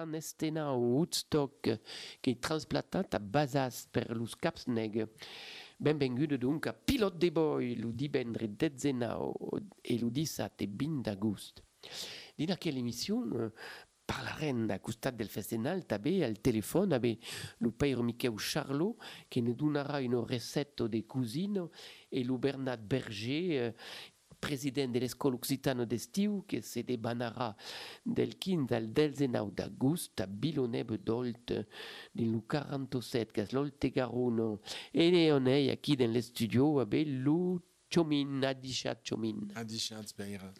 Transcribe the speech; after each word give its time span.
o 0.00 0.76
Woodstock 0.76 1.80
che 2.20 2.30
è 2.30 2.38
transplantat 2.38 3.14
a 3.14 3.20
Basas 3.20 3.88
per 3.90 4.14
lo 4.16 4.28
Capsneg. 4.38 5.08
Benvenuto 5.76 6.36
dunque 6.36 6.70
a 6.70 6.72
Pilot 6.72 7.16
de 7.16 7.32
Boy, 7.32 7.74
lo 7.74 7.90
dibendre 7.90 8.54
dezzenao 8.54 9.34
e 9.80 9.98
lo 9.98 10.08
dissat 10.08 10.60
e 10.60 10.68
bin 10.68 11.00
d'agost. 11.00 11.64
Din 12.36 12.52
aquella 12.52 12.78
émission, 12.78 13.50
parlarem 14.06 14.66
da 14.66 14.78
costat 14.78 15.16
del 15.18 15.28
festival 15.28 15.82
també 15.84 16.22
al 16.24 16.38
telèfon 16.38 16.94
avec 16.94 17.18
lo 17.58 17.72
père 17.72 18.02
Miquel 18.02 18.38
Charlot 18.38 18.96
que 19.28 19.40
nous 19.40 19.54
donnera 19.54 20.00
une 20.00 20.16
recette 20.16 20.82
de 20.82 21.00
cuisine 21.00 21.68
et 22.12 22.22
lo 22.22 22.38
Bernard 22.38 22.80
Berger 22.80 23.74
president 24.38 24.92
de 24.92 25.00
l'Escola 25.00 25.36
Occitano 25.36 25.84
d'Estiu 25.84 26.44
que 26.46 26.62
se 26.62 26.82
debanarà 26.82 27.54
del 28.04 28.36
15 28.38 28.74
al 28.74 28.88
19 28.92 29.52
d'agost 29.54 30.20
a 30.20 30.26
Biloneb 30.26 30.94
d'Olt 31.02 31.52
din 32.12 32.32
lo 32.32 32.42
47 32.46 33.32
que 33.32 33.42
és 33.42 33.52
l'Olte 33.52 33.90
Garuno 33.90 34.60
e 34.92 35.32
on 35.32 35.46
è 35.46 35.68
aquí 35.70 35.96
dans 35.96 36.12
le 36.12 36.22
studio 36.22 36.80
avec 36.80 37.06
lo 37.08 37.62
Chomin, 37.90 38.42
Adichat 38.42 39.00
Chomin. 39.02 39.48
Adichat 39.54 40.14
Beira. 40.16 40.52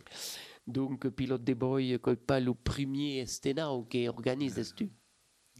Donc, 0.67 1.09
pilote 1.09 1.45
de 1.45 1.55
boy, 1.55 1.99
pas 2.27 2.41
le 2.41 2.55
premier 2.55 3.21
estenau 3.21 3.85
qui 3.85 4.09
organise 4.09 4.75
tu. 4.75 4.91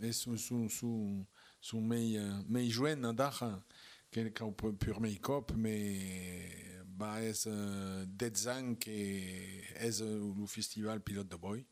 Et 0.01 0.13
sous 0.13 0.37
sous 0.37 0.69
sous 0.69 1.27
sous 1.61 1.81
mes 1.81 2.19
mes 2.49 2.69
joints 2.71 3.13
d'art 3.13 3.63
que 4.11 4.29
qu'on 4.29 4.53
peut 4.53 4.73
pur 4.73 5.01
make-up 5.01 5.53
mais 5.57 6.78
bah 6.99 7.23
est 7.23 7.47
uh, 7.47 8.07
dez 8.07 8.49
ans 8.49 8.75
que 8.75 8.91
est 8.91 10.01
le 10.01 10.47
festival 10.47 11.01
pilote 11.01 11.29
de 11.29 11.37
boy? 11.37 11.65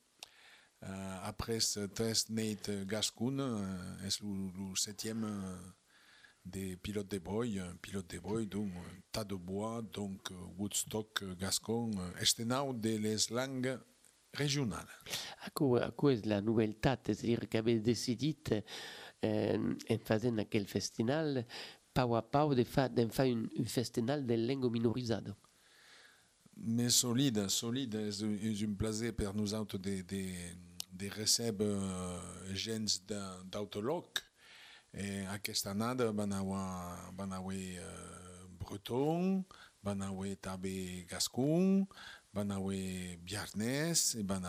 Uh, 0.82 0.86
après 1.24 1.58
ce 1.58 1.86
test 1.86 2.30
Nate 2.30 2.86
Gascon 2.86 3.38
uh, 3.38 4.06
est 4.06 4.20
le, 4.20 4.28
le 4.28 4.77
septième 4.77 5.24
uh, 5.24 5.72
des 6.44 6.77
pilotes 6.77 7.10
de 7.10 7.19
boy, 7.19 7.60
pilote 7.82 8.08
de 8.08 8.20
boy, 8.20 8.47
donc 8.47 8.70
tas 9.10 9.24
de 9.24 9.34
bois, 9.34 9.82
donc 9.82 10.30
Woodstock, 10.56 11.24
Gascon, 11.36 11.91
estenau 12.20 12.72
de 12.72 12.97
les 12.97 13.16
langues 13.30 13.80
régionales. 14.32 14.86
À 15.42 15.50
quoi, 15.50 15.82
à 15.86 15.91
quoi 15.91 16.12
est 16.12 16.24
la 16.24 16.41
nouveauté 16.41 16.91
C'est-à-dire 17.04 17.48
qu'avait 17.48 17.80
décidé 17.80 18.36
euh, 19.24 19.74
en 19.91 19.98
faisant 19.98 20.36
aquel 20.38 20.66
festival, 20.66 21.47
pau 21.97 22.14
a 22.14 22.22
pau, 22.22 22.55
de 22.55 22.64
faire 22.64 22.91
un, 23.33 23.47
un 23.58 23.64
festival 23.64 24.27
de 24.27 24.34
langue 24.34 24.70
minorisée. 24.70 25.33
Mais 26.56 26.91
solide, 26.91 27.48
solide, 27.48 28.00
és 28.08 28.62
un 28.64 28.77
plaisir 28.80 29.12
per 29.12 29.34
nosaltres 29.36 29.80
de, 29.80 30.00
de, 30.08 30.22
de 30.91 31.08
recebre 31.12 31.69
gens 32.55 33.03
d'autologue. 33.53 34.25
E 34.97 35.27
aquesta 35.28 35.75
uh, 37.77 38.47
breton, 38.56 39.42
van 39.84 40.00
haver 40.00 40.38
també 40.41 41.05
gascon, 41.10 41.84
van 42.33 42.56
haver 42.56 43.19
biarnès, 43.20 44.14
i 44.16 44.25
van. 44.25 44.48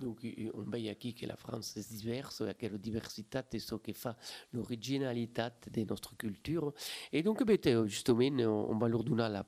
Donc, 0.00 0.26
on 0.54 0.62
voit 0.62 0.78
ici 0.78 1.14
que 1.14 1.26
la 1.26 1.36
France 1.36 1.76
est 1.76 1.88
diverse, 1.96 2.42
que 2.58 2.66
la 2.66 2.78
diversité 2.78 3.38
est 3.52 3.58
ce 3.58 3.74
qui 3.76 3.92
fait 3.92 4.16
l'originalité 4.52 5.42
de 5.72 5.84
notre 5.84 6.16
culture. 6.16 6.72
Et 7.12 7.22
donc, 7.22 7.42
justement, 7.86 8.68
on 8.68 8.76
va 8.76 8.88
leur 8.88 9.04
donner 9.04 9.28
la 9.28 9.44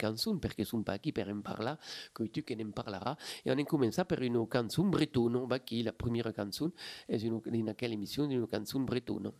chanson, 0.00 0.38
parce 0.38 0.54
qu'ils 0.54 0.62
ne 0.62 0.68
sont 0.68 0.82
pas 0.82 0.98
pour 0.98 1.28
en 1.28 1.40
parler, 1.40 1.74
que 2.14 2.24
tu 2.24 2.42
qui 2.42 2.54
en 2.54 2.70
parleras. 2.70 3.16
Et 3.44 3.50
on 3.50 3.58
a 3.58 3.64
commencé 3.64 4.04
par 4.04 4.22
une 4.22 4.46
chanson 4.52 4.84
bretonne. 4.84 5.36
On 5.36 5.46
va 5.46 5.58
qui? 5.58 5.82
La 5.82 5.92
première 5.92 6.32
chanson, 6.34 6.70
est 7.08 7.22
une, 7.22 7.40
dans 7.40 7.74
quelle 7.74 7.92
émission, 7.92 8.24
une 8.30 8.46
chanson 8.50 8.80
bretonne. 8.80 9.32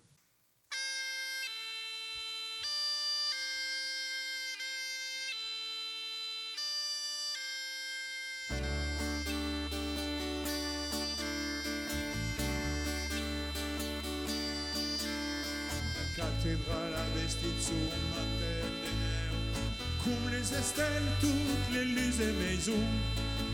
Comme 20.59 20.65
les 20.65 20.67
estelles, 20.67 21.13
toutes 21.21 21.75
les 21.75 21.85
luces 21.85 22.21
et 22.21 22.33
maisons. 22.33 22.73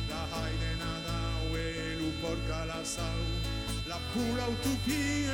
La 0.08 0.24
haine 0.38 0.78
nada, 0.78 1.18
ouais, 1.52 1.98
le 1.98 2.10
porc 2.22 2.48
à 2.50 2.66
la 2.66 2.84
sau. 2.84 3.02
La 3.86 3.98
pura 4.12 4.48
utopie, 4.50 5.28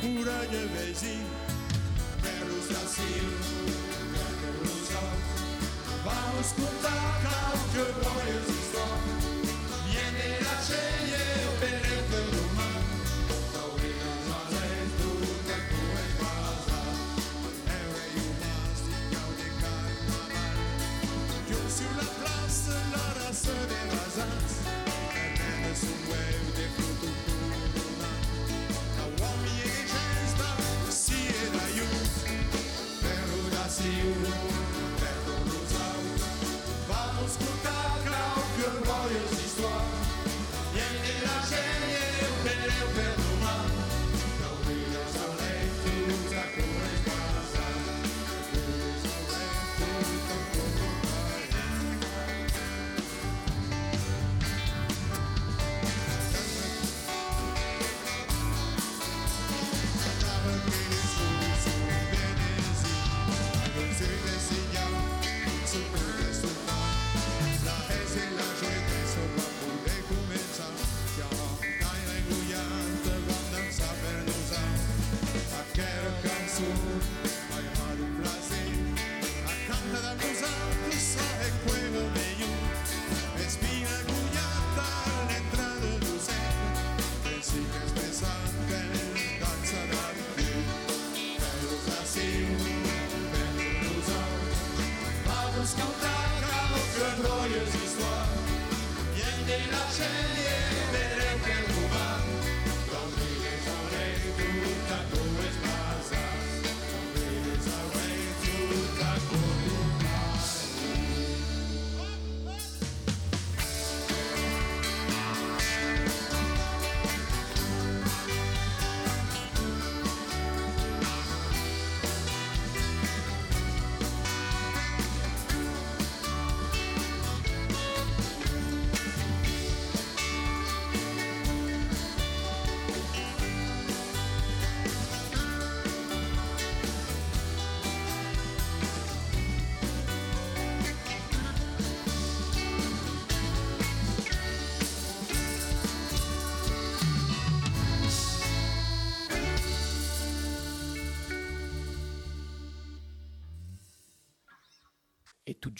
pura 0.00 0.46
de 0.50 0.66
vesi. 0.74 1.18
Per 2.22 2.46
los 2.48 2.66
Brasil, 2.68 3.26
per 4.40 4.54
los 4.64 4.90
out. 4.96 5.22
Vamos 6.04 6.48
contar 6.56 7.02
qualche 7.22 7.84
boia 8.02 8.40
esistono. 8.40 8.71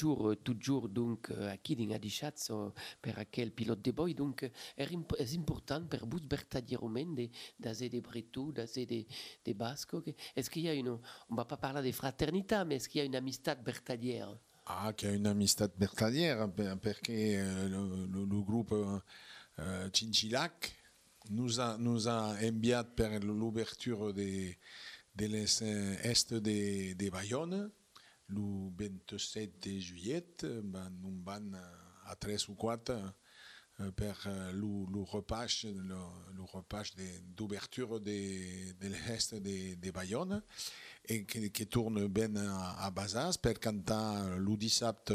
Toujours, 0.02 0.37
toujours 0.43 0.88
donc, 0.88 1.31
aquí 1.50 1.75
din 1.75 1.93
adichatzo 1.93 2.72
per 3.00 3.19
aquel 3.19 3.52
pilote 3.52 3.82
de 3.82 3.93
boi, 3.93 4.14
donc, 4.14 4.43
er 4.76 4.90
imp 4.93 5.14
est 5.19 5.34
important 5.37 5.87
vous 6.04 6.20
vertadierament 6.28 7.14
de, 7.14 7.28
d'aze 7.58 7.88
de 7.88 8.00
bretou, 8.00 8.52
d'aze 8.52 8.75
de, 8.87 9.06
de 9.44 9.52
basco. 9.52 10.00
que- 10.00 10.14
Est-ce 10.34 10.50
qu'il 10.50 10.62
y 10.62 10.69
a 10.69 10.75
une, 10.75 10.99
on 11.31 11.34
va 11.34 11.44
pas 11.44 11.56
parler 11.56 11.82
de 11.88 11.93
fraternité, 11.94 12.64
mais 12.66 12.76
est-ce 12.76 12.88
qu'il 12.88 12.99
y 13.00 13.02
a 13.02 13.04
une 13.06 13.16
amistad 13.16 13.62
vertadière 13.64 14.37
Ah, 14.66 14.93
che 14.94 15.08
è 15.12 15.16
un'amistà 15.16 15.66
bertaliera 15.69 16.49
per- 16.49 16.78
perché 16.78 17.12
eh, 17.34 17.69
lo, 17.69 18.06
lo- 18.06 18.25
lo 18.25 18.44
gruppo 18.44 19.02
eh, 19.58 19.88
Cincilac 19.90 20.72
nous 21.31 21.58
a, 21.58 21.76
nous 21.76 22.06
a 22.06 22.37
inviat 22.40 22.84
per 22.94 23.22
l'ouverture 23.25 24.12
de, 24.12 24.54
de 25.14 25.26
l'est 25.26 25.62
de, 26.34 26.94
de 26.94 27.10
Bayonne 27.10 27.70
le 28.32 28.70
27 28.76 29.61
de 29.62 29.79
juillet, 29.79 30.26
ben, 30.43 30.93
un 31.05 31.23
van 31.25 31.52
a 32.06 32.17
3 32.17 32.49
ou 32.49 32.55
4 32.55 33.14
eh, 33.79 33.93
per 33.93 34.17
eh, 34.26 34.52
lo, 34.52 34.87
lo 34.90 35.05
repas, 35.05 35.64
lo, 35.64 36.12
lo 36.37 36.46
repas 36.52 36.94
de- 36.94 37.23
d'ouverture 37.37 38.00
de, 38.00 38.75
de 38.81 38.88
l'est 38.88 39.34
de, 39.34 39.75
de 39.76 39.90
Bayonne 39.90 40.43
et 41.05 41.25
que, 41.25 41.49
que 41.49 41.64
tourne 41.64 42.06
ben 42.08 42.37
a, 42.37 42.84
a 42.87 42.90
Basas 42.90 43.38
per 43.38 43.58
cantar 43.58 44.38
le 44.38 44.56
dissabte 44.56 45.12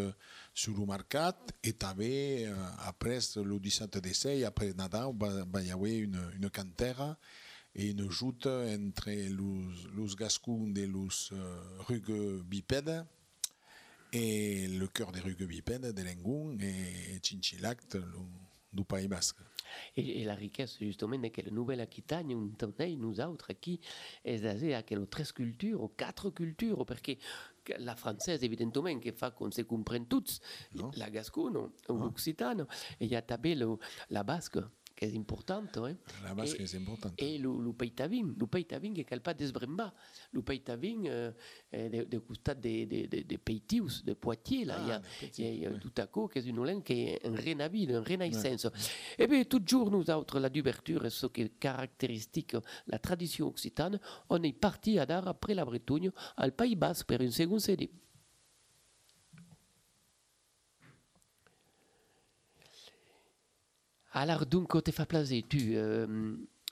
sur 0.54 0.78
le 0.78 0.86
mercat 0.86 1.38
et 1.64 1.76
eh, 2.00 2.48
après 2.80 3.20
le 3.36 3.60
dissabte 3.60 4.00
de 4.00 4.14
sei, 4.14 4.44
après 4.44 4.74
va, 4.74 5.12
va 5.12 5.62
y 5.62 5.72
haver 5.72 5.98
une, 5.98 6.20
une 6.36 6.50
cantera 6.50 7.18
une 7.78 8.10
joute 8.10 8.48
entre 8.48 9.10
los 9.96 10.16
gascons 10.16 10.68
de 10.68 10.86
los 10.86 11.32
uh, 11.32 11.36
rugues 11.88 12.42
bipèdes 12.44 13.06
et 14.14 14.68
le 14.68 14.88
cœur 14.88 15.12
des 15.12 15.20
rugues 15.20 15.46
bipèdes 15.48 15.94
de 15.94 16.02
l'Engun 16.02 16.58
et 16.60 17.20
Chinchilac 17.22 17.80
du, 18.74 18.84
Pays 18.84 19.08
Basque. 19.08 19.40
Et, 19.96 20.22
et 20.22 20.24
la 20.24 20.34
richesse, 20.36 20.78
justement, 20.80 21.18
de 21.18 21.28
quelle 21.28 21.54
nouvelle 21.54 21.82
Aquitagne, 21.82 22.34
un 22.34 22.50
tonneil, 22.58 22.96
nous 22.96 23.20
autres, 23.20 23.52
qui 23.54 23.80
est 24.24 24.42
basée 24.42 24.74
à 24.74 24.82
tres 24.84 25.34
cultures, 25.34 25.82
ou 25.84 25.90
quatre 25.90 26.30
cultures, 26.30 26.86
parce 26.86 27.02
que 27.02 27.12
la 27.80 27.96
française, 27.96 28.44
évidemment, 28.44 28.98
qui 29.00 29.12
fait 29.12 29.34
qu'on 29.36 29.52
se 29.52 29.62
comprenne 29.64 30.08
tous, 30.08 30.40
Non. 30.74 30.90
la 30.96 31.10
gascone, 31.10 31.70
l'occitane, 31.90 32.66
et 33.02 33.06
il 33.06 33.12
y 33.12 33.16
a 33.16 33.22
també 33.22 33.56
le- 33.56 33.78
la 34.10 34.24
basque, 34.24 34.58
qui 34.98 35.06
est 35.06 35.16
importante, 35.18 35.78
hein. 35.78 35.96
La 36.24 36.34
Basque 36.34 36.60
Et- 36.60 36.64
est 36.64 36.76
importante. 36.76 37.14
Le 37.22 37.72
peitavin, 37.74 38.34
le 38.38 38.48
peitavin 38.48 38.94
que 38.94 39.02
cal 39.04 39.22
pas 39.22 39.34
desbrembar. 39.34 39.94
Le 40.32 40.42
peitavin, 40.42 41.06
euh, 41.06 41.32
euh, 41.74 41.90
de, 41.90 42.04
de 42.06 42.18
costat 42.20 42.56
de, 42.56 42.86
de, 42.86 43.06
de, 43.08 43.22
de 43.24 43.38
Peitius, 43.38 44.04
de 44.04 44.14
Poitiers, 44.14 44.66
là, 44.66 44.76
Ah, 44.80 45.02
il 45.38 45.44
y 45.46 45.48
a, 45.48 45.52
y 45.54 45.66
a- 45.68 45.80
tout 45.80 45.92
à 45.98 46.08
coup, 46.08 46.30
une 46.36 46.56
langue 46.66 46.84
qui 46.84 46.94
est 46.94 47.26
un 47.26 47.36
renavide, 47.36 47.92
un 47.92 48.02
renaissance. 48.04 48.68
Et 49.18 49.28
bien, 49.28 49.44
toujours, 49.44 49.92
nous 49.92 50.10
autres, 50.10 50.40
la 50.40 50.50
d'ouverture, 50.50 51.10
ce 51.12 51.28
qui 51.28 51.42
est 51.44 51.60
caractéristique, 51.60 52.56
la 52.88 53.00
tradition 53.00 53.48
occitane, 53.48 54.00
on 54.30 54.42
est 54.44 54.54
parti 54.54 54.98
à 55.00 55.06
dar 55.06 55.28
après 55.28 55.54
la 55.54 55.64
Bretagne, 55.66 56.12
al 56.38 56.52
Pays 56.54 56.76
Basque, 56.76 57.06
pour 57.08 57.22
une 57.22 57.32
seconde 57.32 57.60
CD. 57.62 57.90
Alors, 64.20 64.48
donc, 64.48 64.82
te 64.82 64.92
fa 64.92 65.06
plaisir, 65.06 65.44
tu, 65.48 65.78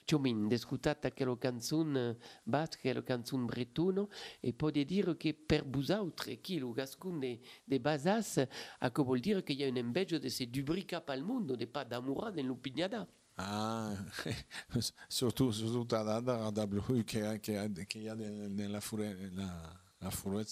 Chomin, 0.07 0.47
d'escutar 0.47 0.97
aquella 1.03 1.37
canzone 1.37 2.09
eh, 2.09 2.17
basca, 2.43 2.77
aquella 2.77 3.03
canzone 3.03 3.45
bretona, 3.45 4.07
e 4.39 4.55
dire 4.83 5.15
che 5.15 5.35
per 5.35 5.63
vous 5.63 5.91
autres, 5.91 6.39
qui, 6.41 6.59
le 6.59 6.73
gascon 6.73 7.19
de, 7.19 7.79
Basas, 7.79 8.47
a 8.79 8.91
che 8.91 9.03
vuol 9.03 9.19
dire 9.19 9.43
che 9.43 9.53
y 9.53 9.63
a 9.63 9.67
un 9.67 9.77
inveggio 9.77 10.17
de 10.17 10.29
se 10.29 10.47
dubrica 10.47 11.03
al 11.05 11.23
mondo, 11.23 11.55
de 11.55 11.67
pas 11.67 11.85
d'amoura 11.85 12.31
nell'upignada. 12.31 13.07
Ah, 13.37 13.93
surtout, 15.07 15.51
surtout 15.51 15.93
à 15.95 16.03
la 16.03 16.47
à 16.47 16.51
W 16.51 17.03
qu'il 17.03 17.19
y 17.19 17.23
a, 17.23 17.37
qu'il 17.37 17.53
y 17.53 17.57
a, 17.57 17.67
qu'il 17.85 18.03
y 18.03 18.09
a 18.09 18.15
dans 18.15 18.55
dans 18.55 18.71
la 18.71 18.81
forêt, 18.81 19.15
la, 19.33 19.73
la 20.01 20.09
forêt 20.09 20.45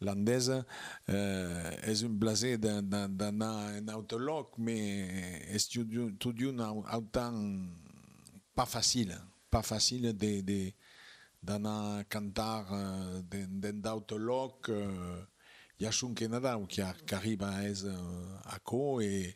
landaise, 0.00 0.64
euh, 1.08 1.70
est 1.82 2.04
un 2.04 2.08
blasé 2.08 2.58
d'un, 2.58 2.82
d'un, 2.82 3.08
d'un 3.08 3.40
un 3.40 3.88
autologue, 3.94 4.52
mais 4.58 5.08
est 5.48 5.78
d'un- 5.78 6.10
d'un 6.10 6.82
autant 6.96 7.34
pas 8.54 8.66
facile, 8.66 9.16
pas 9.50 9.62
facile 9.62 10.16
de, 10.16 10.40
de, 10.40 10.72
d'anar 11.42 12.04
cantar 12.08 12.66
d'un, 13.22 13.72
d'un 13.72 13.92
autologue, 13.92 14.70
euh, 14.70 15.22
hi 15.78 15.86
ha 15.86 15.90
un 16.02 16.14
Canadà 16.14 16.56
que, 16.68 16.82
que 17.06 17.14
arriba 17.14 17.50
és 17.62 17.84
uh, 17.86 17.94
a 18.50 18.58
co 18.66 18.98
i 19.00 19.28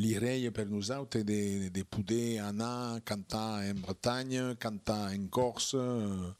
l'irei 0.00 0.48
per 0.50 0.64
nosaltres 0.70 1.24
de, 1.24 1.68
de 1.68 1.84
poder 1.84 2.38
anar 2.40 2.96
a 2.96 3.00
cantar 3.04 3.62
en 3.68 3.82
Bretanya, 3.82 4.54
cantar 4.56 5.12
en 5.12 5.28
Corse. 5.28 5.76
Uh, 5.76 6.32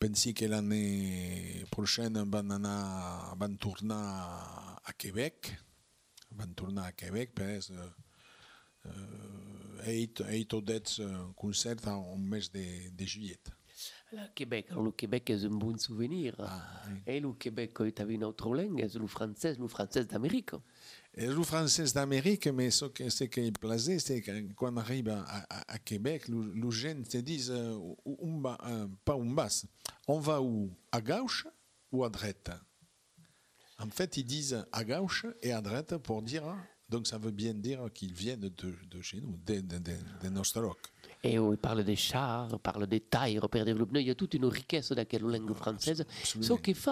pensi 0.00 0.32
que 0.32 0.46
l'année 0.46 1.66
prochaine 1.70 2.24
van 2.24 2.50
anar, 2.50 3.36
van 3.36 3.56
tornar 3.60 4.80
a 4.82 4.92
Quebec, 4.96 5.52
van 6.30 6.54
tornar 6.56 6.86
a 6.88 6.94
Quebec 6.96 7.34
per 7.36 7.50
és 7.58 7.68
uh, 7.74 7.88
uh, 8.88 9.84
8, 9.84 10.24
8 10.24 10.56
o 10.56 10.60
10 10.64 10.94
uh, 11.04 11.10
concerts 11.36 11.84
en 11.92 12.24
mes 12.32 12.48
de, 12.48 12.64
de 12.96 13.04
juillet. 13.04 13.52
Le 14.12 14.26
Québec, 14.34 14.72
le 14.74 14.90
Québec 14.90 15.30
est 15.30 15.44
un 15.44 15.50
bon 15.50 15.76
souvenir. 15.78 16.34
Ah, 16.38 16.82
oui. 16.88 17.02
Et 17.06 17.20
le 17.20 17.32
Québec, 17.34 17.74
tu 17.74 18.02
as 18.02 18.04
une 18.06 18.24
autre 18.24 18.54
langue, 18.54 18.84
c'est 18.88 18.98
le 18.98 19.06
français, 19.06 19.54
le 19.58 19.68
français 19.68 20.04
d'Amérique. 20.04 20.52
És 21.12 21.26
el 21.26 21.42
francès 21.44 21.92
d'Amérique, 21.92 22.46
mais 22.48 22.70
ce 22.70 22.84
qui 22.86 23.02
est 23.40 23.58
plaisait, 23.58 23.98
c'est 23.98 24.22
quand 24.22 24.72
on 24.72 24.76
arrive 24.76 25.08
à, 25.08 25.78
Québec, 25.80 26.28
le- 26.28 26.52
les 26.54 26.70
gens 26.70 27.02
se 27.08 27.18
disent 27.18 27.50
euh, 27.50 27.76
euh, 28.06 28.86
pas 29.04 29.14
un 29.14 29.26
bas, 29.34 29.48
on 30.06 30.20
va 30.20 30.40
où? 30.40 30.70
À 30.92 31.00
gauche 31.00 31.46
ou 31.90 32.04
à 32.04 32.10
droite? 32.10 32.50
En 33.78 33.88
fait, 33.90 34.16
ils 34.18 34.24
disent 34.24 34.64
à 34.70 34.84
gauche 34.84 35.26
et 35.42 35.52
à 35.52 35.60
droite 35.60 35.96
pour 35.98 36.22
dire, 36.22 36.44
donc 36.88 37.06
ça 37.08 37.18
veut 37.18 37.32
bien 37.32 37.54
dire 37.54 37.88
qu'ils 37.92 38.12
viennent 38.14 38.48
de, 38.48 39.02
chez 39.02 39.20
nous, 39.20 39.36
de, 39.44 39.60
de. 39.60 39.96
Et 41.22 41.38
on 41.38 41.54
parle 41.56 41.84
des 41.84 41.96
chars, 41.96 42.58
parle 42.60 42.86
des 42.86 43.00
tailles, 43.00 43.38
le 43.42 43.86
pneu. 43.86 44.00
Il 44.00 44.06
y 44.06 44.10
a 44.10 44.14
toute 44.14 44.32
une 44.34 44.46
richesse 44.46 44.90
dans 44.92 45.04
la 45.12 45.18
langue 45.18 45.52
française. 45.52 46.04
Ce 46.22 46.52
qui 46.54 46.72
fait 46.74 46.90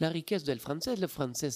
la 0.00 0.10
richesse 0.10 0.44
du 0.44 0.54
français, 0.58 0.96
le 0.96 1.06
français 1.06 1.48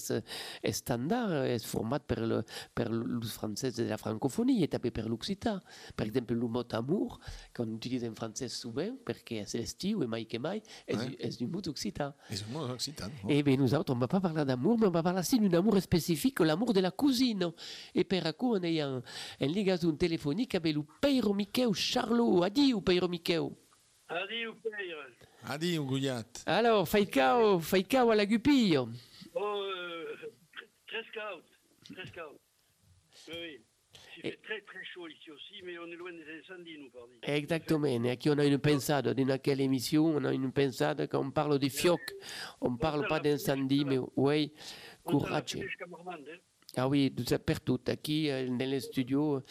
est 0.63 0.71
standard, 0.71 1.31
est 1.45 1.63
format 1.63 1.99
per 1.99 2.15
le, 2.21 2.43
le 2.77 3.21
français 3.27 3.71
de 3.71 3.83
la 3.83 3.97
francophonie 3.97 4.63
et 4.63 4.67
tapé 4.67 4.89
per 4.89 5.03
l'occitan. 5.07 5.59
Par 5.95 6.07
exemple, 6.07 6.33
le 6.33 6.47
mot 6.47 6.63
amour, 6.71 7.19
qu'on 7.55 7.71
utilise 7.75 8.03
en 8.05 8.15
français 8.15 8.47
souvent, 8.47 8.89
parce 9.05 9.19
que 9.19 9.35
c'est 9.45 9.59
l'estiu 9.59 10.01
et 10.03 10.07
mai 10.07 10.25
que 10.25 10.37
mai, 10.37 10.63
est, 10.87 10.95
Ouais. 10.95 11.05
du, 11.07 11.15
est 11.19 11.37
du 11.37 11.45
mot 11.47 11.61
occitan. 11.67 12.13
Et 12.31 12.35
le 12.35 12.53
mot 12.53 12.65
occitan. 12.73 13.05
Eh 13.29 13.43
bien, 13.43 13.55
nous 13.57 13.73
autres, 13.75 13.91
on 13.93 13.95
ne 13.95 14.01
va 14.01 14.07
pas 14.07 14.19
parler 14.19 14.45
d'amour, 14.45 14.79
mais 14.79 14.87
on 14.87 14.91
va 14.91 15.03
parler 15.03 15.19
aussi 15.19 15.39
d'un 15.39 15.59
amour 15.59 15.79
spécifique, 15.79 16.39
l'amour 16.39 16.73
de 16.73 16.79
la 16.79 16.89
cousine. 16.91 17.51
Et 17.93 18.03
per 18.03 18.21
coup, 18.37 18.55
on 18.55 18.61
est 18.63 18.81
en, 18.83 19.01
en 19.41 19.95
téléphonique 19.95 20.55
avec 20.55 20.73
le 20.75 20.83
Peiro 20.99 21.33
Miquel 21.33 21.73
Charlot. 22.15 22.43
Adieu, 22.43 22.81
Peiro 22.81 23.07
Miquel. 23.07 23.49
Adieu, 24.07 24.53
Peire. 24.63 25.07
Adi, 25.47 25.77
un 25.77 25.83
gouillat. 25.83 26.23
Alors, 26.47 26.87
fai 26.87 27.05
cao, 27.05 27.59
fai 27.59 27.83
cao 27.83 28.09
à 28.09 28.15
la 28.15 28.25
gupille. 28.25 28.77
Oh, 28.77 28.87
euh, 29.39 30.15
très 30.87 31.03
scout. 31.03 31.43
Très 31.93 32.05
scout. 32.07 32.39
Oui, 33.27 33.33
oui. 33.35 33.61
Il 34.17 34.21
fait 34.31 34.39
très 34.43 34.61
très 34.61 34.83
chaud 34.93 35.07
ici 35.07 35.29
aussi, 35.29 35.61
mais 35.63 35.77
on 35.77 35.85
est 35.87 35.95
loin 35.95 36.11
des 36.11 36.23
incendies, 36.39 36.77
nous, 36.79 36.89
pardi. 36.89 37.13
Exactement. 37.23 37.85
Et 38.05 38.09
aquí 38.09 38.29
on 38.29 38.37
a 38.37 38.45
une 38.45 38.57
pensade. 38.59 39.07
Dans 39.09 39.37
quelle 39.39 39.61
émission, 39.61 40.05
on 40.05 40.23
a 40.23 40.33
une 40.33 40.51
pensade 40.51 41.07
quand 41.11 41.19
on 41.23 41.31
parle 41.31 41.59
de 41.59 41.69
fioc. 41.69 41.99
On 42.61 42.71
ne 42.71 42.77
parle 42.77 43.07
pas 43.07 43.19
d'incendie, 43.19 43.83
mais 43.85 43.99
oui, 44.15 44.51
courage. 45.03 45.57
hein. 45.57 46.15
Ah 46.77 46.87
oui, 46.87 47.13
tout 47.15 47.25
ça 47.25 47.39
per 47.39 47.59
tout. 47.63 47.79
Aquí, 47.87 48.29
euh, 48.31 48.47
dans 48.47 48.69
le 48.69 48.79
studio, 48.79 49.41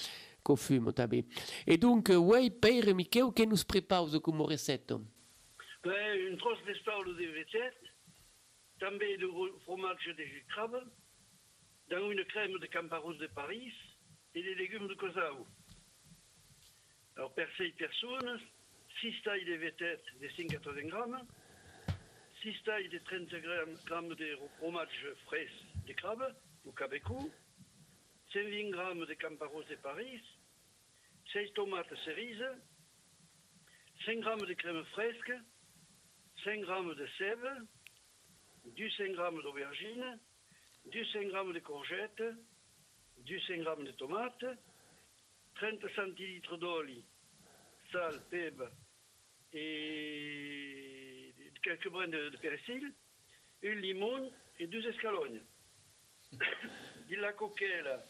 qu'on 0.45 0.57
fume, 0.57 0.93
tabé. 0.93 1.25
Et 1.67 1.77
donc, 1.79 2.11
euh, 2.11 2.17
oui, 2.17 2.51
Peiro 2.51 2.95
Miquel, 2.95 3.33
que 3.35 3.43
nous 3.45 3.57
prépare 3.67 4.07
comme 4.23 4.43
recette 4.43 4.93
Ben, 5.83 6.19
une 6.29 6.37
trosse 6.39 6.63
d'espaules 6.67 7.17
de 7.17 7.27
vetet, 7.27 7.73
també 8.79 9.17
de 9.19 9.27
ro- 9.27 9.59
fromage 9.65 10.07
de 10.07 10.25
crabe, 10.49 10.83
dans 11.91 12.11
une 12.11 12.25
crème 12.27 12.59
de 12.59 12.67
Camparos 12.67 13.15
de 13.19 13.27
Paris 13.29 13.73
et 14.35 14.43
des 14.43 14.55
légumes 14.55 14.87
de 14.89 14.95
Cosao. 14.95 15.47
Alors, 17.17 17.33
per 17.35 17.47
6 17.57 17.73
personnes, 17.73 18.41
6 19.01 19.15
tailles 19.25 19.45
de 19.45 19.55
vetet 19.57 20.01
de 20.21 20.29
180 20.29 20.89
grammes, 20.89 21.21
6 22.43 22.55
tailles 22.65 22.89
de 22.89 22.99
30 22.99 23.29
grammes, 23.87 24.15
de 24.15 24.35
ro- 24.35 24.51
fromage 24.59 25.07
frais 25.27 25.49
de 25.87 25.93
crabe, 25.93 26.35
ou 26.65 26.73
cabecou, 26.73 27.31
120 28.33 28.71
grammes 28.71 29.07
de 29.07 29.15
Camparos 29.15 29.65
de 29.69 29.77
Paris, 29.77 30.21
6 31.33 31.53
tomates 31.55 31.95
cerises, 32.05 32.45
5 34.05 34.21
grammes 34.21 34.47
de 34.47 34.55
crème 34.55 34.85
fresque, 34.87 35.33
5 36.45 36.61
grammes 36.61 36.95
de 36.95 37.07
sève, 37.19 37.67
du 38.65 38.91
5 38.91 39.13
grammes 39.13 39.43
d'aubergine, 39.43 40.19
200 40.87 41.21
g 41.23 41.53
de 41.55 41.61
courgettes, 41.61 42.23
200 43.19 43.55
g 43.63 43.85
de 43.85 43.93
tomates, 43.93 44.45
30 45.57 45.89
centilitres 45.95 46.59
d'huile, 46.59 47.05
sal, 47.91 48.21
pepe 48.31 48.63
et 49.53 51.33
quelques 51.63 51.89
brins 51.89 52.09
de, 52.09 52.29
de 52.31 52.37
persil, 52.37 52.93
une 53.63 53.79
limon 53.81 54.33
et 54.59 54.67
deux 54.67 54.87
escalognes. 54.87 55.41
de 57.09 57.17
la 57.17 57.33
coquelle, 57.33 58.01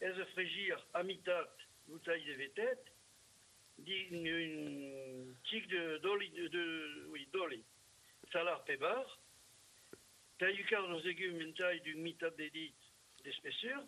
elles 0.00 0.26
frigir 0.26 0.84
à 0.94 1.02
mi-tat, 1.02 1.48
bouteille 1.92 2.24
de 2.24 2.32
vétette, 2.32 2.86
d'une 3.78 4.26
une 4.26 5.36
tique 5.44 5.68
de 5.68 5.98
d'oli, 5.98 6.30
de, 6.30 6.48
de, 6.48 7.06
oui, 7.10 7.28
d'oli, 7.34 7.62
salar 8.32 8.64
pébar, 8.64 9.20
taille 10.38 10.64
nos 10.88 11.00
légumes 11.00 11.40
une 11.42 11.52
taille 11.52 11.82
d'édite 11.82 12.82
d'épaisseur, 13.24 13.84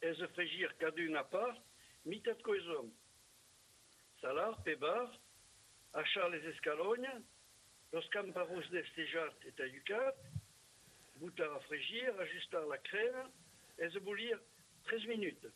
elles 0.00 0.28
frigir 0.28 0.78
cadune 0.78 1.16
à 1.16 1.24
part, 1.24 1.58
mi-tat 2.04 2.34
de 2.34 2.42
coison, 2.42 2.92
salar, 4.20 4.62
pébar, 4.62 5.12
achar 5.92 6.28
les 6.28 6.44
escalognes, 6.46 7.20
los 7.92 8.08
camparos 8.12 8.70
d'estejat 8.70 9.34
et 9.44 9.52
taillucat, 9.52 10.14
boutar 11.16 11.52
à 11.52 11.60
frigir, 11.60 12.16
ajuster 12.20 12.64
la 12.70 12.78
crème, 12.78 13.30
bouillir 14.02 14.38
13 14.84 15.06
minutes. 15.06 15.48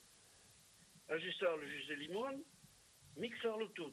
Ajuster 1.10 1.56
le 1.58 1.66
jus 1.66 1.86
de 1.86 1.94
limon, 1.94 2.44
mixer 3.16 3.50
le 3.58 3.68
tout, 3.70 3.92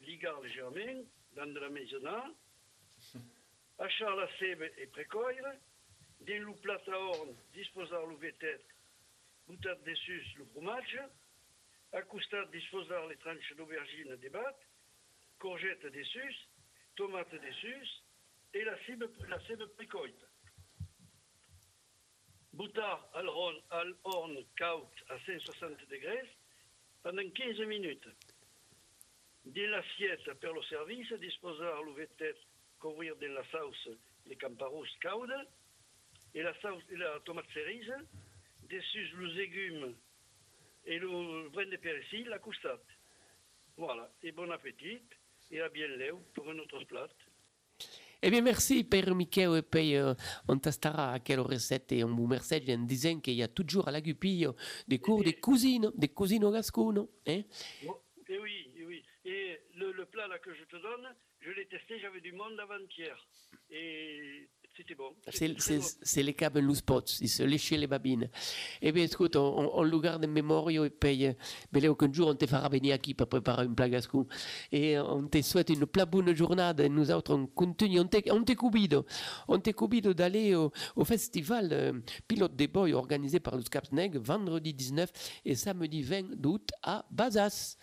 ligar 0.00 0.40
légèrement 0.40 1.04
dans 1.36 1.46
de 1.46 1.60
la 1.60 1.68
maisonnade, 1.68 2.34
achar 3.78 4.16
la 4.16 4.28
sève 4.36 4.68
et 4.76 4.86
précoire, 4.88 5.32
dans 6.20 6.42
le 6.44 6.54
plat 6.54 6.82
à 6.88 6.98
horn, 6.98 7.36
disposer 7.52 7.94
le 8.08 8.16
vétet, 8.16 8.60
boutar 9.46 9.76
dessus 9.86 10.24
le 10.38 10.44
fromage, 10.46 10.98
à 11.92 12.02
costat 12.02 12.46
disposer 12.46 12.94
les 13.10 13.16
tranches 13.18 13.54
d'aubergine 13.56 14.16
débat, 14.16 14.58
courgettes 15.38 15.86
dessus, 15.86 16.34
tomates 16.96 17.30
dessus 17.30 17.86
et 18.54 18.64
la 18.64 18.76
cible, 18.84 19.08
la 19.28 19.38
cible 19.46 19.68
précoite. 19.76 20.26
Boutard 22.54 23.08
à 23.14 23.22
l'horn 23.22 24.44
caute 24.58 25.04
à 25.10 25.18
160 25.20 25.88
degrés 25.88 26.28
pendant 27.06 27.30
15 27.30 27.60
minutes. 27.68 28.08
De 29.44 29.64
l'assiette 29.66 30.28
per 30.40 30.52
le 30.52 30.62
service, 30.62 31.12
disposer 31.20 31.62
le 31.62 32.06
tête 32.18 32.36
couvrir 32.80 33.14
de 33.14 33.28
la 33.28 33.44
sauce 33.44 33.88
les 34.26 34.34
camparos 34.34 34.84
caude 35.00 35.32
et 36.34 36.42
la, 36.42 36.52
sauce, 36.60 36.82
la 36.90 37.20
tomate 37.20 37.46
cerise, 37.54 37.94
dessus 38.68 39.08
le 39.14 39.26
légumes 39.26 39.94
et 40.84 40.98
le 40.98 41.48
brin 41.50 41.66
de 41.66 41.76
persil, 41.76 42.26
la 42.26 42.40
coustate. 42.40 42.88
Voilà, 43.76 44.10
et 44.24 44.32
bon 44.32 44.50
appétit 44.50 45.00
et 45.52 45.60
à 45.60 45.68
bien 45.68 45.86
leu 45.86 46.16
pour 46.34 46.50
un 46.50 46.58
autre 46.58 46.82
plat. 46.86 47.08
Eh 48.22 48.30
bien, 48.30 48.40
merci, 48.40 48.82
Père 48.84 49.14
Michel. 49.14 49.56
Et 49.56 49.62
puis, 49.62 49.94
euh, 49.96 50.14
on 50.48 50.58
testera 50.58 51.12
à 51.12 51.20
quelle 51.20 51.40
recette 51.40 51.92
et 51.92 52.02
on 52.02 52.14
vous 52.14 52.24
remercie 52.24 52.62
en 52.68 52.78
disant 52.78 53.20
qu'il 53.20 53.34
y 53.34 53.42
a 53.42 53.48
toujours 53.48 53.88
à 53.88 53.90
la 53.90 54.00
Gupille 54.00 54.48
des 54.88 54.98
cours 54.98 55.22
de 55.22 55.30
cuisine, 55.30 55.92
des 55.94 56.08
cuisines 56.08 56.50
gascones. 56.50 57.06
Hein? 57.26 57.42
Bon, 57.84 57.96
et 58.28 58.38
oui, 58.38 58.70
et 58.76 58.84
oui. 58.84 59.04
Et 59.24 59.60
le, 59.74 59.92
le 59.92 60.06
plat 60.06 60.26
là 60.28 60.38
que 60.38 60.54
je 60.54 60.64
te 60.64 60.76
donne, 60.76 61.14
je 61.40 61.50
l'ai 61.50 61.66
testé, 61.66 61.98
j'avais 62.00 62.20
du 62.20 62.32
monde 62.32 62.58
avant-hier. 62.58 63.28
Et 63.70 64.48
c'était 64.76 64.94
bon. 64.94 65.10
C'est 66.02 66.22
les 66.22 66.34
câbles 66.34 66.60
loose 66.60 66.82
pots, 66.82 67.00
ils 67.20 67.28
se 67.28 67.42
léchaient 67.42 67.78
les 67.78 67.86
babines. 67.86 68.28
Eh 68.82 68.92
bien, 68.92 69.04
écoute, 69.04 69.36
on, 69.36 69.70
on, 69.74 69.82
le 69.82 69.98
garde 70.00 70.24
en 70.24 70.28
mémoire 70.28 70.68
et 70.70 70.90
puis, 70.90 71.26
euh, 71.26 71.32
ben, 71.72 71.80
Léo, 71.80 71.94
qu'un 71.94 72.12
jour, 72.12 72.28
on 72.28 72.34
te 72.34 72.46
fera 72.46 72.68
venir 72.68 72.96
ici 73.02 73.14
pour 73.14 73.28
préparer 73.28 73.64
une 73.64 73.74
plat 73.74 73.88
gascon. 73.88 74.26
Et 74.70 74.98
on 74.98 75.26
te 75.28 75.40
souhaite 75.40 75.70
une 75.70 75.86
plat 75.86 76.04
bonne 76.04 76.34
journée. 76.34 76.70
Et 76.78 76.88
nous 76.88 77.10
autres, 77.10 77.34
on 77.34 77.46
continue, 77.46 78.00
on 78.00 78.06
te, 78.06 78.18
on 78.30 78.42
te 78.44 78.52
cubido. 78.52 79.06
On 79.48 79.58
te 79.58 79.70
cubido 79.70 80.12
d'aller 80.12 80.54
au, 80.54 80.70
au 80.94 81.04
festival 81.04 81.68
euh, 81.72 81.92
Pilote 82.28 82.54
des 82.54 82.68
Boys 82.68 82.92
organisé 82.92 83.40
par 83.40 83.56
le 83.56 83.62
Scapsneg 83.62 84.16
vendredi 84.18 84.74
19 84.74 85.10
et 85.44 85.54
samedi 85.54 86.02
20 86.02 86.44
août 86.44 86.70
à 86.82 87.06
Bazas. 87.10 87.78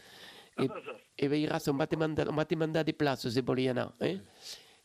Et, 0.60 0.68
bah, 0.68 0.76
ben, 1.20 1.34
Iras, 1.34 1.64
on 1.68 1.74
va 1.74 1.88
te 1.88 1.96
mandar, 1.96 2.28
on 2.30 2.36
va 2.36 2.46
te 2.46 2.54
mandar 2.54 2.86
des 2.86 2.94
places, 2.94 3.28
c'est 3.28 3.42
pour 3.42 3.58
y 3.58 3.72
en 3.72 3.78
a, 3.78 3.94
hein? 4.02 4.20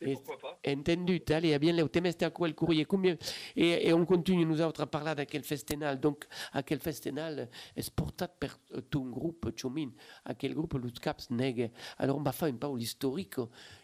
Et 0.00 0.14
pourquoi 0.14 0.38
pas 0.38 0.60
Entendu, 0.66 1.20
allez, 1.30 1.54
à 1.54 1.58
bien 1.58 1.72
Léo, 1.72 1.88
te 1.88 1.98
mets 1.98 2.22
à 2.22 2.30
quoi 2.30 2.46
le 2.46 2.54
courrier, 2.54 2.84
combien 2.84 3.16
et, 3.56 3.88
et 3.88 3.92
on 3.92 4.06
continue 4.06 4.44
nous 4.44 4.60
autres 4.60 4.82
à 4.82 4.86
parler 4.86 5.14
de 5.14 5.24
quel 5.24 5.42
festinal, 5.42 5.98
donc 5.98 6.26
à 6.52 6.62
quel 6.62 6.78
festinal 6.78 7.48
est 7.74 7.90
porté 7.90 8.26
par 8.38 8.58
euh, 8.74 8.80
ton 8.80 9.06
groupe 9.06 9.50
Chomin, 9.56 9.90
à 10.24 10.34
quel 10.34 10.54
groupe 10.54 10.74
le 10.74 10.90
Caps 10.90 11.30
Neg. 11.30 11.72
Alors 11.96 12.16
on 12.18 12.22
va 12.22 12.32
faire 12.32 12.48
un 12.48 12.56
peu 12.56 12.76
l'historique, 12.76 13.36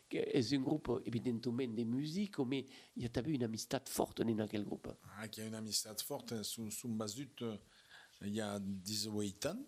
que 0.09 0.17
est 0.17 0.53
un 0.53 0.61
groupe 0.61 1.03
évidemment 1.05 1.41
de 1.41 1.85
musique, 1.85 2.39
mais 2.41 2.65
il 2.97 3.03
y 3.03 3.07
a 3.07 3.29
eu 3.29 3.33
une 3.33 3.45
amistad 3.45 3.89
forte 3.89 4.23
dans 4.23 4.47
quel 4.47 4.65
groupe. 4.65 4.89
Ah, 5.19 5.27
qui 5.27 5.41
a 5.41 5.47
une 5.47 5.55
amistad 5.55 6.01
forte 6.01 6.43
sous, 6.45 6.71
sous 6.71 6.89
Basut, 6.89 7.43
euh, 7.43 7.57
il 8.23 8.35
y 8.35 8.41
a 8.41 8.61
18 8.61 9.47
ans, 9.47 9.59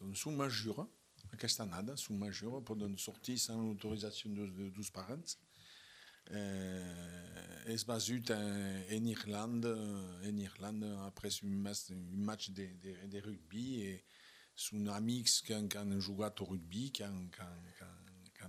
donc 0.00 0.16
sous 0.16 0.30
majeur, 0.30 0.88
à 1.32 1.36
Castanada, 1.36 1.96
sous 1.96 2.14
majeur, 2.14 2.62
pour 2.62 2.76
une 2.76 2.96
sortie 2.96 3.38
sans 3.38 3.68
autorisation 3.68 4.30
de, 4.30 4.46
de 4.46 4.68
12 4.70 4.90
parents. 4.90 5.16
Euh, 6.32 7.64
et 7.66 7.76
Basut 7.86 8.30
en, 8.30 8.34
en 8.34 9.04
Irlande, 9.04 9.66
euh, 9.66 10.30
en 10.30 10.36
Irlande, 10.36 10.98
après 11.06 11.28
un 11.42 11.46
match, 11.48 11.90
un 11.90 13.08
de, 13.08 13.20
rugby, 13.20 13.82
et 13.82 14.04
son 14.54 14.86
ami 14.88 15.22
qui 15.22 15.52
a, 15.52 15.98
joué 15.98 16.26
au 16.40 16.44
rugby, 16.44 16.92
qui 16.92 17.02
a, 17.02 17.10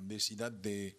décidé 0.02 0.50
de, 0.52 0.92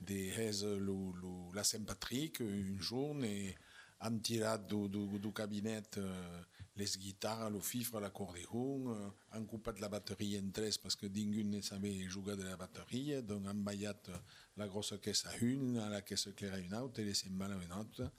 de 0.00 0.30
faire 0.30 1.52
la 1.54 1.64
Saint-Patrick 1.64 2.40
un 2.40 2.80
jour, 2.80 3.16
et 3.24 3.56
han 4.00 4.18
tirat 4.18 4.58
du, 4.58 4.88
du, 4.88 5.32
cabinet 5.32 5.82
euh, 5.98 6.42
les 6.80 6.96
guitares, 6.98 7.50
le 7.50 7.60
fifre, 7.60 8.00
l'accordéon, 8.00 8.94
euh, 8.94 9.10
han 9.32 9.44
coupat 9.44 9.78
la 9.80 9.88
batterie 9.88 10.38
en 10.38 10.50
tres 10.50 10.78
parce 10.78 10.96
que 10.96 11.06
ningú 11.06 11.44
ne 11.44 11.60
savait 11.60 12.08
jouer 12.08 12.36
de 12.36 12.42
la 12.42 12.56
batterie, 12.56 13.22
donc 13.22 13.46
han 13.46 13.62
ballat 13.62 14.00
euh, 14.08 14.16
la 14.56 14.66
grosse 14.66 14.94
caisse 15.00 15.26
à 15.26 15.36
une, 15.36 15.78
la 15.90 16.00
caisse 16.00 16.28
claire 16.34 16.54
a 16.54 16.58
une 16.58 16.74
autre, 16.74 17.00
et 17.00 17.04
les 17.04 17.14
cymbales 17.14 17.52
a 17.52 17.62
une 17.62 17.72
autre. 17.72 18.10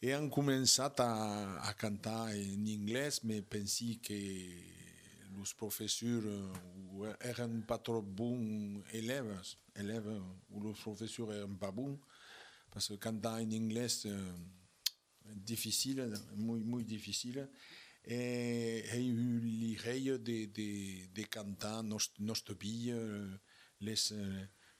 Et 0.00 0.14
han 0.14 0.28
començat 0.30 0.94
a, 1.02 1.58
a 1.68 1.72
cantar 1.74 2.30
en 2.30 2.66
anglès, 2.70 3.24
mais 3.24 3.42
pensi 3.42 3.98
que 3.98 4.14
els 5.38 5.54
professors 5.58 6.26
euh, 6.26 7.14
eren 7.20 7.62
pas 7.66 7.78
trop 7.78 8.02
bons 8.02 8.80
élèves, 8.92 9.34
élèves 9.74 10.22
ou 10.50 10.62
les 10.62 10.72
professeurs 10.72 11.32
eren 11.32 11.58
pas 11.58 11.72
bons, 11.72 11.98
parce 12.70 12.88
que 12.88 12.94
cantar 12.94 13.40
en 13.42 13.50
anglais 13.50 13.88
difficile, 15.36 16.12
muy, 16.36 16.60
muy 16.62 16.84
difficile. 16.84 17.48
Et 18.04 18.84
he 18.92 19.00
eu 19.02 19.38
l'irei 19.40 20.18
de, 20.18 20.46
de, 20.46 21.08
de 21.12 21.22
cantar 21.24 21.82
nos, 21.82 22.10
nos 22.20 22.42
tobilles, 22.42 22.94
les, 23.80 24.12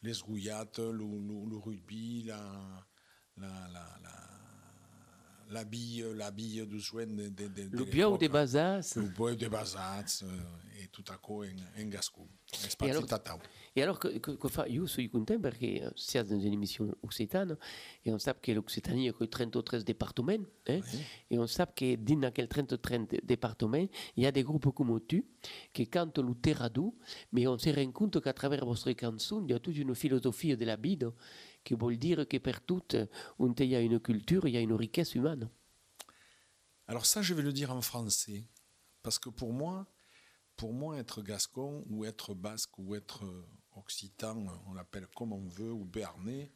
les 0.02 0.22
rouillades, 0.22 0.78
le, 0.78 0.92
le, 0.92 1.50
le 1.50 1.56
rugby, 1.58 2.22
la, 2.24 2.86
la, 3.36 3.68
la, 3.68 3.98
la, 4.02 4.14
la 5.50 5.64
bille, 5.64 6.06
la 6.14 6.30
bille 6.30 6.66
du 6.66 6.80
soin 6.80 7.06
de, 7.06 7.28
de, 7.28 7.48
de, 7.48 7.68
Le 7.76 7.84
bio 7.84 8.10
l'époque. 8.12 8.20
de 8.22 8.28
Bazas. 8.28 8.92
Le 8.96 9.08
bois 9.08 9.34
de 9.34 9.48
Bazats 9.48 10.22
euh, 10.22 10.82
et 10.82 10.88
tout 10.88 11.04
à 11.08 11.16
coup 11.18 11.44
en, 11.44 11.48
en 11.82 11.86
gascon. 11.88 12.28
Tatau. 13.06 13.38
Et 13.76 13.82
alors, 13.82 13.98
que, 13.98 14.08
que, 14.18 14.32
que 14.32 14.48
fa, 14.48 14.66
io 14.68 14.86
suis 14.86 15.08
content 15.08 15.38
parce 15.40 15.58
que 15.58 15.84
euh, 15.84 15.90
c'est 15.94 16.24
dans 16.24 16.40
une 16.40 16.52
émission 16.52 16.94
occitane 17.02 17.56
et 18.04 18.10
on 18.10 18.18
sait 18.18 18.34
que 18.42 18.52
l'Occitanie 18.52 19.04
il 19.04 19.06
y 19.06 19.24
a 19.24 19.26
33 19.26 19.80
départements 19.80 20.44
hein, 20.68 20.80
et 21.30 21.38
on 21.38 21.46
sait 21.46 21.66
que 21.76 21.94
dans 21.96 22.32
quel 22.32 22.48
33 22.48 22.98
départements 23.22 23.86
il 24.16 24.22
y 24.22 24.26
a 24.26 24.32
des 24.32 24.42
groupes 24.42 24.74
comme 24.74 24.98
tu 25.06 25.24
qui 25.72 25.86
cantent 25.86 26.18
le 26.18 26.34
terradou 26.34 26.98
mais 27.32 27.46
on 27.46 27.58
se 27.58 27.68
rend 27.68 27.92
compte 27.92 28.20
qu'à 28.20 28.32
travers 28.32 28.64
votre 28.64 28.92
chanson 28.98 29.44
il 29.44 29.50
y 29.50 29.54
a 29.54 29.60
toute 29.60 29.76
une 29.76 29.94
philosophie 29.94 30.56
de 30.56 30.64
la 30.64 30.76
vie 30.76 30.98
qui 31.62 31.74
veut 31.74 31.96
dire 31.96 32.26
que 32.26 32.38
pour 32.38 32.60
toutes 32.62 32.96
où 33.38 33.52
il 33.58 33.66
y 33.66 33.76
a 33.76 33.80
une 33.80 34.00
culture 34.00 34.48
il 34.48 34.54
y 34.54 34.56
a 34.56 34.60
une 34.60 34.72
richesse 34.72 35.14
humaine 35.14 35.48
Alors 36.88 37.04
ça, 37.04 37.20
je 37.20 37.34
vais 37.34 37.42
le 37.42 37.52
dire 37.52 37.70
en 37.70 37.82
français. 37.82 38.46
Parce 39.02 39.18
que 39.18 39.28
pour 39.28 39.52
moi, 39.52 39.86
pour 40.58 40.74
moi, 40.74 40.98
être 40.98 41.22
gascon 41.22 41.84
ou 41.88 42.04
être 42.04 42.34
basque 42.34 42.78
ou 42.78 42.94
être 42.94 43.24
euh, 43.24 43.46
occitan, 43.76 44.44
on 44.66 44.74
l'appelle 44.74 45.06
comme 45.16 45.32
on 45.32 45.48
veut, 45.48 45.72
ou 45.72 45.84
béarnais, 45.86 46.52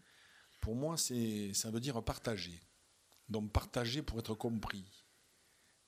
pour 0.61 0.75
moi, 0.75 0.97
c'est, 0.99 1.55
ça 1.55 1.71
veut 1.71 1.81
dire 1.81 2.03
partager. 2.05 2.61
Donc 3.29 3.53
partager 3.53 4.03
pour 4.03 4.19
être 4.19 4.35
compris. 4.35 4.85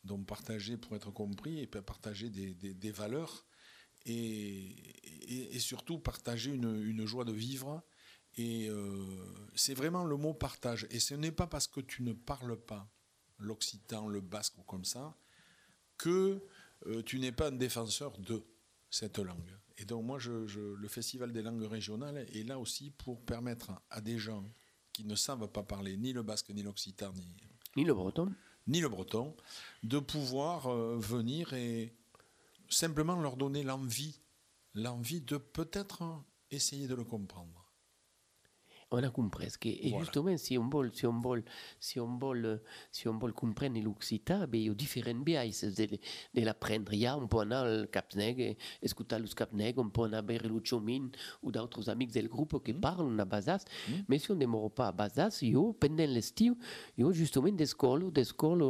Donc 0.05 0.27
partager 0.27 0.77
pour 0.79 0.95
être 0.97 1.11
compris 1.11 1.61
et 1.61 1.67
partager 1.67 2.31
des, 2.31 2.55
des- 2.55 2.91
valeurs 2.93 3.47
et, 4.07 4.15
et- 5.35 5.57
et 5.57 5.59
surtout 5.59 5.99
partager 5.99 6.53
une, 6.53 6.83
une 6.83 7.05
joie 7.07 7.25
de 7.25 7.33
vivre. 7.33 7.83
Et 8.37 8.69
euh, 8.69 9.49
c'est 9.55 9.75
vraiment 9.75 10.05
le 10.05 10.17
mot 10.17 10.35
partage. 10.35 10.87
Et 10.91 11.01
ce 11.01 11.15
n'est 11.15 11.33
pas 11.33 11.47
parce 11.49 11.67
que 11.67 11.81
tu 11.81 12.03
ne 12.03 12.13
parles 12.13 12.57
pas 12.61 12.89
l'occitan, 13.39 14.07
le 14.09 14.21
basque 14.21 14.59
ou 14.59 14.63
comme 14.63 14.85
ça, 14.85 15.17
que 15.99 16.41
euh, 16.87 17.03
tu 17.03 17.19
n'es 17.19 17.33
pas 17.33 17.49
un 17.49 17.53
défenseur 17.53 18.19
de 18.19 18.43
cette 18.91 19.19
langue. 19.19 19.51
Et 19.79 19.85
donc 19.85 20.05
moi, 20.05 20.19
je, 20.19 20.47
je- 20.47 20.61
le 20.61 20.89
Festival 20.89 21.33
des 21.33 21.43
langues 21.43 21.65
régionales 21.65 22.19
est 22.19 22.45
là 22.47 22.59
aussi 22.59 22.91
pour 22.91 23.21
permettre 23.25 23.73
à 23.91 24.01
des 24.01 24.19
gens 24.19 24.45
qui 24.93 25.05
ne 25.05 25.17
savent 25.17 25.49
pas 25.49 25.63
parler 25.65 25.97
ni 25.97 26.13
le 26.13 26.23
basque, 26.23 26.51
ni 26.51 26.63
l'occitan, 26.63 27.13
ni, 27.15 27.27
Ni 27.77 27.85
le 27.85 27.95
breton. 27.95 28.33
ni 28.69 28.81
le 28.81 28.89
breton, 28.89 29.35
de 29.83 29.99
pouvoir 29.99 30.69
euh, 30.69 30.97
venir 30.99 31.53
et 31.55 31.93
simplement 32.69 33.21
leur 33.21 33.37
donner 33.37 33.63
l'envie, 33.65 34.21
l'envie 34.75 35.21
de 35.21 35.37
peut-être 35.37 36.03
essayer 36.51 36.87
de 36.87 36.95
le 36.95 37.05
comprendre. 37.05 37.64
On 38.95 39.03
a 39.03 39.11
compris 39.11 39.49
que, 39.61 39.69
Voilà. 39.91 40.05
justement, 40.05 40.37
si 40.37 40.57
on 40.57 40.69
vol, 40.69 40.91
si 40.95 41.07
on 41.07 41.21
vol, 41.21 41.43
si 41.81 41.99
on 41.99 42.17
vol, 42.17 42.61
si 42.93 43.09
on 43.09 43.19
vol 43.19 43.33
comprendre 43.33 43.81
l'Occità, 43.83 44.47
il 44.53 44.67
y 44.67 44.71
a 44.71 44.75
différents 44.75 45.15
biais 45.15 45.51
de, 45.63 45.99
de 46.35 46.45
l'apprendre. 46.45 46.93
Il 46.93 47.01
y 47.01 47.07
a, 47.07 47.17
on 47.17 47.27
peut 47.27 47.39
aller 47.41 47.55
al 47.55 47.89
Capneg, 47.91 48.39
et 48.41 48.57
écouter 48.83 49.19
le 49.19 49.27
Capneg, 49.27 49.79
on 49.79 49.91
peut 49.91 50.05
aller 50.05 50.21
vers 50.25 50.47
le 50.47 50.61
Chomin 50.63 51.09
ou 51.43 51.51
d'autres 51.51 51.91
amis 51.91 52.07
del 52.07 52.29
groupe 52.29 52.63
qui 52.65 52.73
parlent 52.73 53.19
à 53.19 53.25
Bazas. 53.25 53.65
Mais 54.09 54.19
si 54.19 54.31
on 54.31 54.35
ne 54.37 54.41
demeure 54.41 54.71
pas 54.71 54.89
a, 54.89 55.73
pendant 55.81 56.07
l'estiu, 56.07 56.57
il 56.97 57.05
y 57.05 57.09
a 57.09 57.13
justement 57.13 57.49
des 57.51 57.71
écoles, 57.71 58.13
des 58.13 58.29
écoles 58.29 58.63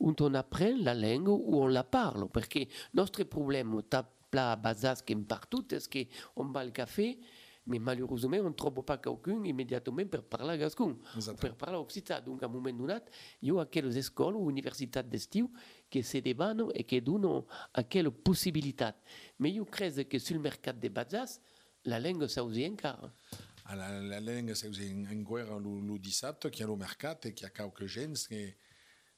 où 0.00 0.14
on 0.20 0.34
apprend 0.34 0.72
la 0.78 0.94
langue, 0.94 1.28
où 1.28 1.56
on 1.62 1.66
la 1.66 1.84
parle. 1.84 2.28
Parce 2.32 2.46
que 2.46 2.60
notre 2.94 3.24
problème, 3.24 3.82
tape 3.88 4.12
là 4.32 4.52
à 4.52 4.56
Bazas, 4.56 5.02
comme 5.06 5.24
partout, 5.24 5.64
est 5.74 5.88
qu'on 6.34 6.44
va 6.46 6.66
au 6.66 6.70
café, 6.70 7.18
mais 7.66 7.78
malheureusement, 7.78 8.38
on 8.38 8.50
ne 8.50 8.54
trouve 8.54 8.82
pas 8.82 8.98
quelqu'un 8.98 9.44
immédiatement 9.44 10.04
pour 10.06 10.24
parler 10.24 10.58
gascon, 10.58 10.98
pour 11.40 11.54
parler 11.54 11.76
occitan. 11.76 12.20
Donc, 12.20 12.42
à 12.42 12.46
un 12.46 12.48
moment 12.48 12.72
donné, 12.72 12.98
il 13.40 13.48
y 13.48 13.50
a 13.52 13.60
aquelles 13.60 13.96
écoles 13.96 14.36
ou 14.36 14.50
universités 14.50 15.02
d'estiu 15.02 15.48
qui 15.88 16.02
se 16.02 16.18
débattent 16.18 16.62
et 16.74 16.84
qui 16.84 17.00
donnent 17.00 17.44
aquelles 17.72 18.10
possibilités. 18.10 18.90
Mais 19.38 19.54
je 19.54 19.62
crois 19.62 19.90
que 20.04 20.18
sur 20.18 20.34
le 20.34 20.40
mercat 20.40 20.72
de 20.72 20.88
Bazas, 20.88 21.38
la 21.84 22.00
langue 22.00 22.22
aussi 22.22 22.66
encore. 22.66 23.10
À 23.64 23.76
la, 23.76 24.00
la 24.00 24.20
langue, 24.20 24.54
c'est 24.54 24.66
une 24.76 25.22
guerre 25.22 25.58
le, 25.60 25.80
le 25.80 25.98
17 25.98 26.50
qui 26.50 26.62
est 26.62 26.66
au 26.66 26.76
mercat 26.76 27.18
et 27.24 27.32
qui 27.32 27.44
a 27.44 27.50
quelques 27.50 27.86
gens 27.86 28.12
qui, 28.28 28.54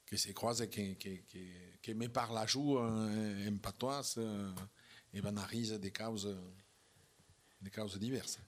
qui 0.06 0.18
se 0.18 0.32
croisent, 0.32 0.66
qui, 0.68 0.96
qui, 0.96 1.24
qui, 1.24 1.48
qui 1.80 1.94
me 1.94 2.08
parlent 2.08 2.36
à 2.36 2.46
jour 2.46 2.80
en, 2.80 3.08
en 3.08 3.56
patois 3.60 4.02
euh, 4.18 4.52
et 5.14 5.22
banalisent 5.22 5.80
des 5.80 5.92
causes, 5.92 6.36
des 7.64 7.70
causes 7.70 7.98
diverses. 7.98 8.38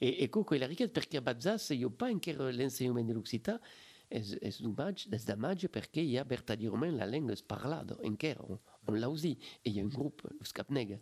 Et, 0.00 0.22
et 0.22 0.28
coco, 0.30 0.54
la 0.54 0.66
richesse 0.66 0.90
perché 0.90 1.18
a 1.18 1.20
Bazas, 1.20 1.70
il 1.70 1.78
n'y 1.78 1.84
a 1.84 1.90
pas 1.90 2.10
encore 2.10 2.52
l'enseignement 2.52 3.04
de 3.04 3.12
l'occitan, 3.12 3.60
è, 4.08 4.20
è 4.20 4.50
dommage, 4.60 5.08
è 5.10 5.16
dommage 5.18 5.68
perché 5.68 6.00
il 6.00 6.10
y 6.10 6.18
a 6.18 6.24
verdaderamente 6.24 6.96
la 6.96 7.06
langue 7.06 7.36
parlada, 7.46 7.96
encore, 8.02 8.40
on, 8.48 8.58
on 8.86 8.98
l'a 8.98 9.08
aussi, 9.08 9.38
et 9.62 9.70
il 9.70 9.76
y 9.76 9.80
a 9.80 9.82
un 9.82 9.88
groupe, 9.88 10.22
le 10.30 10.44
Scapnega. 10.44 10.98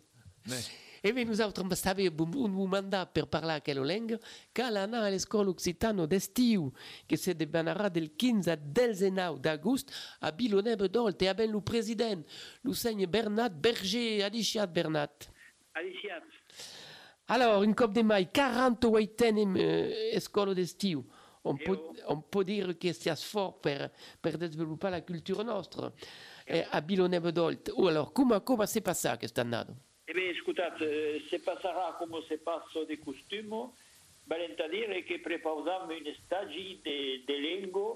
E 1.01 1.13
beh, 1.13 1.23
nosaltres 1.23 1.77
stavamo 1.77 2.23
un, 2.23 2.53
un 2.55 2.69
mandat 2.69 3.11
per 3.11 3.27
parlare 3.27 3.61
quella 3.61 3.83
lingua, 3.83 4.17
che 4.51 4.69
l'anà 4.69 5.05
all'escola 5.05 5.49
occitano 5.49 6.05
d'estiu, 6.05 6.71
che 7.05 7.15
si 7.15 7.33
debanarà 7.33 7.87
del 7.89 8.15
15 8.15 8.49
al 8.49 8.59
19 8.59 9.39
d'agosto 9.39 9.93
a 10.19 10.31
Bilonebe 10.31 10.89
d'Olt, 10.89 11.21
e 11.21 11.27
abbiamo 11.27 11.57
il 11.57 11.63
presidente, 11.63 12.29
lo 12.61 12.73
segno 12.73 13.07
Bernat 13.07 13.53
Berger, 13.53 14.23
adiciat 14.23 14.69
Bernat. 14.69 15.31
Alicia, 15.71 16.21
Alors, 17.31 17.61
une 17.63 17.75
Coupe 17.75 17.93
de 17.93 18.01
Mai, 18.01 18.27
48e 18.33 19.55
eh, 19.57 20.15
escola 20.15 20.53
d'estiu. 20.53 21.03
On 21.43 21.55
Eh 21.55 21.63
peut, 21.63 21.79
oh. 21.79 21.93
on 22.07 22.21
peut 22.21 22.43
dire 22.43 22.77
que 22.77 22.91
c'est 22.91 23.15
fort 23.15 23.59
per, 23.61 23.91
per 24.21 24.37
développer 24.37 24.89
la 24.89 25.01
culture 25.01 25.43
nostra 25.43 25.91
eh, 26.47 26.65
a 26.71 26.81
Bilonebe 26.81 27.31
d'Olt. 27.31 27.69
Ou 27.75 27.87
alors, 27.87 28.11
come, 28.13 28.41
come 28.43 28.65
si 28.67 28.81
passa 28.81 29.15
quest'anno? 29.17 29.63
Eh 30.05 30.13
bien, 30.13 30.33
scusate, 30.33 31.21
se 31.29 31.39
passerà 31.39 31.95
come 31.99 32.23
se 32.27 32.39
passa 32.39 32.83
di 32.83 32.97
costume, 32.97 33.73
vale 34.25 34.55
a 34.57 34.67
dire 34.67 35.03
che 35.03 35.19
prepariamo 35.19 35.85
un 35.93 36.15
stage 36.25 36.79
di, 36.81 37.23
di 37.25 37.39
lingua 37.39 37.95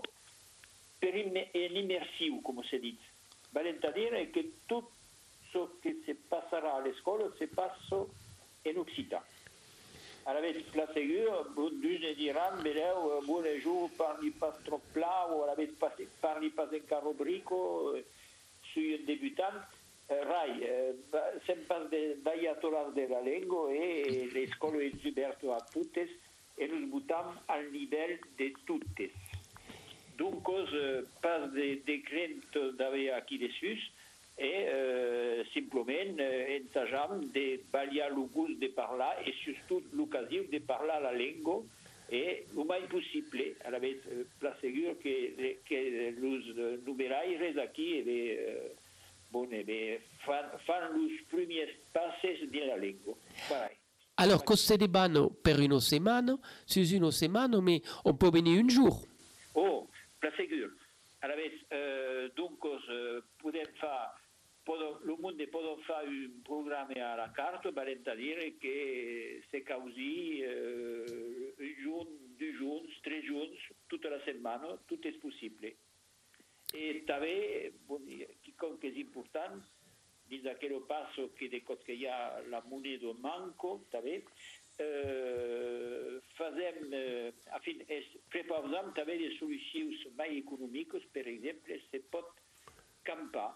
per 1.00 1.16
im- 1.16 1.50
un 1.54 1.76
immersivo, 1.76 2.40
come 2.42 2.64
si 2.70 2.80
dice. 2.80 3.04
Vale 3.50 3.78
a 3.82 3.92
dire 3.92 4.30
che 4.30 4.60
tutto 4.68 4.92
ciò 5.50 5.70
che 5.82 6.02
si 6.06 6.14
passerà 6.14 6.76
alle 6.76 6.94
scuole 8.64 8.64
si 8.64 8.64
passa 8.64 8.70
in 8.70 8.78
Occitan. 8.78 9.22
Avete 10.26 10.64
la 10.78 10.88
figura, 10.88 11.46
dune 11.54 12.14
diranno, 12.16 12.62
vedeu, 12.62 13.22
buongiorno, 13.26 13.90
parli 13.98 14.32
pas 14.32 14.56
trop 14.64 14.82
plat, 14.94 15.30
o 15.30 15.44
avete 15.44 15.74
pas, 15.78 15.94
parli 16.20 16.50
pas 16.50 16.72
in 16.72 16.86
carrobrico, 16.86 17.96
eh, 17.96 18.06
sui 18.72 18.94
un 18.94 19.04
débutant. 19.04 19.68
Eh, 20.08 20.24
Rai, 20.24 20.62
eh, 20.62 20.96
va- 21.10 21.34
sempre 21.46 21.88
de, 21.90 22.18
vai 22.22 22.48
a 22.48 22.56
trovare 22.56 22.94
della 22.94 23.20
lingua 23.20 23.70
e 23.72 24.30
le 24.32 24.48
scuole 24.48 24.92
esiberto 24.94 25.54
a 25.54 25.66
tutte 25.70 26.20
e 26.56 26.68
nos 26.68 26.88
buttam 26.90 27.42
al 27.48 27.70
livello 27.70 28.20
di 28.36 28.56
tutte. 28.64 29.12
Dunque, 30.16 30.64
eh, 30.72 31.04
pas 31.20 31.50
de 31.52 31.82
decreto 31.84 32.72
d'avere 32.72 33.14
aquí 33.14 33.38
dessus 33.38 33.92
e 34.38 34.48
eh, 34.48 35.46
simplement 35.54 36.20
eh, 36.20 36.58
ensajam 36.58 37.22
de 37.32 37.64
ballar 37.72 38.10
el 38.10 38.28
gust 38.34 38.60
de 38.60 38.70
parlar 38.70 39.22
e 39.28 39.34
surtout 39.44 39.84
l'ocasió 39.94 40.44
de 40.50 40.60
parlar 40.60 41.02
la 41.02 41.12
lingua 41.12 41.64
e 42.10 42.46
el 42.50 42.66
mai 42.66 42.88
possible. 42.88 43.56
A 43.64 43.70
la 43.70 43.80
vez, 43.80 43.98
eh, 44.08 44.26
la 44.42 44.56
segur 44.60 44.98
que, 45.00 45.62
que 45.66 46.10
eh, 46.10 46.80
numeraires 46.86 47.58
aquí 47.58 48.00
eh, 48.00 48.04
bé, 48.04 48.20
eh, 48.34 48.76
bon, 49.32 49.48
bé, 49.50 50.02
fan, 50.26 50.50
fan 50.66 50.92
los 50.94 51.22
primers 51.30 51.72
passes 51.92 52.50
de 52.52 52.66
la 52.66 52.78
lingua. 52.78 53.16
Voilà. 53.48 53.70
Alors, 54.16 54.44
cosa 54.44 54.78
de 54.78 54.88
bano 54.88 55.30
per 55.30 55.60
una 55.60 55.80
settimana, 55.80 56.38
su 56.66 56.82
una 56.96 57.12
settimana, 57.12 57.60
mais 57.62 57.82
on 58.06 58.14
peut 58.14 58.30
venir 58.30 58.60
un 58.60 58.70
jour. 58.70 59.08
Oh, 59.56 59.88
la 60.22 60.30
segur. 60.38 60.70
A 61.22 61.28
la 61.28 61.36
vez, 61.36 61.54
eh, 61.72 62.30
donc, 62.36 62.60
eh, 62.64 63.22
podem 63.42 63.66
fa, 63.80 64.14
podem, 64.66 64.98
el 65.08 65.20
monde 65.22 65.48
podem 65.52 65.82
fa 65.88 66.02
un 66.08 66.42
programme 66.48 67.00
a 67.04 67.14
la 67.20 67.30
carte, 67.36 67.72
valent 67.76 68.08
a 68.08 68.16
dire 68.16 68.54
que 68.62 69.44
se 69.52 69.64
causi 69.64 70.42
eh, 70.42 71.54
un 71.60 71.76
jour, 71.84 72.08
deux 72.40 72.54
jours, 72.58 73.00
tres 73.04 73.24
jours, 73.26 73.70
tota 73.90 74.10
la 74.10 74.22
setmana, 74.26 74.78
tot 74.90 75.06
és 75.06 75.20
possible. 75.22 75.76
I 76.74 77.04
també, 77.06 77.72
bon, 77.88 78.04
que 78.82 78.90
és 78.90 79.00
important, 79.04 79.60
dins 80.32 80.46
aquell 80.50 80.80
passo 80.90 81.30
que 81.38 81.50
de 81.52 81.62
cop 81.68 81.84
que 81.86 81.94
hi 81.94 82.08
ha 82.10 82.42
la 82.50 82.64
moneda 82.66 83.12
manco, 83.22 83.76
també, 83.94 84.24
eh, 84.82 86.20
fazem, 86.38 86.88
eh, 86.94 87.34
a 87.52 87.60
fin, 87.62 87.84
es, 87.88 88.08
preparem 88.34 88.94
també 88.98 89.20
exemple, 91.36 91.80
se 91.92 92.02
pot 92.10 92.42
campar, 93.04 93.52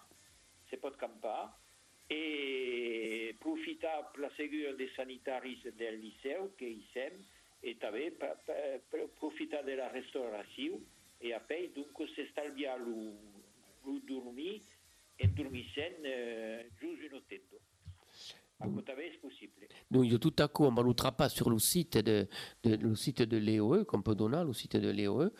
se 0.69 0.77
pot 0.77 0.97
campar 0.97 1.51
e 2.09 3.35
profitar 3.39 4.11
per 4.11 4.23
la 4.25 4.31
seguretat 4.37 4.77
de 4.79 4.87
sanitaris 4.95 5.65
del 5.79 5.99
liceu 6.03 6.51
que 6.59 6.69
hi 6.69 6.83
sem 6.93 7.17
e 7.61 7.73
també 7.81 8.11
profitar 9.19 9.63
de 9.67 9.75
la 9.79 9.89
restauració 9.91 10.79
e 11.19 11.33
a 11.33 11.41
poi 11.41 11.71
dunque 11.75 12.07
s'estalviar 12.13 12.77
lo, 12.79 12.97
dormir 14.07 14.61
e 15.17 15.27
dormir 15.27 15.65
sen 15.73 16.05
eh, 16.05 16.69
giusto 16.79 17.07
un 17.07 17.19
ottento. 17.21 17.57
A 18.57 18.65
també 18.81 19.05
és 19.05 19.17
possible. 19.21 19.67
Donc, 19.91 20.09
de 20.09 20.17
tout 20.17 20.33
à 20.39 20.47
coup, 20.47 20.65
on 20.65 20.73
va 20.73 21.11
pas 21.11 21.29
sur 21.29 21.49
le 21.51 21.59
site 21.59 21.99
de, 21.99 22.27
de, 22.63 22.75
le 22.75 22.95
site 22.95 23.21
de 23.21 23.37
l'EOE, 23.37 23.85
qu'on 23.85 24.01
peut 24.01 24.15
donner, 24.15 24.43
le 24.43 24.53
site 24.53 24.77
de 24.77 24.89
l'EOE. 24.89 25.31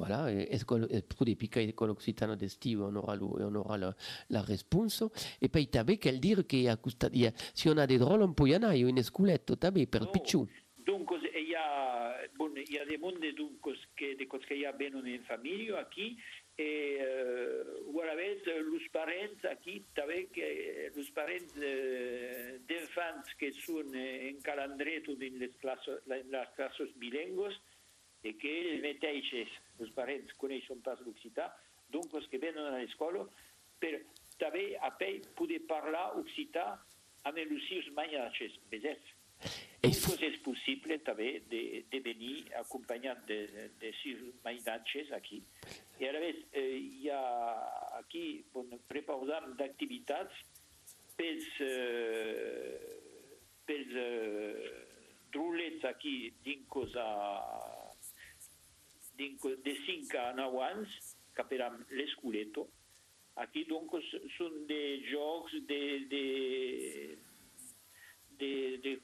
Voilà, 0.00 0.32
et 0.32 0.48
escole, 0.54 0.88
et 0.90 1.02
pour 1.02 1.26
des 1.26 1.36
pics 1.36 1.56
école 1.58 1.90
occitane 1.90 2.34
d'estive, 2.34 2.80
on 2.80 2.94
aura, 2.96 3.16
le, 3.16 3.22
on 3.22 3.54
aura 3.54 3.76
la, 3.76 3.94
la 4.30 4.40
réponse. 4.40 5.04
Et 5.42 5.48
puis, 5.48 5.66
t'avais 5.68 5.98
qu'elle 5.98 6.20
dire 6.20 6.46
que 6.46 6.66
a 6.68 6.76
costa- 6.76 7.10
il 7.12 7.20
y 7.20 7.26
a- 7.26 7.32
si 7.54 7.68
on 7.68 7.76
a 7.76 7.86
des 7.86 7.98
drôles, 7.98 8.22
on 8.22 8.32
peut 8.32 8.48
y 8.48 8.54
en 8.54 8.62
avoir, 8.62 8.74
il 8.74 8.80
y 8.82 8.86
a 8.86 8.88
une 8.88 8.98
escoulette, 8.98 9.58
t'avais, 9.60 9.84
per 9.86 10.02
Oh, 10.04 10.10
picciu. 10.10 10.46
Dunque, 10.86 11.16
hi 11.36 11.54
ha, 11.54 12.16
bon, 12.38 12.56
hi 12.56 12.78
ha 12.78 12.84
dei 12.86 12.96
mondi 12.96 13.32
dunque, 13.34 13.74
che, 13.94 14.16
de 14.16 14.26
cose 14.26 14.46
che 14.46 14.54
hi 14.54 14.64
ha 14.64 14.72
bene 14.72 14.98
in 15.04 15.22
famiglia 15.24 15.84
qui 15.92 16.16
e 16.56 16.64
eh, 16.64 17.62
guardate, 17.92 18.60
los 18.62 18.82
parents 18.90 19.44
aquí 19.44 19.84
també 19.94 20.28
que 20.32 20.90
los 20.96 21.10
parents 21.12 21.52
eh, 21.60 22.58
d'infants 22.66 23.34
que 23.38 23.52
són 23.52 23.94
eh, 23.94 24.28
en 24.30 24.40
calendreto 24.42 25.12
in 25.20 25.38
les 25.38 25.54
classes, 25.60 26.00
en 26.08 26.30
les 26.32 27.60
classes 28.22 28.22
bilingües 28.22 28.24
e 28.24 28.36
che 28.36 28.48
ells 28.48 28.82
mateixos, 28.82 29.48
els 29.80 29.90
parents, 29.94 30.32
coneixen 30.36 30.80
pas 30.82 30.98
l'occità, 31.00 31.56
donc 31.90 32.12
els 32.14 32.26
que 32.28 32.38
venen 32.38 32.66
a 32.66 32.78
l'escola, 32.78 33.24
per 33.80 34.02
també 34.38 34.76
a 34.80 34.90
pell 34.96 35.20
poder 35.36 35.60
parlar 35.66 36.16
occità 36.18 36.78
amb 37.24 37.36
els 37.38 37.68
seus 37.68 37.88
manyaches, 37.92 38.52
vedets? 38.70 39.16
E 39.82 39.88
Donc, 39.88 39.96
f- 39.96 40.20
és 40.22 40.36
possible 40.44 40.98
també 41.00 41.40
de, 41.48 41.84
de 41.90 42.00
venir 42.00 42.44
acompanyat 42.60 43.24
de, 43.26 43.70
de 43.80 43.92
sis 44.02 44.18
mainatges 44.44 45.10
aquí. 45.12 45.42
I 46.00 46.08
a 46.08 46.12
més, 46.20 46.36
eh, 46.52 46.76
hi 46.76 47.08
ha 47.08 47.22
aquí, 47.98 48.44
bon, 48.52 48.68
preparem 48.88 49.54
d'activitats 49.56 50.32
pels, 51.16 51.48
eh, 51.60 52.76
pels 53.64 53.96
eh, 53.96 54.70
drulets 55.32 55.84
aquí 55.88 56.30
dins 56.44 56.96
a, 56.96 57.08
de 59.64 59.74
5 59.86 60.16
a 60.18 60.32
9 60.38 60.62
anys, 60.64 60.94
amb 61.62 61.90
l'esculeto. 61.96 62.66
Aquí, 63.40 63.64
donc, 63.68 63.92
són 64.36 64.56
de 64.68 64.80
jocs 65.08 65.54
de, 65.68 65.82
de, 66.10 66.24
de, 68.40 68.52
de 68.84 68.96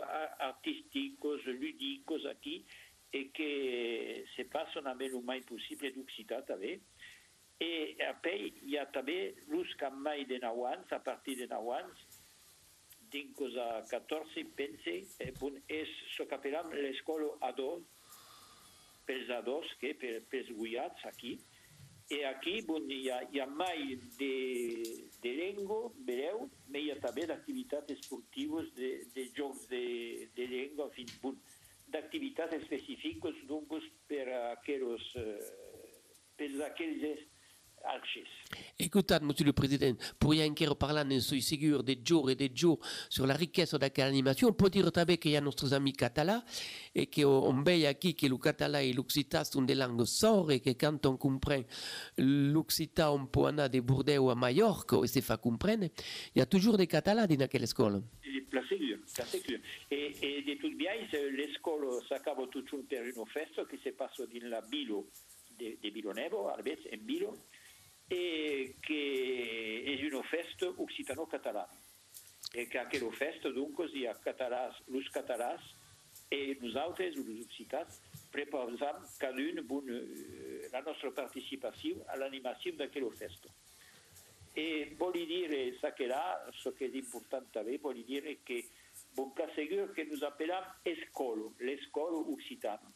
a- 0.00 0.36
artísticos, 0.50 1.44
lúdicos 1.46 2.26
aquí, 2.26 2.64
e 3.12 3.24
que 3.34 4.24
se 4.36 4.44
passano 4.44 4.88
a 4.90 4.94
meno 4.94 5.20
mai 5.20 5.40
possibile 5.42 5.90
d'Occità 5.96 6.44
també. 6.46 6.76
E 7.60 7.96
poi 8.22 8.52
hi 8.70 8.76
ha 8.78 8.86
també 8.94 9.34
l'ús 9.50 9.72
que 9.80 9.88
mai 9.90 10.22
de 10.30 10.38
9 10.40 10.68
anys, 10.70 10.92
a 10.94 11.00
partir 11.02 11.34
de 11.40 11.48
9 11.50 11.74
anys, 11.80 12.04
dins 13.10 13.56
a 13.58 13.82
14, 13.90 14.44
pense, 14.54 14.94
eh, 15.18 15.32
bon, 15.40 15.58
és 15.66 15.90
so 16.14 16.28
appellam 16.30 16.70
l'escola 16.72 17.32
adult, 17.50 17.82
pels 19.10 19.30
adults, 19.34 19.74
que 19.82 19.96
per, 19.98 20.20
pels 20.30 20.54
guiats 20.54 21.10
aquí, 21.10 21.34
e 22.10 22.24
aquí 22.24 22.60
bon, 22.66 22.86
hi, 22.90 23.04
ha, 23.10 23.20
hi 23.30 23.38
ha 23.38 23.46
mai 23.46 23.96
de, 24.18 24.34
de 25.22 25.32
llengua, 25.36 25.92
veureu, 26.06 26.48
però 26.66 26.82
hi 26.82 26.90
ha 26.90 26.98
també 27.02 27.26
d'activitats 27.30 27.94
esportives, 27.94 28.70
de, 28.78 28.90
de 29.14 29.28
jocs 29.36 29.68
de, 29.70 29.82
de 30.34 30.46
llengua, 30.50 30.88
en 30.88 30.94
fi, 30.96 31.06
bon, 31.22 31.38
d'activitats 31.94 32.56
específiques 32.58 33.38
doncs, 33.50 33.86
per 34.10 34.26
aquells, 34.40 35.06
eh, 35.22 35.38
per 36.38 36.50
aquells. 36.66 37.26
Écoutez, 38.78 39.18
Monsieur 39.20 39.44
le 39.44 39.52
Président, 39.52 39.94
pourriez 40.18 40.44
enquero 40.44 40.74
parlare 40.74 41.20
sui 41.20 41.40
sigur 41.40 41.82
de 41.82 41.96
giorni 42.02 42.32
e 42.32 42.34
de 42.34 42.50
giorni 42.52 42.82
sur 43.08 43.26
la 43.26 43.34
ricchezza 43.34 43.76
da 43.78 43.90
quella 43.90 44.08
animazione, 44.08 44.54
può 44.54 44.68
dire 44.68 44.90
també 44.90 45.18
che 45.18 45.28
hi 45.28 45.36
ha 45.36 45.40
nostri 45.40 45.72
amici 45.74 45.96
català 45.96 46.42
e 46.92 47.08
che 47.08 47.24
on 47.24 47.62
veia 47.62 47.94
qui 47.96 48.14
che 48.14 48.26
il 48.26 48.38
català 48.38 48.80
e 48.80 48.92
l'occità 48.92 49.44
sono 49.44 49.66
delle 49.66 49.80
langue 49.80 50.06
sore 50.06 50.60
che 50.60 50.76
quand 50.76 51.04
on 51.06 51.16
comprend 51.16 51.64
l'occità 52.16 53.12
on 53.12 53.28
può 53.30 53.46
andare 53.46 53.68
de 53.68 53.82
Bordeaux 53.82 54.30
a 54.30 54.34
Mallorca 54.34 54.98
e 55.02 55.06
si 55.06 55.20
fa 55.20 55.38
comprendere, 55.38 55.92
il 56.32 56.38
y 56.38 56.40
a 56.40 56.46
toujours 56.46 56.76
des 56.76 56.86
catalans 56.86 57.30
in 57.30 57.46
quelle 57.48 57.66
scuole. 57.66 58.02
La 58.50 58.62
sécure, 58.66 58.98
la 59.16 59.24
sécure. 59.24 59.60
E, 59.88 60.16
e 60.18 60.42
di 60.42 60.56
tutti 60.56 60.82
i 60.82 61.30
l'escola 61.36 62.02
s'acaba 62.06 62.46
tutto 62.46 62.82
per 62.88 63.12
una 63.14 63.24
festa 63.26 63.64
che 63.66 63.78
si 63.82 63.92
passa 63.92 64.26
nella 64.32 64.60
Bilo 64.62 65.06
di, 65.48 65.76
di 65.78 65.90
Bilonevo, 65.90 66.50
a 66.50 66.60
vez 66.62 66.78
in 66.90 67.04
Bilo, 67.04 67.44
e 68.10 68.74
che 68.80 69.84
è 69.86 70.12
una 70.12 70.22
festa 70.24 70.66
occitano-catalana. 70.66 71.78
E 72.52 72.66
che 72.66 72.78
anche 72.78 72.98
la 72.98 73.10
festa 73.12 73.48
dunque 73.50 73.88
si 73.88 74.04
ha 74.04 74.14
catalans, 74.18 74.82
los 74.86 75.08
catalans 75.10 75.62
e 76.28 76.56
nosaltres, 76.60 77.14
els 77.14 77.44
occitans, 77.44 78.00
preparem 78.34 78.76
cada 79.18 79.38
un 79.38 79.62
bon, 79.66 79.86
eh, 79.88 80.68
la 80.72 80.82
nostra 80.82 81.12
participació 81.14 82.02
a 82.08 82.16
l'animació 82.18 82.74
d'aquella 82.74 83.10
festa. 83.14 83.48
E 84.52 84.94
voglio 84.98 85.24
dire, 85.26 85.76
sa 85.78 85.92
che 85.92 86.06
là, 86.06 86.50
so 86.52 86.72
che 86.72 86.86
è 86.86 86.96
importante 86.96 87.60
avere, 87.60 87.78
voglio 87.78 88.02
dire 88.02 88.38
che 88.42 88.70
buon 89.12 89.32
sicuro 89.54 89.92
che 89.92 90.02
noi 90.02 90.18
appelliamo 90.20 90.74
escolo, 90.82 91.54
l'escolo 91.58 92.32
occitano, 92.32 92.90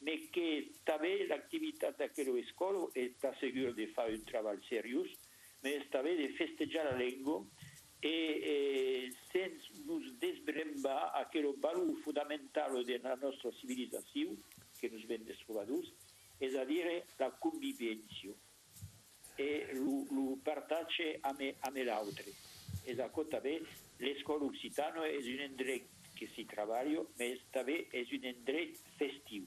ma 0.00 0.14
che 0.30 0.70
també 0.84 1.26
l'attività 1.26 1.90
d'aquella 1.90 2.38
escola 2.38 2.88
è 2.92 3.10
sicuro 3.40 3.72
di 3.72 3.86
fare 3.86 4.14
un 4.14 4.22
lavoro 4.30 4.62
serio, 4.68 5.04
ma 5.62 5.70
è 5.70 5.88
també 5.88 6.14
di 6.14 6.28
festeggiare 6.28 6.92
la 6.92 6.96
lingua 6.96 7.44
e, 8.00 8.08
e 8.52 9.12
senza 9.30 9.66
nos 9.86 10.12
desbrembar 10.18 11.12
a 11.14 11.26
quello 11.26 11.54
valore 11.58 12.00
fondamentale 12.02 12.84
della 12.84 13.14
nostra 13.16 13.50
civilizzazione, 13.52 14.38
che 14.78 14.88
nos 14.88 15.04
viene 15.06 15.24
trovados, 15.44 15.92
è 16.38 16.46
a 16.56 16.64
dire 16.64 17.06
la 17.16 17.30
convivenza 17.30 18.28
e 19.34 19.70
lo, 19.72 20.06
lo 20.10 20.38
partage 20.42 21.18
a 21.20 21.34
me, 21.36 21.56
a 21.60 21.70
me 21.70 21.82
l'altre. 21.82 22.32
E 22.84 22.94
da 22.94 23.10
també 23.28 23.58
l'escola 23.98 24.46
occitana 24.46 25.04
és 25.10 25.26
un 25.26 25.42
indret 25.44 25.84
que 26.16 26.28
si 26.34 26.46
treballa, 26.46 27.02
ma 27.18 27.28
també 27.52 27.86
és 27.92 28.10
un 28.14 28.24
indret 28.24 28.78
festiu. 28.96 29.44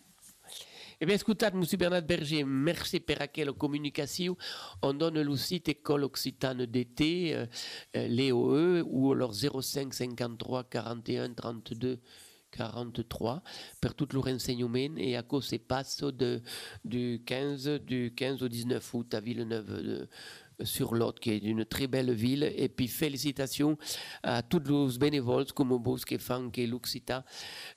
Eh 0.99 1.05
bien, 1.05 1.15
écoutez, 1.15 1.47
M. 1.47 1.63
Bernard 1.79 2.03
Berger, 2.03 2.43
merci 2.43 2.99
pour 2.99 3.15
quelle 3.33 3.51
communication. 3.53 4.37
On 4.83 4.93
donne 4.93 5.19
le 5.21 5.35
site 5.35 5.69
École 5.69 6.03
Occitane 6.03 6.65
d'été, 6.67 7.33
euh, 7.35 7.45
euh, 7.95 8.07
l'EOE, 8.07 8.83
ou 8.85 9.11
alors 9.13 9.33
05 9.33 9.93
53 9.93 10.63
41 10.65 11.33
32 11.33 11.99
43 12.51 13.41
pour 13.79 13.95
tout 13.95 14.07
le 14.11 14.19
renseignement 14.19 14.95
et 14.97 15.15
à 15.15 15.23
cause 15.23 15.45
se 15.47 15.55
passe 15.55 16.03
de, 16.03 16.41
du, 16.83 17.23
15, 17.25 17.79
du 17.79 18.13
15 18.13 18.43
au 18.43 18.49
19 18.49 18.93
août 18.93 19.13
à 19.13 19.21
Villeneuve 19.21 19.81
de- 19.81 20.09
sur 20.63 20.93
l'Aude, 20.93 21.19
qui 21.19 21.31
est 21.31 21.37
une 21.37 21.65
très 21.65 21.87
belle 21.87 22.11
ville. 22.11 22.43
Et 22.55 22.69
puis 22.69 22.87
félicitations 22.87 23.77
à 24.23 24.41
tous 24.41 24.59
les 24.59 24.97
bénévoles 24.97 25.51
comme 25.53 25.69
vous 25.73 25.95
qui 25.95 26.17
que 26.17 26.67
l'Occitane 26.67 27.23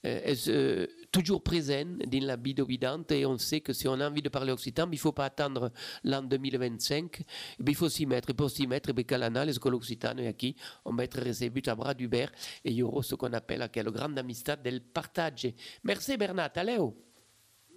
euh, 0.05 0.35
euh, 0.49 0.87
toujours 1.11 1.42
présent 1.42 1.85
dans 2.07 2.27
la 2.27 2.37
vie 2.37 2.55
d'Ovidante 2.55 3.12
et 3.12 3.27
on 3.27 3.38
sait 3.38 3.61
que 3.61 3.73
si 3.73 3.88
on 3.88 4.01
a 4.01 4.09
envie 4.09 4.23
de 4.23 4.29
parler 4.29 4.53
occitan, 4.53 4.87
il 4.87 4.92
ne 4.92 4.97
faut 4.97 5.12
pas 5.12 5.27
attendre 5.27 5.70
l'an 6.03 6.23
2025, 6.23 7.20
eh 7.20 7.62
bien, 7.62 7.73
il 7.73 7.75
faut 7.75 7.88
s'y 7.88 8.07
mettre. 8.07 8.31
Et 8.31 8.35
pour 8.35 8.51
s'y 8.51 8.66
mettre, 8.66 8.90
eh 8.90 8.92
bien, 8.92 9.05
Calana, 9.05 9.44
l'école 9.44 9.75
occitane 9.75 10.18
est 10.20 10.27
aquí, 10.27 10.57
on 10.85 10.94
va 10.94 11.05
être 11.05 11.20
reçu 11.20 11.51
à 11.66 11.75
bras 11.75 11.94
d'Hubert 11.94 12.33
et 12.64 12.70
il 12.70 12.77
y 12.77 12.83
aura 12.83 13.03
ce 13.03 13.14
qu'on 13.14 13.33
appelle 13.33 13.59
la 13.59 13.68
grande 13.68 14.18
amistad 14.18 14.62
del 14.62 14.81
partage. 14.81 15.53
Merci 15.83 16.16
Bernat, 16.16 16.53
allez 16.57 16.79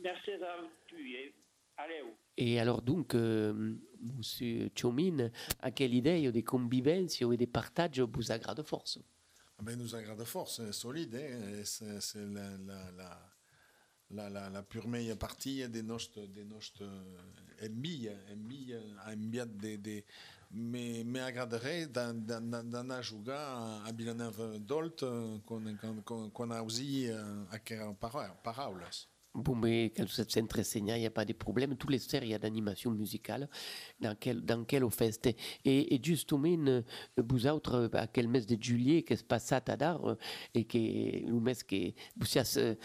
Merci 0.02 0.32
e 0.32 1.34
adeu. 1.78 2.14
Et 2.38 2.60
alors 2.60 2.82
donc, 2.82 3.16
euh, 3.16 3.76
Monsieur 4.02 4.70
Chomin, 4.76 5.30
à 5.62 5.72
quelle 5.72 5.94
idée 5.94 6.32
de 6.32 6.42
convivenza 6.42 7.26
et 7.32 7.38
de 7.38 7.46
partage 7.46 8.00
vous 8.00 8.32
agrade 8.32 8.62
force 8.64 9.00
Ah 9.58 9.64
ben, 9.64 9.78
nous 9.78 9.96
agrade 9.96 10.24
fort, 10.24 10.50
c'est 10.50 10.72
solide, 10.72 11.20
c'est 11.64 12.16
la, 14.10 14.64
pure 14.64 14.88
meilleure 14.88 15.18
partie 15.18 15.68
de 15.68 15.82
notre, 15.82 16.22
de 16.22 16.44
de, 19.46 19.76
de, 19.78 20.04
me, 20.52 21.04
me 21.04 21.20
agradarait 21.22 21.88
d'anar 21.88 23.00
a 23.00 23.02
jugar 23.02 23.86
a 23.86 23.92
Villeneuve 23.92 24.60
d'Olt 24.60 25.04
quan, 25.46 25.76
quan, 26.06 26.30
quan 26.30 26.52
ausi 26.52 27.10
aquelles 27.52 27.96
paraules. 28.00 29.08
Bon, 29.34 29.56
mais 29.56 29.92
quand 29.96 30.04
vous 30.04 30.22
êtes 30.22 30.38
enseigné, 30.38 30.96
il 30.96 31.00
n'y 31.02 31.06
a 31.06 31.12
pas 31.12 31.26
de 31.26 31.34
problème. 31.34 31.76
Tous 31.78 31.90
les 31.90 32.00
séries 32.00 32.38
d'animation 32.40 32.92
musicale 32.92 33.48
dans 34.00 34.16
quel, 34.16 34.42
dans 34.44 34.64
quelle 34.66 34.90
fête. 34.90 35.28
Et, 35.64 35.96
et 35.96 36.02
justement, 36.04 36.48
euh, 36.68 36.82
vous 37.18 37.46
autres, 37.46 37.90
à 37.94 38.08
quel 38.08 38.28
mes 38.28 38.42
de 38.42 38.62
juillet, 38.62 39.04
que 39.04 39.16
se 39.16 39.24
passe 39.24 39.52
à 39.52 39.60
d'art, 39.62 40.18
et 40.54 40.66
que 40.66 40.78
le 40.78 41.40
mes 41.40 41.56
que 41.56 41.94
vous 42.16 42.26
euh, 42.58 42.76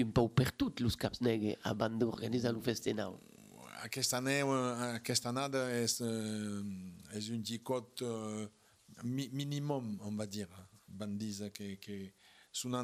un 0.00 0.10
peu 0.10 0.28
per 0.28 0.52
tout 0.56 0.72
les 0.78 0.90
caps 0.98 1.20
avant 1.64 1.90
d'organiser 1.90 2.50
le 2.50 2.60
festival. 2.60 3.12
Aquesta, 3.82 4.18
année, 4.18 4.42
aquesta 4.92 5.30
annada 5.30 5.62
és, 5.72 5.94
eh, 6.04 7.16
és 7.16 7.30
un 7.32 7.40
xicot 7.40 8.02
eh, 8.04 8.42
mi, 9.04 9.30
minimum, 9.32 9.94
on 10.04 10.18
va 10.18 10.26
dir. 10.26 10.48
Van 11.00 11.16
dir 11.16 11.48
que, 11.54 11.78
que 11.80 12.12
són 12.52 12.76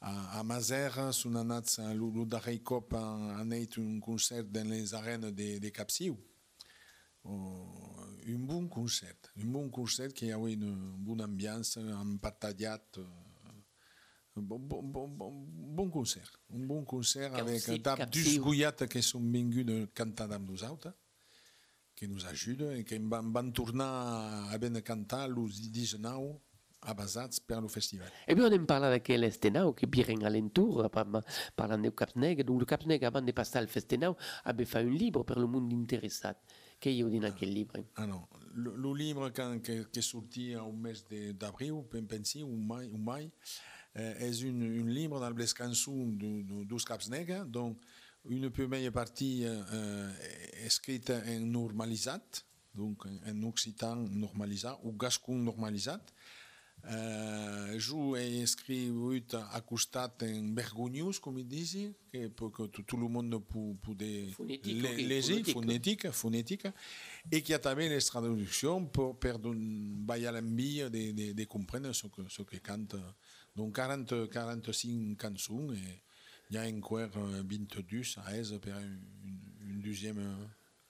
a, 0.00 0.38
a 0.38 0.42
Mazer, 0.42 1.12
són 1.12 1.36
anats 1.36 1.78
a 1.82 1.90
el 1.92 2.02
darrer 2.28 2.58
cop 2.64 2.94
han 2.96 3.30
anat 3.36 3.78
un 3.78 4.00
concert 4.00 4.48
dans 4.48 4.68
les 4.68 4.94
arènes 4.94 5.32
de, 5.32 5.58
de 5.60 5.70
Capsiu. 5.70 6.16
Oh, 7.24 8.06
un 8.26 8.46
bon 8.46 8.68
concert, 8.68 9.32
un 9.36 9.50
bon 9.52 9.68
concert 9.68 10.14
qui 10.14 10.32
a 10.32 10.38
une 10.38 10.96
bonne 11.04 11.20
ambiance, 11.22 11.76
empatallat. 11.76 13.00
Bon, 14.36 14.58
bon, 14.58 14.82
bon, 14.82 15.08
bon, 15.08 15.32
bon 15.76 15.90
concert, 15.90 16.30
un 16.54 16.64
bon 16.64 16.84
concert 16.84 17.34
avec. 17.34 17.62
Dus 18.10 18.38
Guyat 18.38 18.86
qui 18.88 19.02
sont 19.02 19.20
venus 19.20 19.66
de 19.66 19.84
cantar 19.92 20.32
amb 20.32 20.48
nosaltres, 20.48 20.94
qui 21.94 22.08
nous 22.08 22.24
ajuda 22.24 22.72
i 22.78 22.84
que 22.88 22.96
em 22.96 23.10
van, 23.12 23.28
van 23.34 23.50
tornar 23.52 23.90
a 24.48 24.56
ben 24.56 24.80
cantar 24.80 25.26
els 25.28 25.60
19 25.68 26.38
basats 26.96 27.40
per 27.40 27.58
al 27.58 27.68
festival. 27.68 28.08
Et 28.26 28.34
puis 28.34 28.42
on 28.44 28.52
en 28.52 28.64
parle 28.64 28.84
avec 28.84 29.08
l'Estenau 29.08 29.72
qui 29.74 29.86
viennent 29.86 30.24
alentour, 30.24 30.90
par- 30.90 31.06
parlant 31.54 31.78
du 31.78 31.92
Caps 31.92 32.16
Negre. 32.16 32.44
Donc 32.44 32.60
le 32.60 32.66
Caps 32.66 32.86
Negre, 32.86 33.06
avant 33.06 33.22
de 33.22 33.32
passer 33.32 33.58
al 33.58 33.68
Festenau, 33.68 34.16
avait 34.44 34.64
fait 34.64 34.78
un 34.78 34.84
livre 34.90 35.22
pour 35.22 35.38
le 35.38 35.46
monde 35.46 35.72
intéressé. 35.72 36.28
Che 36.80 36.88
io 36.88 37.10
di 37.10 37.20
quel 37.36 37.52
libro? 37.52 37.84
Ah 37.96 38.06
le 38.54 38.94
livre 38.94 39.30
quand, 39.34 39.60
qui, 39.62 39.84
qui 39.92 39.98
est 39.98 40.02
sorti 40.02 40.56
au 40.56 40.72
mois 40.72 40.92
de- 41.10 41.32
d'avril, 41.32 41.84
pen- 41.90 42.06
pensi, 42.06 42.42
ou 42.42 42.56
mai, 42.56 42.86
ou 42.90 42.96
mai 42.96 43.30
euh, 43.96 44.14
est 44.18 44.40
une, 44.40 44.62
une 44.62 44.88
livre 44.88 45.20
dans 45.20 45.28
les 45.28 45.46
chansons 45.46 46.06
de, 46.06 46.42
de, 46.42 46.64
dos 46.64 46.78
Caps 46.78 47.10
Negres, 47.10 47.44
donc 47.44 47.78
une 48.26 48.48
première 48.50 48.90
partie 48.92 49.44
euh, 49.44 49.60
euh, 49.74 50.10
est 50.64 50.66
écrite 50.78 51.10
en 51.10 51.40
normalisat, 51.40 52.22
donc 52.74 53.04
en, 53.04 53.42
occitan 53.42 53.96
normalisat, 53.96 54.78
ou 54.82 54.92
gascon 54.92 55.36
normalisat. 55.36 56.00
Euh, 56.86 57.78
je 57.78 58.16
ai 58.16 58.40
escrit 58.40 58.90
à 59.52 59.60
costat 59.60 60.14
en 60.22 60.54
vergonyós, 60.54 61.18
com 61.18 61.38
il 61.38 61.46
disi, 61.46 61.94
que, 62.10 62.28
pour 62.28 62.52
que 62.52 62.62
tout, 62.68 62.96
le 62.96 63.06
monde 63.08 63.34
ok, 63.34 64.00
léger, 64.64 65.44
fonétique, 65.44 66.10
fonétique, 66.10 66.66
et 67.30 67.42
qui 67.42 67.52
a 67.52 67.58
també 67.58 67.88
les 67.88 68.00
traduccions 68.00 68.86
pour, 68.86 69.18
per 69.18 69.36
vaya 70.06 70.32
l'envie 70.32 70.80
de, 70.90 71.12
de, 71.12 71.32
de 71.32 71.44
comprendre 71.44 71.92
ce 71.92 72.06
que, 72.06 72.22
ce 72.28 72.42
que 72.42 72.56
cante. 72.56 72.96
Donc 73.54 73.76
40, 73.76 74.30
45 74.30 75.16
cançons, 75.18 75.72
et 75.72 76.02
il 76.50 76.56
y 76.56 76.58
a 76.58 76.66
encore 76.66 77.10
euh, 77.16 77.42
22 77.44 78.02
à 78.24 78.36
aise 78.36 78.58
pour 78.60 78.72
un, 78.72 78.78
un 78.78 79.80
deuxième 79.82 80.18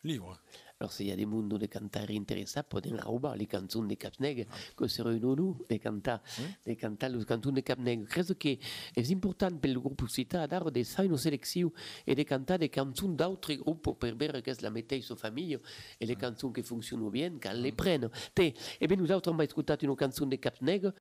livre. 0.03 0.41
Alors, 0.79 0.93
se 0.93 1.03
il 1.03 1.11
y 1.11 1.13
a 1.13 1.17
des 1.17 1.27
mondes 1.27 1.59
de 1.59 1.67
cantare 1.67 2.15
interessati, 2.15 2.67
poden 2.71 2.97
robar 2.97 3.37
les 3.37 3.47
canzoni 3.47 3.89
de 3.89 3.97
Capneg, 3.97 4.47
que 4.75 4.89
se 4.89 5.03
riunono 5.03 5.59
e 5.69 5.79
canta, 5.79 6.23
de 6.65 6.75
cantar 6.75 7.11
les 7.11 7.27
canzoni 7.27 7.57
de 7.57 7.63
Capneg. 7.63 8.07
Credo 8.07 8.35
che 8.35 8.59
è 8.95 9.03
importante 9.11 9.59
per 9.59 9.69
il 9.69 9.79
gruppo 9.79 10.07
Cità 10.07 10.47
dare 10.47 10.71
de 10.71 10.83
fare 10.85 11.07
una 11.09 11.19
selezione 11.19 11.75
e 12.03 12.15
de 12.15 12.25
cantare 12.25 12.61
de 12.61 12.71
canzoni 12.71 13.15
d'autri 13.15 13.59
gruppi 13.59 13.95
per 13.95 14.17
vedere 14.17 14.41
che 14.41 14.57
la 14.61 14.71
mette 14.71 14.95
in 14.95 15.03
sua 15.03 15.17
famiglia 15.17 15.61
e 15.99 16.07
le 16.07 16.17
canzoni 16.17 16.55
che 16.55 16.63
funzionano 16.63 17.11
bene, 17.11 17.39
che 17.39 17.53
le 17.53 17.75
prendono. 17.75 18.15
Te, 18.33 18.55
e 18.79 18.87
bene, 18.87 19.03
noi 19.03 19.11
abbiamo 19.11 19.43
ascoltato 19.43 19.85
una 19.85 19.95
canzone 19.95 20.31
di 20.31 20.39
Capneg, 20.39 20.95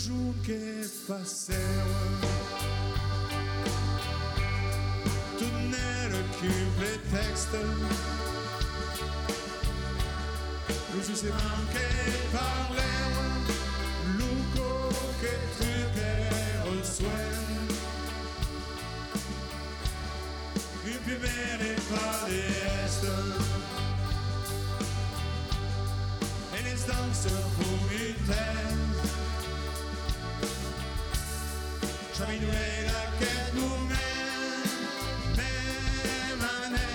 Est 0.00 1.06
passé, 1.08 1.54
tout 5.36 5.56
n'est 5.68 6.08
qu'un 6.38 6.68
prétexte. 6.78 7.56
Nous 10.94 11.02
si 11.02 11.26
manqué 11.26 11.88
parler, 12.32 12.96
Luco 14.18 14.70
che 15.20 15.34
tu 15.58 15.72
per 15.92 16.84
soin. 16.84 17.30
Une 20.86 20.98
primaire 20.98 21.60
et 21.60 21.80
pas 21.90 22.28
d'est. 22.28 22.68
Et 26.54 26.66
les 32.26 32.38
danses 32.38 32.38
pour 32.38 32.38
une 32.38 32.38
tête. 32.38 32.38
Jamais 32.38 32.38
nous 32.40 32.50
la 32.50 33.04
quête 33.18 33.52
nous-mêmes, 33.54 34.66
même 35.36 36.44
année, 36.64 36.92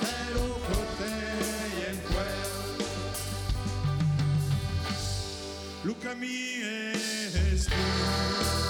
de 0.00 0.34
l'autre 0.34 0.68
côté, 0.68 1.12
et 1.80 1.96
quoi. 2.12 2.26
Luca 5.84 6.12
mi 6.14 6.62
es 6.62 6.96
Per 7.68 8.65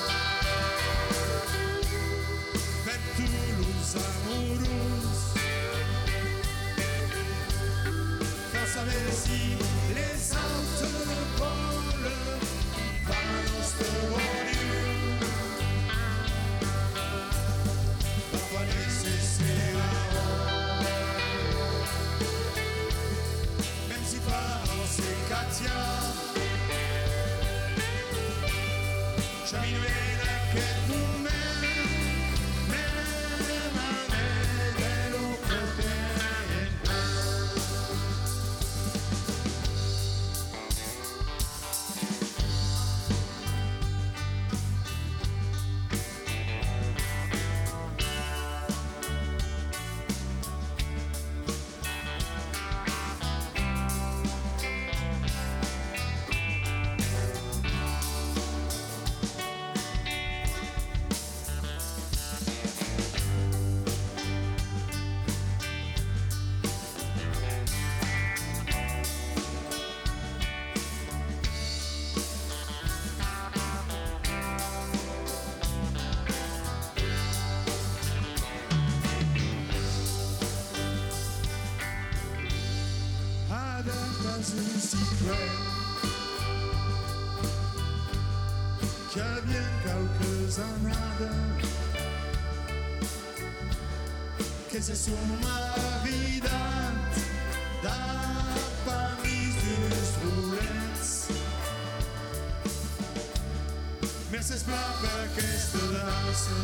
pas 104.66 104.96
per 105.00 105.10
aquesta 105.24 105.84
dansa 105.94 106.60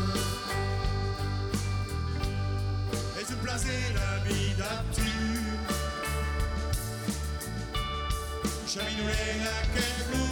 és 3.22 3.30
un 3.30 3.40
placer 3.44 3.80
la 3.98 4.12
vida 4.26 4.70
tu 4.96 5.08
Xavinoré 8.74 9.24
aquest 9.54 10.14
moment 10.14 10.31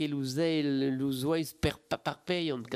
que 0.00 0.06
l'usel, 0.08 0.96
l'usuais 0.96 1.44
per 1.60 1.76
parpeion 2.02 2.58
de 2.58 2.68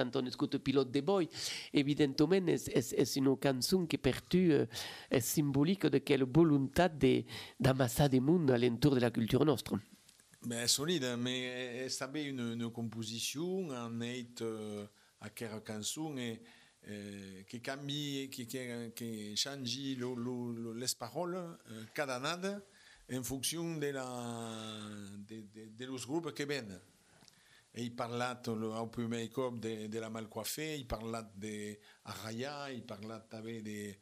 est, 2.48 2.68
est, 2.68 2.92
est 2.92 3.16
une 3.16 3.34
chanson 3.42 3.87
qui 3.87 3.96
per 3.96 4.20
tu 4.28 4.52
euh, 4.52 4.66
est 5.10 5.20
symbolique 5.20 5.87
de 5.87 5.98
quelle 5.98 6.24
volonté 6.24 6.88
de, 7.00 7.24
d'amasser 7.58 8.10
des 8.10 8.20
mondes 8.20 8.50
alentour 8.50 8.94
de 8.94 9.00
la 9.00 9.10
culture 9.10 9.44
nostre. 9.44 9.78
Ben, 10.44 10.66
solide, 10.66 11.16
mais 11.18 11.88
c'est 11.88 12.22
une, 12.22 12.60
une 12.60 12.70
composition 12.70 13.68
en 13.70 14.00
est 14.02 14.42
euh, 14.42 14.84
à 15.22 15.30
chanson 15.66 16.18
et 16.18 16.42
euh, 16.88 17.42
qui 17.48 17.62
cambie, 17.62 18.28
qui, 18.30 18.46
change 19.37 19.78
le, 19.96 20.14
le, 20.14 20.74
les 20.74 20.94
paroles 20.98 21.37
euh, 21.37 21.84
cada 21.94 22.20
en 23.10 23.22
fonction 23.22 23.78
de, 23.78 23.87
la, 23.87 24.04
de, 25.26 25.37
de, 25.54 25.70
de 25.78 25.84
los 25.87 26.04
qui. 26.06 26.78
Et 27.76 27.82
il 27.82 27.96
parla 27.96 28.40
au 28.46 28.87
cop 29.32 29.58
de, 29.58 29.88
de 29.88 29.98
la 29.98 30.08
mal 30.08 30.28
coiffée, 30.28 30.78
il 30.78 30.87
parla 30.87 31.22
de 31.37 31.76
Arraya, 32.04 32.70
il 32.72 32.84
parla 32.87 33.26
de, 33.32 33.94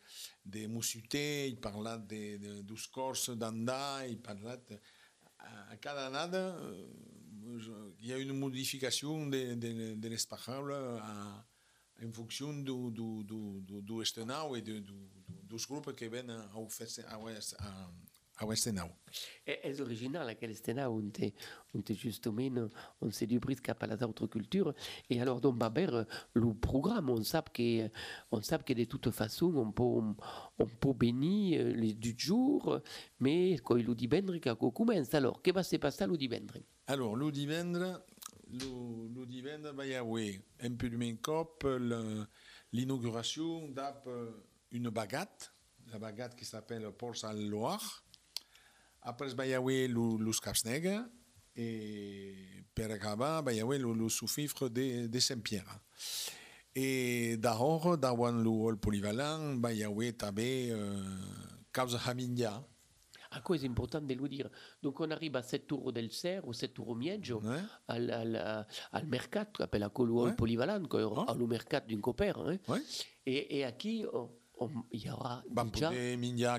de 0.44 0.66
Musuté, 0.66 1.48
il 1.48 1.58
parla 1.58 1.96
de, 1.96 2.36
de, 2.36 2.62
dos 2.62 2.76
cors 2.92 3.34
d'Anda, 3.34 4.06
il 4.06 4.20
parla 4.20 4.58
de, 4.58 4.78
à 5.70 5.76
cada 5.78 6.10
nada, 6.10 6.58
il 8.00 8.06
y 8.06 8.12
a 8.12 8.18
une 8.18 8.38
modification 8.38 9.26
de, 9.26 9.54
de, 9.54 9.94
de 9.94 10.98
à, 11.00 11.46
en 12.04 12.12
fonction 12.12 12.52
du, 12.52 12.90
du, 12.90 13.24
du, 13.24 13.82
du 13.82 14.02
escenau 14.02 14.54
et 14.54 14.60
du, 14.60 14.82
dos 15.44 15.56
groupes 15.66 15.94
qui 15.96 16.08
viennent 16.08 16.30
à, 16.30 16.42
à, 16.42 17.14
à, 17.58 17.90
à 18.38 18.46
l'escenau. 18.46 18.88
És 19.44 19.80
original 19.84 20.28
aquell 20.32 20.54
escena 20.54 20.88
on, 20.90 21.10
te, 21.12 21.28
on 21.74 21.82
te 21.82 21.92
justement 21.92 22.68
on 23.00 23.10
s'est 23.10 23.26
dubrit 23.26 23.60
cap 23.60 23.82
a 23.82 23.86
les 23.86 24.02
autres 24.02 24.26
cultures 24.26 24.72
et 25.10 25.20
alors 25.20 25.40
donc 25.40 25.58
va 25.58 25.66
haver 25.66 26.04
le 26.34 26.54
programme 26.54 27.10
on 27.10 27.22
sap 27.22 27.52
que 27.52 27.90
on 28.30 28.40
sap 28.42 28.64
que 28.64 28.72
de 28.72 28.84
toute 28.84 29.10
façon 29.10 29.52
on 29.54 29.70
peut 29.70 29.82
on 29.82 30.66
peut 30.66 30.94
venir 30.98 31.76
les 31.76 31.92
du 31.94 32.14
jour 32.16 32.80
mais 33.20 33.58
quand 33.62 33.76
il 33.76 33.94
divendres 33.94 34.40
que 34.40 34.50
commence 34.70 35.14
alors 35.14 35.42
què 35.42 35.52
va 35.52 35.62
se 35.62 35.76
passar 35.76 36.08
le 36.08 36.16
divendres 36.16 36.62
Alors, 36.86 37.14
le 37.16 37.30
divendres, 37.30 38.02
le, 38.50 39.08
le 39.14 39.26
divendres 39.26 39.72
va 39.72 39.86
y 39.86 39.94
avoir 39.94 40.20
un 40.60 40.74
peu 40.74 40.90
de 40.90 40.96
même 40.96 41.18
cop 41.18 41.64
l'inauguration 42.72 43.72
d'une 44.70 44.90
baguette, 44.90 45.52
la 45.92 45.98
baguette 45.98 46.34
qui 46.34 46.44
s'appelle 46.44 46.90
Ports 46.92 47.24
à 47.24 47.32
Loire. 47.32 48.04
Après, 49.02 49.28
va 49.34 49.46
y 49.46 49.54
avoir 49.54 49.74
le, 49.74 50.24
le 50.24 50.32
Caps 50.40 50.64
Negre 50.64 51.04
et 51.56 52.34
per 52.74 52.90
acabar, 52.92 53.42
va 53.42 53.52
y 53.52 53.60
avoir 53.60 53.78
le, 53.78 54.08
sous-fifre 54.08 54.68
de, 54.68 55.06
de 55.06 55.18
Saint-Pierre. 55.20 55.80
Et 56.74 57.36
d'abord, 57.36 57.98
davant 57.98 58.32
le 58.32 58.76
polyvalent, 58.76 59.58
va 59.60 59.72
y 59.72 59.84
avoir 59.84 60.12
també 60.16 60.70
euh, 60.70 61.02
Caps 61.72 61.96
Hamindia. 62.06 62.64
a 63.34 63.40
quoi 63.40 63.56
est 63.56 63.64
important 63.66 64.02
de 64.02 64.12
le 64.14 64.28
dire 64.28 64.50
donc 64.82 65.00
on 65.00 65.10
arrive 65.10 65.36
à 65.36 65.42
7 65.42 65.72
euros 65.72 65.90
del 65.90 66.10
Cer 66.12 66.46
ou 66.46 66.52
7 66.52 66.78
euros 66.78 66.94
mieggio 66.94 67.40
Ouais. 67.40 67.60
al, 67.88 68.10
al, 68.10 68.66
al 68.92 69.06
mercat 69.06 69.48
appelle 69.58 69.84
à 69.84 69.88
Colo 69.88 70.26
Ouais. 70.26 70.36
polyvalent 70.36 70.84
quoi, 70.86 71.00
Oh. 71.06 71.24
au 71.40 71.46
mercat 71.46 71.80
d'une 71.80 72.02
copère 72.02 72.36
hein. 72.40 72.58
Ouais. 72.68 72.82
et, 73.24 73.56
et 73.58 73.64
aquí 73.64 74.04
on- 74.12 74.18
on- 74.18 74.30
il 74.90 75.04
y 75.06 75.10
aura 75.10 75.42
déjà 75.46 76.58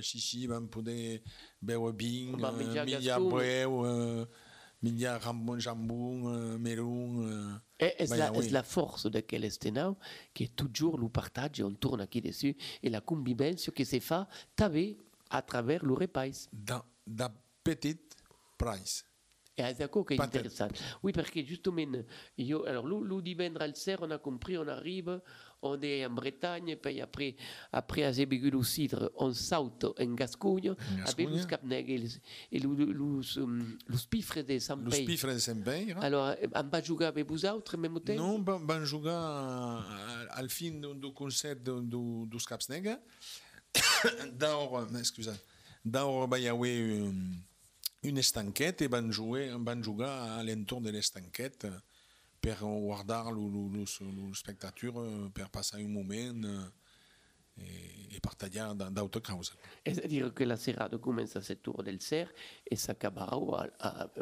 xixi, 0.00 0.46
vam 0.46 0.68
poder 0.68 1.22
beure 1.60 1.92
vi, 1.92 2.30
Vam 2.32 2.60
eh, 2.60 2.64
menjar 2.64 2.84
menjar 2.86 3.20
gascó. 3.20 3.28
breu, 3.28 4.22
eh, 4.22 4.26
menjar 4.82 5.20
jambon, 5.58 6.56
eh. 6.66 7.58
Et 7.80 7.94
est 8.02 8.10
Ben, 8.10 8.16
la, 8.16 8.30
la 8.50 8.62
force 8.62 9.10
de 9.10 9.20
quel 9.20 9.44
estenau 9.44 9.96
qui 10.34 10.44
est 10.44 10.56
toujours 10.56 10.98
le 10.98 11.08
partage, 11.08 11.60
on 11.62 11.74
tourne 11.74 12.00
aquí 12.00 12.20
dessus, 12.20 12.56
et 12.82 12.90
la 12.90 13.00
convivence 13.00 13.70
que 13.70 13.84
se 13.84 14.00
fait 14.00 14.24
taver 14.56 14.96
à 15.30 15.42
travers 15.42 15.84
le 15.84 15.94
repas. 15.94 16.48
Da, 16.52 16.84
da 17.06 17.32
petit 17.62 17.98
price. 18.56 19.04
Et 19.58 19.62
c'est 19.62 19.74
ça 19.74 19.88
qui 19.88 20.14
est 20.14 20.20
intéressant. 20.20 20.68
Oui, 21.02 21.12
parce 21.12 21.30
que 21.30 21.42
justement, 21.44 21.82
alors, 22.66 22.86
le, 22.86 23.04
le 23.04 23.98
on 24.00 24.10
a 24.10 24.18
compris, 24.18 24.56
on 24.56 24.68
arrive, 24.68 25.20
on 25.62 25.80
est 25.82 26.06
en 26.06 26.10
Bretagne, 26.10 26.76
puis 26.76 27.00
après, 27.00 27.34
après 27.72 28.02
bu 28.26 28.50
le 28.50 28.62
cidre, 28.62 29.10
on 29.16 29.32
saute 29.32 29.84
en 29.84 30.14
Gascogne, 30.14 30.74
avec 31.04 31.26
Gascogne. 31.28 31.38
le 31.38 31.44
Capneg 31.44 31.90
et, 31.90 31.98
les- 31.98 32.20
spifre 33.96 34.42
de 34.42 34.58
Sant 34.58 34.76
Le 34.76 34.90
Pei. 34.90 35.02
spifre 35.02 35.32
de 35.32 35.38
Saint-Père. 35.38 35.98
Alors, 36.02 36.34
on 36.54 36.62
va 36.62 36.82
jouer 36.82 37.06
avec 37.06 37.26
vous 37.28 37.44
autres, 37.46 37.76
même 37.76 37.98
temps? 38.00 38.14
Non, 38.14 38.40
van, 38.42 38.60
van 38.60 38.84
jugar 38.84 39.22
a- 39.24 40.26
al 40.36 40.48
fin 40.48 40.72
do 40.94 41.12
concert 41.12 41.56
Negre. 42.68 42.98
D'or, 44.32 44.86
excusa, 44.98 45.34
d'or 45.84 46.26
va 46.28 46.38
y 46.38 46.48
avoir 46.48 46.68
une, 46.70 47.34
une 48.02 48.18
estanquette 48.18 48.82
et 48.82 48.88
van, 48.88 49.10
jouer, 49.10 49.50
van 49.58 49.82
jugar 49.82 50.38
a 50.38 50.42
l'entorn 50.42 50.82
de 50.84 50.90
l'estanquette 50.90 51.66
per 52.48 52.60
guardar 52.60 53.26
lo, 53.32 53.48
lo, 53.48 53.68
lo, 53.68 53.84
lo 54.12 54.32
spectateur, 54.32 55.30
per 55.32 55.48
passar 55.50 55.80
un 55.80 55.92
moment. 55.92 56.44
eh, 56.44 56.72
e, 57.60 58.14
e 58.14 58.20
partagliare 58.20 58.74
da, 58.76 58.88
d'autre 58.88 59.20
cause. 59.20 59.52
Es 59.82 59.98
a 59.98 60.06
dire 60.06 60.32
que 60.32 60.46
la 60.46 60.56
serrada 60.56 60.98
comença 60.98 61.40
a 61.40 61.42
7 61.42 61.70
heures 61.70 61.84
del 61.84 61.98
cer 62.00 62.32
e 62.62 62.76
s'acabarà 62.76 63.34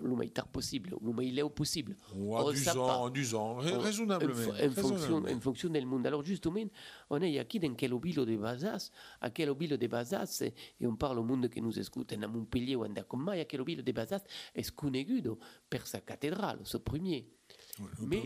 lo 0.01 0.15
mai 0.17 0.31
tard 0.31 0.49
possible, 0.49 0.97
lo 1.01 1.13
mai 1.13 1.31
leu 1.33 1.51
possible. 1.51 1.95
Ou 2.15 2.35
à 2.37 2.45
On 2.45 2.51
10 2.53 2.65
sait 2.65 2.71
ans, 2.79 2.87
pas. 3.05 3.11
10 3.11 3.35
ans, 3.35 3.55
ra- 3.57 3.73
En- 3.77 3.81
raisonnablement. 3.81 4.53
En, 4.53 4.67
en, 4.67 4.71
fonction, 4.71 5.17
en 5.25 5.41
fonction 5.41 5.69
del. 5.71 5.87
Alors 6.07 6.25
justement, 6.25 6.71
on 7.11 7.21
est 7.21 7.39
aquí 7.39 7.59
dans 7.59 7.75
quel 7.75 7.93
obilo 7.93 8.25
de 8.25 8.37
Bazas, 8.37 8.91
a 9.21 9.31
quel 9.31 9.51
obilo 9.51 9.77
de 9.77 9.87
e 9.87 10.87
on 10.87 10.97
parle 10.97 11.19
au 11.19 11.25
monde 11.25 11.49
que 11.49 11.61
nous 11.61 11.79
écoute 11.79 12.13
a 12.13 12.27
Montpellier 12.29 12.77
ou 12.77 12.85
a 12.85 13.03
Comai, 13.03 13.41
a 13.41 13.45
quel 13.45 13.61
obilo 13.61 13.83
de 13.83 13.93
Bazas 13.93 14.23
es 14.55 14.71
conegudo 14.73 15.39
per 15.69 15.87
sa 15.87 16.01
cattedrale, 16.01 16.65
ce 16.65 16.79
premier? 16.79 17.36
Le 17.79 18.07
Mais- 18.07 18.23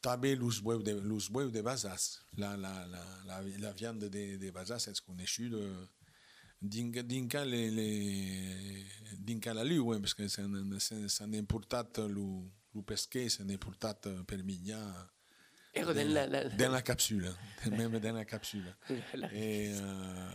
tabe 0.00 0.34
los 0.36 0.60
bueus 0.62 0.82
de, 0.82 0.92
Bazas. 1.62 2.20
La, 2.36 2.56
la, 2.56 2.86
la, 2.86 3.04
la, 3.26 3.40
la 3.58 3.72
viande 3.72 4.08
de, 4.10 4.36
de 4.36 4.50
Bazas 4.50 4.88
est 4.88 5.00
connue 5.00 5.26
de 5.48 5.86
dinca, 9.18 9.54
la 9.54 9.64
liu, 9.64 9.94
eh, 9.94 10.00
parce 10.00 10.14
que 10.14 10.28
s'han 10.28 11.32
importat 11.34 11.98
lo, 12.08 12.50
lo 12.74 12.82
pesquer, 12.82 13.28
s'han 13.28 13.50
importat 13.50 14.08
per 14.26 14.42
mitjà 14.44 14.78
Ero 15.74 15.92
dans 15.94 16.08
la, 16.12 16.26
la, 16.26 16.48
dans 16.50 16.70
la 16.72 16.82
capsule, 16.82 17.32
même 17.70 17.98
dans 17.98 18.12
la 18.14 18.24
capsule. 18.24 18.74
la- 19.14 19.32
Et 19.34 19.72
euh, 19.74 20.28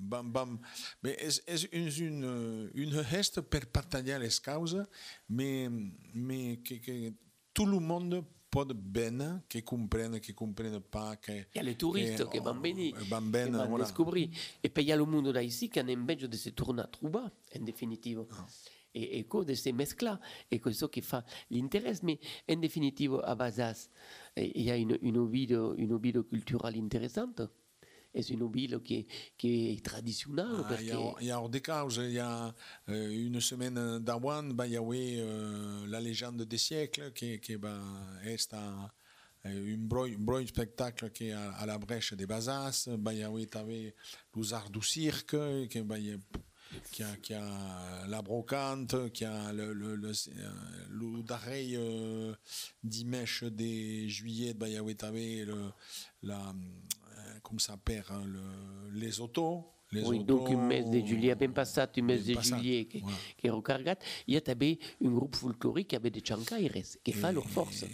bam, 0.00 0.30
bam. 0.30 0.58
Mais 1.02 1.16
és 1.20 1.42
és 1.46 1.98
une, 1.98 2.70
une 2.74 3.02
geste 3.02 3.40
per 3.40 3.66
partager 3.72 4.18
les 4.18 4.38
causes, 4.44 4.84
mais, 5.28 5.68
mais 6.14 6.58
que, 6.58 6.74
que 6.74 7.12
tout 7.52 7.66
le 7.66 7.80
monde 7.80 8.24
pot 8.50 8.72
ben, 8.72 9.42
que 9.48 9.58
comprenne, 9.62 10.20
que 10.20 10.30
comprenne 10.32 10.78
pas, 10.78 11.16
que... 11.16 11.32
Il 11.32 11.56
y 11.56 11.58
a 11.58 11.62
les 11.64 11.74
touristes 11.74 12.30
qui 12.30 12.38
vont 12.38 12.54
venir, 12.60 12.94
Van 13.10 13.20
qui 13.20 13.30
ben, 13.30 13.50
vont 13.50 13.66
voilà. 13.66 13.86
découvrir. 13.86 14.28
Et 14.62 14.68
puis 14.68 14.84
il 14.84 14.88
y 14.90 14.92
a 14.92 14.96
le 14.96 15.04
monde 15.04 15.36
d'ici 15.36 15.68
qui 15.68 15.80
a 15.80 15.82
envie 15.82 16.16
de 16.16 16.36
se 16.36 16.50
tourner 16.50 16.82
à 16.82 16.86
trouba, 16.86 17.32
en 17.56 17.64
définitive. 17.64 18.20
Et, 18.20 18.22
et 18.22 18.26
quoi 18.26 18.46
de 18.94 19.54
ces 19.54 19.72
mesclas. 19.72 20.18
Et 20.50 20.58
que 20.60 20.70
ça 20.70 20.88
qui 20.88 21.00
fait 21.02 21.24
l'intérêt. 21.50 21.94
Mais 22.02 22.18
en 22.48 22.56
définitive, 22.56 23.20
à 23.24 23.34
Bazas, 23.34 23.88
eh, 24.36 24.52
il 24.54 24.64
y 24.64 24.70
a 24.70 24.76
une, 24.76 24.98
une, 25.02 25.28
vie, 25.30 25.46
une 25.46 25.98
vie 25.98 26.12
culturelle 26.28 26.76
intéressante. 26.78 27.42
Et 28.16 28.22
c'est 28.22 28.34
une 28.34 28.50
ville 28.50 28.80
qui, 28.84 29.06
qui 29.36 29.72
est 29.72 29.84
traditionnelle. 29.84 30.46
Ah, 30.70 30.76
Il 31.20 31.26
y, 31.26 31.30
a, 31.32 31.38
a 31.38 31.48
des 31.48 31.60
causes, 31.60 32.00
il 32.04 32.12
y 32.12 32.20
a 32.20 32.54
euh, 32.88 33.10
une 33.10 33.40
semaine 33.40 33.98
d'avant, 33.98 34.44
bah, 34.44 34.68
il 34.68 34.74
y 34.74 34.76
avait 34.76 35.16
euh, 35.18 35.84
la 35.88 36.00
légende 36.00 36.42
des 36.42 36.58
siècles 36.58 37.12
qui, 37.12 37.40
qui 37.40 37.56
bah, 37.56 37.80
est 38.24 38.54
un, 38.54 38.88
un 39.44 39.76
broi, 39.78 40.06
broi 40.16 40.46
spectacle 40.46 41.10
qui 41.10 41.28
est 41.30 41.32
à, 41.32 41.50
à 41.54 41.66
la 41.66 41.76
brèche 41.76 42.14
des 42.14 42.26
Bazas, 42.26 42.88
bah, 42.98 43.12
il 43.12 43.18
y 43.18 43.22
avait 43.24 43.46
arts 44.52 44.70
du 44.70 44.80
cirque, 44.80 45.36
qui, 45.68 45.80
bah, 45.80 45.96
a, 45.98 46.16
qui, 46.90 47.02
a, 47.02 47.16
qui 47.16 47.34
a 47.34 48.06
la 48.08 48.22
brocante, 48.22 49.12
qui 49.12 49.24
a 49.24 49.52
le, 49.52 49.72
le, 49.72 49.96
le, 49.96 50.08
euh, 50.08 50.50
le 50.90 51.22
darrer 51.22 51.70
euh, 51.74 52.34
dimanche 52.82 53.44
de 53.44 54.06
juillet, 54.08 54.54
avait 54.60 54.94
t'avais 54.94 55.44
le, 55.44 55.70
la, 56.22 56.38
euh, 56.38 57.38
comme 57.42 57.58
ça 57.58 57.72
s'appelle, 57.72 58.04
hein, 58.10 58.22
le, 58.26 58.98
les 58.98 59.20
autos. 59.20 59.70
Oui, 59.92 60.24
donc 60.24 60.50
un 60.50 60.56
mes 60.56 60.82
de 60.82 61.06
juillet, 61.06 61.36
ben 61.36 61.52
passat, 61.52 61.88
un 61.96 62.02
mes 62.02 62.18
de 62.18 62.40
juillet 62.40 62.86
qui, 62.86 62.98
voilà. 62.98 63.16
qui 63.36 63.46
est 63.46 63.50
recargat, 63.50 63.96
il 64.26 64.34
y 64.34 64.36
a 64.36 64.40
també 64.40 64.78
un 65.04 65.10
groupe 65.10 65.36
folklorique 65.36 65.88
qui 65.88 65.96
avait 65.96 66.10
des 66.10 66.24
chancaires, 66.24 66.72
qui 67.04 67.12
fait 67.12 67.32
leur 67.32 67.48
force. 67.48 67.84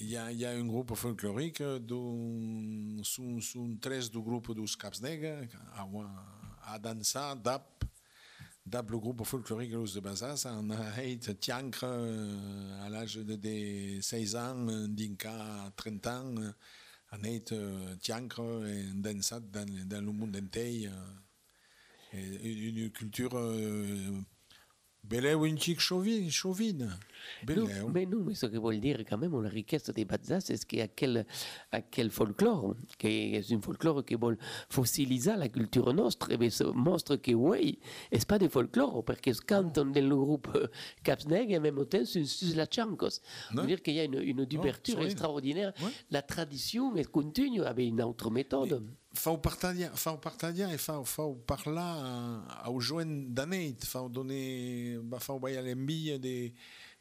Il 0.00 0.10
y, 0.10 0.16
a, 0.18 0.30
il 0.30 0.38
y 0.38 0.44
a 0.44 0.50
un 0.50 0.66
groupe 0.66 0.94
folklorique 0.94 1.62
dont 1.62 3.02
sont, 3.02 3.40
sont 3.40 3.74
13 3.80 4.10
du 4.10 4.20
groupe 4.20 4.54
dos 4.54 4.66
Caps 4.78 5.00
Negres 5.00 5.48
à, 5.74 5.86
à 6.66 6.78
danser 6.78 7.34
dap 7.42 7.84
dap 8.66 8.90
le 8.90 8.98
groupe 8.98 9.24
folklorique 9.24 9.72
los 9.72 9.94
de 9.94 10.00
Bazas 10.00 10.46
a 10.46 11.02
été 11.02 11.34
tiancre 11.34 11.84
à 11.84 12.88
l'âge 12.88 13.16
de, 13.16 13.36
de 13.36 14.00
16 14.00 14.36
ans 14.36 14.66
d'inca 14.88 15.70
30 15.76 16.06
ans 16.06 16.34
a 17.10 17.28
été 17.28 17.56
tiancre 18.00 18.64
et 18.66 18.84
dansat 18.94 19.40
dans, 19.40 19.66
dans 19.86 20.04
le 20.04 20.12
monde 20.12 20.36
entier 20.36 20.88
euh, 20.88 22.38
une 22.42 22.90
culture 22.90 23.34
belle 25.04 25.34
ou 25.36 25.46
une 25.46 25.58
chic 25.58 25.80
chauvine, 25.80 26.30
chauvine. 26.30 26.86
Non, 26.86 26.96
Belle, 27.46 27.64
mais 27.92 28.06
non, 28.06 28.22
mais 28.24 28.34
ce 28.34 28.46
que 28.46 28.58
veut 28.58 28.76
dire 28.78 28.98
quand 29.08 29.18
même 29.18 29.40
la 29.40 29.48
richesse 29.48 29.90
des 29.90 30.04
Bazas, 30.04 30.40
c'est 30.40 30.64
qu'il 30.66 30.78
y 30.78 30.82
a 30.82 30.88
quel, 30.88 31.26
à 31.72 31.80
quel 31.80 32.10
folklore, 32.10 32.74
qui 32.98 33.34
est 33.34 33.52
un 33.52 33.60
folklore 33.60 34.04
qui 34.04 34.14
veut 34.14 34.36
fossiliser 34.68 35.34
la 35.36 35.48
culture 35.48 35.92
nostre, 35.94 36.30
et 36.30 36.50
ça 36.50 36.66
montre 36.74 37.16
que 37.16 37.32
oui, 37.32 37.78
c'est 38.12 38.26
pas 38.26 38.38
des 38.38 38.48
folklore, 38.48 39.04
parce 39.04 39.20
que 39.20 39.30
quand 39.46 39.78
on 39.78 39.92
est 39.92 40.00
dans 40.02 40.08
le 40.08 40.16
groupe 40.16 40.48
euh, 40.54 40.66
Capsneg, 41.02 41.54
en 41.56 41.60
même 41.60 41.86
temps, 41.86 42.04
c'est 42.04 42.24
la 42.54 42.66
chancos. 42.70 43.20
Veut 43.52 43.66
dire 43.66 43.82
qu'il 43.82 43.94
y 43.94 44.00
a 44.00 44.04
une, 44.04 44.20
une 44.20 44.40
oui. 44.40 45.04
extraordinaire. 45.04 45.72
La 46.10 46.22
tradition 46.22 46.94
est 46.96 47.10
continue 47.10 47.62
avec 47.62 47.86
une 47.86 48.02
autre 48.02 48.30
méthode. 48.30 48.82
Fau 49.16 49.38
partager, 49.38 49.88
fau 49.94 50.16
partager 50.16 50.66
et 50.72 50.78
fau, 50.78 51.04
fau 51.04 51.34
parlar 51.46 52.68
aux 52.68 52.80
jeunes 52.80 53.32
d'années, 53.32 53.76
fau 53.84 54.08
donner, 54.08 54.98
bah, 55.02 55.20
fau 55.20 55.38
de, 55.38 56.50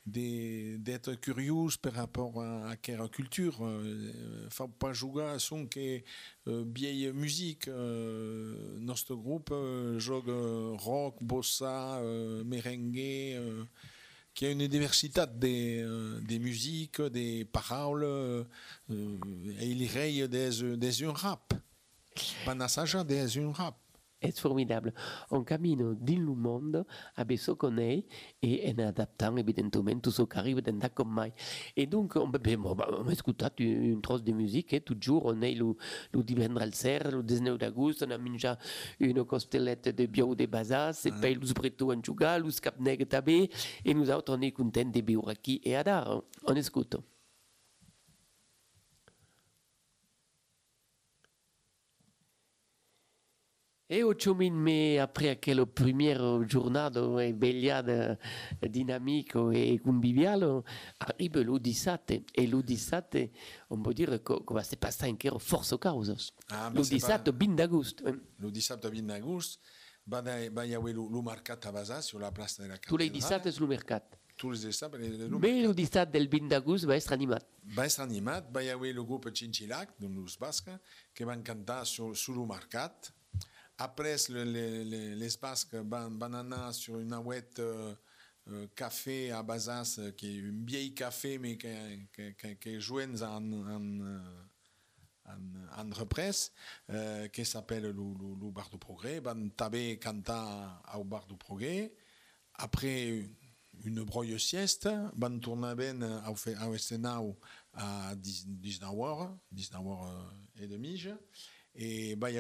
de, 0.06 0.78
d'être 0.78 1.16
curieux 1.16 1.70
par 1.82 1.94
rapport 1.94 2.42
à, 2.42 2.70
à 2.70 2.76
quelle 2.76 3.08
culture. 3.10 3.58
Euh, 3.62 4.48
faut 4.50 4.68
pas 4.68 4.94
jouer 4.94 5.24
à 5.24 5.40
son 5.40 5.66
que 5.66 6.02
euh, 6.48 6.64
vieille 6.76 7.12
musique. 7.14 7.68
Euh, 7.68 8.78
notre 8.80 9.16
groupe 9.16 9.50
euh, 9.52 9.98
joue 9.98 10.24
euh, 10.28 10.76
rock, 10.78 11.16
bossa, 11.22 11.98
euh, 12.00 12.44
merengue. 12.44 13.00
Euh, 13.00 13.64
qui 14.36 14.48
a 14.48 14.50
une 14.50 14.68
diversité 14.68 15.22
des, 15.36 15.82
euh, 15.84 16.20
des 16.22 16.40
musiques, 16.40 17.00
des 17.02 17.46
paroles, 17.46 18.04
euh, 18.04 18.44
et 18.90 19.68
il 19.68 19.88
raye 19.88 20.28
des, 20.28 20.76
des 20.76 21.04
un 21.04 21.12
rap. 21.12 21.54
Un 22.48 23.52
rap. 23.52 23.76
C'est 24.24 24.40
formidable. 24.40 24.94
On 25.32 25.44
camino 25.44 25.94
din 25.96 26.20
le 26.20 26.34
monde 26.34 26.86
avec 27.18 27.40
ce 27.40 27.52
qu'on 27.52 27.78
est 27.78 28.06
et 28.42 28.74
en 28.74 28.88
adaptant 28.88 29.36
évidemment 29.36 30.00
tout 30.00 30.12
ce 30.12 30.22
qui 30.22 30.38
arrive 30.38 30.62
dans 30.62 30.80
la 30.82 30.88
comme 30.88 31.14
mai. 31.14 31.34
Et 31.76 31.86
donc, 31.86 32.16
on, 32.16 32.32
on, 32.32 32.78
on 33.06 33.10
écouté 33.10 33.46
une 33.60 34.02
trosse 34.02 34.24
de 34.24 34.32
musique 34.32 34.72
et 34.74 34.80
toujours 34.80 35.26
on 35.26 35.42
est 35.42 35.56
le, 35.56 35.76
le 36.14 36.24
divendres 36.24 36.62
al 36.62 36.74
cer, 36.74 37.12
le 37.12 37.22
19 37.22 37.58
d'agosto, 37.58 38.06
on 38.06 38.12
a 38.12 38.18
mangé 38.18 38.54
une 39.02 39.26
costelette 39.26 39.90
de 39.90 40.06
bio 40.06 40.36
de 40.36 40.46
basas, 40.46 41.06
et 41.06 41.12
puis 41.12 41.34
le 41.34 41.54
bretto 41.54 41.92
en 41.92 42.02
juga, 42.02 42.40
le 42.40 42.50
capneg 42.62 43.06
tabé, 43.10 43.50
et 43.84 43.94
nous 43.94 44.10
autres 44.10 44.38
on 44.38 44.42
est 44.42 44.52
contents 44.52 44.86
de 44.86 45.00
ici 45.00 45.62
et 45.66 45.76
à 45.76 45.84
dar. 45.84 46.22
On 46.46 46.56
écoute. 46.56 46.96
E 53.96 54.02
ocho 54.04 54.34
mil 54.34 54.54
me 54.54 54.98
après 55.00 55.30
aquel 55.30 55.68
premier 55.68 56.18
giornado 56.48 57.20
e 57.20 57.32
vegliata 57.32 58.18
dinamico 58.68 59.52
e 59.52 59.80
conviviale 59.84 60.64
arrive 60.98 61.44
le 61.44 61.60
17 61.60 62.24
e 62.34 62.48
le 62.48 62.64
17 62.64 63.30
on 63.70 63.84
peut 63.84 63.94
dire 63.94 64.20
que, 64.24 64.34
que 64.44 64.54
va 64.54 64.64
se 64.64 64.76
passer 64.78 65.06
encore 65.12 65.40
force 65.40 65.76
causes. 65.78 66.34
Ah, 66.50 66.70
le 66.74 66.78
bah, 66.78 66.84
c'est 66.84 66.96
17 66.96 67.24
pas- 67.26 67.32
20 67.46 67.56
d'agosto. 67.56 68.04
hein. 68.08 68.18
Le 68.40 68.50
17 68.50 68.84
20 68.84 69.02
d'agosto, 69.06 69.60
va 70.08 70.24
y 70.66 70.74
avoir 70.74 70.92
le, 70.94 71.08
le 71.12 71.22
mercat 71.22 71.60
à 71.64 71.72
Baza 71.72 72.02
sur 72.02 72.18
la 72.18 72.32
place 72.32 72.60
de 72.60 72.66
la 72.66 72.80
Tous 72.80 72.98
les 72.98 73.10
cathédrale. 73.12 73.42
17 73.42 73.52
sul 73.54 73.68
mercat. 73.68 74.02
Tous 74.36 74.50
les 74.50 74.58
17, 74.70 74.92
le, 74.96 75.28
le 75.28 75.38
Mais 75.38 75.62
le 75.62 75.72
17 75.72 76.10
del 76.10 76.28
20 76.28 76.48
d'agosto 76.48 76.88
va 76.88 76.98
être 76.98 77.14
animat. 77.14 77.44
va 77.68 77.86
être 77.86 78.00
animat, 78.00 78.42
va 78.52 78.64
y 78.64 78.70
avoir 78.72 78.92
le 78.92 79.04
groupe 79.04 79.30
Chinchilac, 79.32 79.90
de 80.00 80.08
Luz 80.08 80.36
Basque, 80.40 80.72
qui 81.14 81.24
va 81.24 81.38
cantar 81.38 81.86
sur, 81.86 82.18
sur 82.18 82.34
le 82.34 82.44
mercat. 82.48 82.92
Après, 83.78 84.16
le, 84.30 84.44
le- 84.44 84.84
le- 84.84 85.16
van 86.10 86.34
anar 86.34 86.74
sur 86.74 87.00
une 87.00 87.14
ouette 87.16 87.60
euh, 87.60 87.94
euh, 88.50 88.68
café 88.76 89.32
à 89.32 89.42
Bazas, 89.42 89.96
euh, 90.00 90.12
qui 90.12 90.28
est 90.28 90.36
une 90.40 90.66
vieille 90.66 90.94
café, 90.94 91.38
mais 91.40 91.58
qui, 91.58 91.68
qui, 92.38 92.58
qui 92.58 92.80
joue 92.80 93.00
en, 93.02 93.52
en, 93.52 94.00
en, 95.26 95.92
qui 97.30 97.46
s'appelle 97.46 97.84
le, 97.84 97.92
le, 97.94 98.36
Bar 98.52 98.70
du 98.70 98.78
Progrès. 98.78 99.20
Van 99.20 99.50
taber 99.50 99.98
cantar 99.98 100.82
au 100.98 101.04
Bar 101.04 101.26
du 101.26 101.36
Progrès. 101.38 101.94
Après 102.56 103.28
une 103.84 104.04
broye 104.04 104.38
sieste, 104.38 104.88
ben 105.16 105.40
fe- 106.36 106.56
au 106.68 106.76
escenau 106.76 107.40
a 107.74 108.14
10 108.16 108.48
19h, 108.62 109.36
19h 109.56 110.30
et 110.62 110.68
demi, 110.68 110.98
et 111.76 112.16
va 112.16 112.30
y 112.30 112.38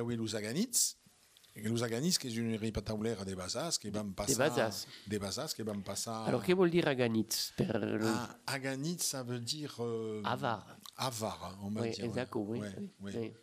les 1.55 1.83
aganits, 1.83 2.17
qui 2.19 2.27
est 2.27 2.35
une 2.35 2.55
répétaulaire 2.55 3.25
des 3.25 3.35
Bazas, 3.35 3.77
qui 3.79 3.89
van 3.89 4.09
passer... 4.11 4.35
Bazas. 4.35 4.87
Des 5.07 5.19
Bazas, 5.19 5.53
qui 5.55 5.61
van 5.61 5.79
passer... 5.81 6.09
Alors, 6.09 6.43
que 6.43 6.53
veut 6.53 6.69
dire 6.69 6.87
aganitz? 6.87 7.53
Per 7.55 7.65
le... 7.73 7.99
Ah, 8.03 8.57
ça 8.99 9.23
veut 9.23 9.39
dire... 9.39 9.75
euh, 9.79 10.21
Avar. 10.23 10.65
Avar, 10.97 11.57
on 11.63 11.69
va 11.69 11.81
Oui, 11.81 11.91
dire. 11.91 12.05
exact, 12.05 12.33
oui. 12.35 12.59
Ouais, 12.59 12.75
oui, 12.79 12.91
ouais. 13.01 13.11
oui. 13.17 13.33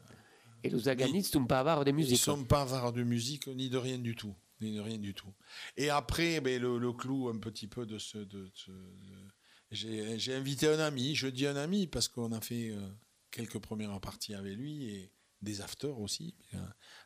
Et 0.63 0.69
les 0.71 0.89
organistes 0.89 1.33
sont 1.33 1.47
pas 1.47 1.61
avares 1.61 1.85
de 1.85 1.91
Ils 1.91 1.95
musique. 1.95 2.19
sont 2.19 2.45
pas 2.45 2.63
avares 2.63 2.93
de 2.93 3.03
musique 3.03 3.47
ni 3.47 3.71
de 3.71 3.79
rien 3.79 3.99
du 3.99 4.15
tout. 4.15 4.35
Ni 4.61 4.75
de 4.75 4.81
rien 4.81 4.99
du 4.99 5.15
tout. 5.15 5.33
Et 5.77 5.89
après, 5.89 6.41
ben, 6.41 6.61
le, 6.61 6.79
le 6.79 6.93
clou 6.93 7.29
un 7.31 7.39
petit 7.39 7.67
peu 7.67 7.87
de 7.87 7.97
ce. 7.99 8.19
De, 8.19 8.51
ce- 8.55 8.71
de- 8.71 9.31
j'ai 9.71 10.35
invité 10.35 10.69
un 10.69 10.81
ami, 10.81 11.15
je 11.15 11.29
dis 11.29 11.47
un 11.47 11.57
ami 11.57 11.87
parce 11.87 12.09
qu'on 12.09 12.33
a 12.33 12.41
fait 12.41 12.71
euh, 12.71 12.89
quelques 13.31 13.59
premières 13.61 13.99
parties 14.01 14.35
avec 14.35 14.57
lui 14.57 14.91
et 14.91 15.13
des 15.41 15.61
afters 15.63 15.99
aussi. 15.99 16.35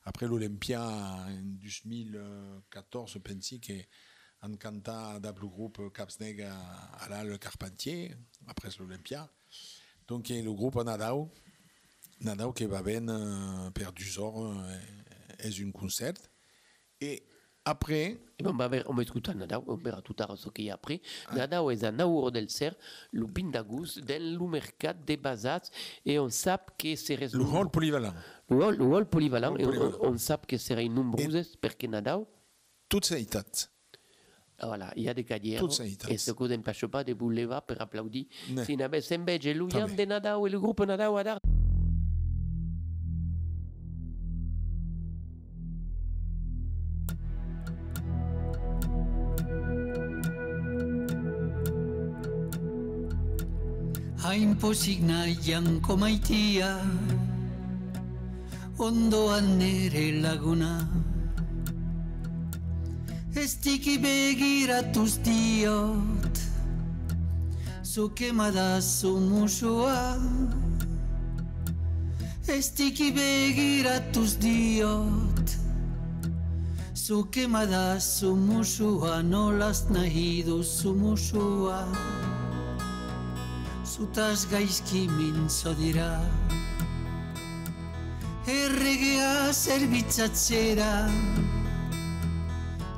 Après 0.04 0.26
l'Olympia 0.26 1.26
du 1.42 1.70
2014, 1.84 3.18
pensi 3.22 3.60
que 3.60 3.72
han 4.42 4.56
canta 4.56 5.18
d'Apple 5.20 5.46
Group 5.46 5.80
Capsneg 5.94 6.42
a, 6.42 6.54
a 7.00 7.08
la 7.08 7.24
le 7.24 7.38
Carpentier, 7.38 8.14
après 8.46 8.68
l'Olympia. 8.78 9.30
Donc 10.06 10.28
le 10.28 10.52
groupe 10.52 10.76
Nadao, 10.76 11.30
Nadao 12.20 12.52
que 12.52 12.64
va 12.64 12.82
ben 12.82 13.08
euh, 13.08 13.70
per 13.70 13.92
du 13.92 14.06
heures 14.18 14.44
euh, 14.44 14.78
est 15.38 15.58
une 15.58 15.72
concert. 15.72 16.14
Après, 17.64 18.18
Et 18.38 18.42
bon, 18.42 18.52
va 18.52 18.68
ver, 18.68 18.84
on 18.88 18.94
va 18.94 19.02
écouter 19.02 19.32
Nadao, 19.34 19.64
on 19.66 19.76
verra 19.76 20.02
tout 20.02 20.14
à 20.18 20.26
l'heure 20.26 20.36
ce 20.36 20.48
qu'il 20.50 20.66
y 20.66 20.70
a 20.70 20.74
après. 20.74 21.00
Ah. 21.28 21.36
Nadao 21.36 21.70
est 21.70 21.82
un 21.84 21.98
aour 22.00 22.30
del 22.30 22.50
ser, 22.50 22.72
le 23.12 23.26
pindagus, 23.26 23.98
dans 23.98 24.22
le 24.22 24.46
mercat 24.48 24.92
des 24.92 25.16
basats, 25.16 25.70
et 26.04 26.18
on 26.18 26.28
sait 26.28 26.56
que 26.78 26.94
c'est 26.96 27.16
le 27.32 27.42
rôle 27.42 27.70
polyvalent. 27.70 28.12
Le 28.50 28.56
hall, 28.62 28.76
le 28.76 28.84
hall 28.84 29.06
polyvalent, 29.06 29.54
Le 29.54 29.60
et 29.62 29.78
on, 30.02 30.16
sait 30.18 30.36
que 30.46 30.58
serait 30.58 30.88
nombreuses, 30.88 31.56
parce 31.56 31.74
que 31.76 31.86
Nadao, 31.86 32.26
Toutes 32.88 33.06
ces 33.06 33.22
étapes. 33.22 33.46
ah, 34.58 34.66
voilà, 34.66 34.92
il 34.96 35.04
y 35.04 35.08
a 35.08 35.14
des 35.14 35.24
carrières, 35.24 35.60
Toutes 35.60 35.72
ces 35.72 35.92
étapes. 35.92 36.10
et 36.10 36.18
ce 36.18 36.32
qui 36.32 36.42
n'empêche 36.44 36.86
pas 36.86 37.02
de 37.02 37.14
vous 37.14 37.30
lever 37.30 37.58
pour 37.66 37.80
applaudir. 37.80 38.26
Si 38.64 38.76
invece 38.82 39.10
l'Ulian 39.10 39.68
Vabbè. 39.68 39.96
de 39.96 40.04
Nadao 40.04 40.46
et 40.46 40.50
le 40.50 40.60
groupe 40.60 40.80
Nadao 40.84 41.16
ad 41.16 41.38
hain 54.24 54.56
pozik 54.56 55.00
nahianko 55.04 55.94
maitia 56.00 56.70
ondoan 58.78 59.46
nere 59.58 60.06
laguna. 60.24 60.74
Ez 63.36 63.52
tiki 63.64 63.96
begiratuz 64.04 65.18
diot 65.26 66.36
zuk 67.82 68.20
emadazu 68.30 69.12
musua 69.30 70.16
ez 72.56 72.66
tiki 72.76 73.08
begiratuz 73.18 74.32
diot 74.44 75.48
zuk 76.94 77.36
emadazu 77.44 78.32
musua 78.48 79.22
nolaz 79.22 79.80
nahi 79.90 80.42
duzu 80.46 80.94
musua 81.02 81.80
zutaz 83.94 84.46
gaizki 84.50 85.06
mintzo 85.08 85.70
dira. 85.78 86.18
Erregea 88.46 89.52
zerbitzatzera. 89.52 90.92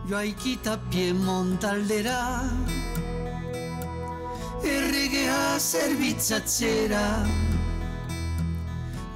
Joaikita 0.09 0.79
piemontaldera 0.91 2.23
Erregea 4.65 5.59
zerbitzatzera. 5.59 7.05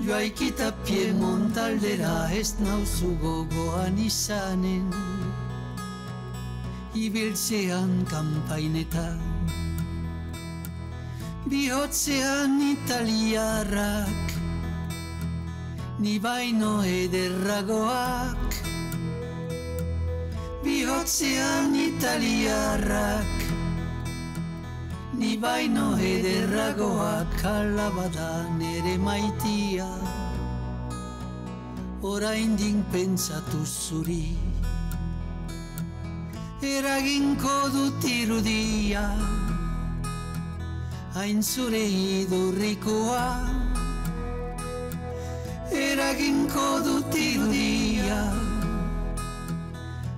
Joaikita 0.04 0.72
piemontaldera 0.84 2.14
Ez 2.42 2.54
nauzu 2.60 3.16
gogoan 3.24 3.98
izanen. 4.10 4.86
Ibiltzean 7.08 7.92
kanpainetan 8.12 9.29
bihotzean 11.50 12.62
italiarrak 12.62 14.26
ni 15.98 16.14
baino 16.22 16.78
ederragoak. 16.86 18.50
Bihotzean 20.62 21.74
italiarrak 21.74 23.34
ni 25.18 25.34
baino 25.34 25.98
ederragoak. 25.98 27.34
Alabada 27.42 28.46
nere 28.54 28.94
maitia 28.94 29.90
oraindik 32.06 32.78
pentsatu 32.94 33.66
zuri. 33.66 34.38
Eraginko 36.62 37.58
dut 37.74 38.04
irudia 38.06 39.04
hain 41.14 41.42
zure 41.42 41.82
idurrikoa. 41.86 43.26
Eraginko 45.72 46.68
dut 46.86 47.14
irudia. 47.14 48.22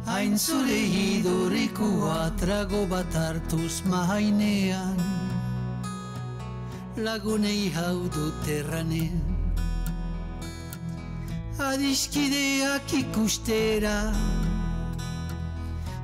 Hain 0.07 0.37
zure 0.39 0.81
idurrikoa 1.05 2.31
trago 2.41 2.87
bat 2.87 3.15
hartuz 3.15 3.83
mahainean. 3.89 5.01
Lagunei 6.97 7.73
hau 7.73 8.09
dut 8.17 8.49
erranen. 8.49 9.21
Adiskideak 11.59 12.93
ikustera. 13.01 14.01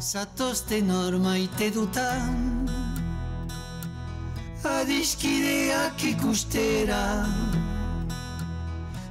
Zatozten 0.00 0.90
hor 0.94 1.18
maite 1.20 1.68
dutan 1.74 2.57
adiskideak 4.88 6.04
ikustera. 6.04 7.26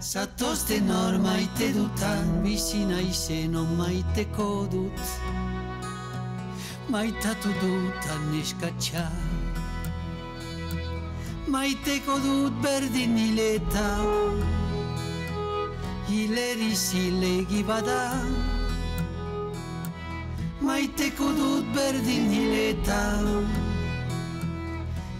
Zatozten 0.01 0.89
hor 0.89 1.17
maite 1.21 1.69
dutan 1.75 2.25
bizi 2.43 2.81
naizen 2.89 3.53
on 3.55 3.69
maiteko 3.77 4.67
dut. 4.71 5.01
Maitatu 6.89 7.49
dutan 7.61 8.23
neskatxa. 8.33 9.05
Maiteko 11.47 12.17
dut 12.25 12.57
berdin 12.63 13.17
hileta. 13.17 13.89
Hileri 16.09 16.73
zilegi 16.75 17.61
bada. 17.67 18.01
Maiteko 20.61 21.29
dut 21.37 21.65
berdin 21.75 22.31
hileta 22.33 23.01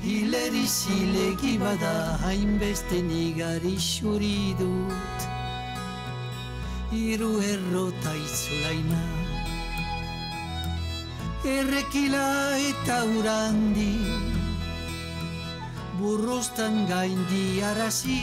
Hileri 0.08 0.64
zilegi 0.64 1.58
bada 1.60 2.16
hainbeste 2.24 3.00
nigari 3.08 3.76
xuri 3.76 4.56
dut 4.60 5.26
Iru 6.96 7.32
errota 7.48 8.14
itzulaina 8.16 9.02
Errekila 11.56 12.30
eta 12.70 13.02
urandi 13.18 13.92
Burrostan 16.00 16.80
gaindi 16.94 17.46
arazi 17.74 18.22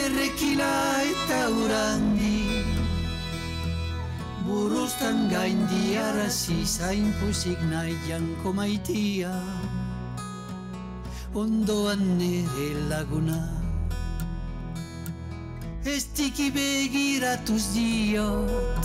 Errekila 0.00 0.74
eta 1.12 1.42
urandi 1.60 2.45
Buruztan 4.46 5.28
gaindi 5.30 5.98
arazi 5.98 6.62
zain 6.64 7.12
puzik 7.18 7.60
nahi 7.70 7.94
janko 8.08 8.52
maitia 8.54 9.34
Ondoan 11.36 12.02
nere 12.18 12.68
laguna. 12.88 13.42
Ez 15.84 16.04
tiki 16.16 16.48
begiratuz 16.54 17.74
diot. 17.74 18.84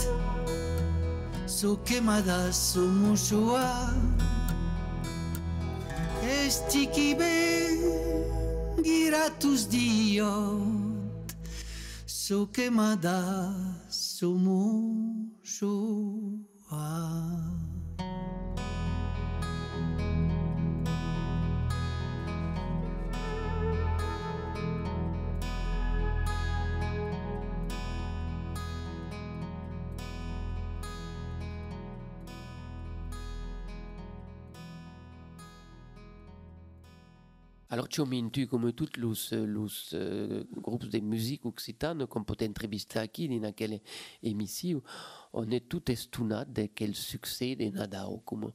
Zuk 1.48 1.92
emadazu 1.92 2.88
musua. 2.88 3.94
Ez 6.28 6.56
tiki 6.72 7.16
begiratuz 8.82 9.62
diot. 9.72 11.36
Zuk 12.08 12.58
emadazu 12.60 14.32
musua 15.62 16.42
Alors, 16.72 17.71
tu 37.90 38.02
as 38.02 38.06
mintu 38.06 38.48
comme 38.48 38.74
tous 38.74 38.90
les, 38.98 39.46
les 39.46 39.94
euh, 39.94 40.44
groupes 40.58 40.88
de 40.88 41.00
musique 41.00 41.46
occitane 41.46 42.06
qu'on 42.06 42.24
peut 42.24 42.36
entrevistar 42.44 43.06
ici 43.06 43.40
dans 43.40 43.54
quelle 43.54 43.80
émission, 44.22 44.82
on 45.32 45.50
est 45.50 45.70
tout 45.70 45.90
estunat 45.90 46.44
de 46.44 46.68
quel 46.76 46.96
succès 46.96 47.56
de 47.56 47.70
Nadao, 47.70 48.18
comme 48.26 48.52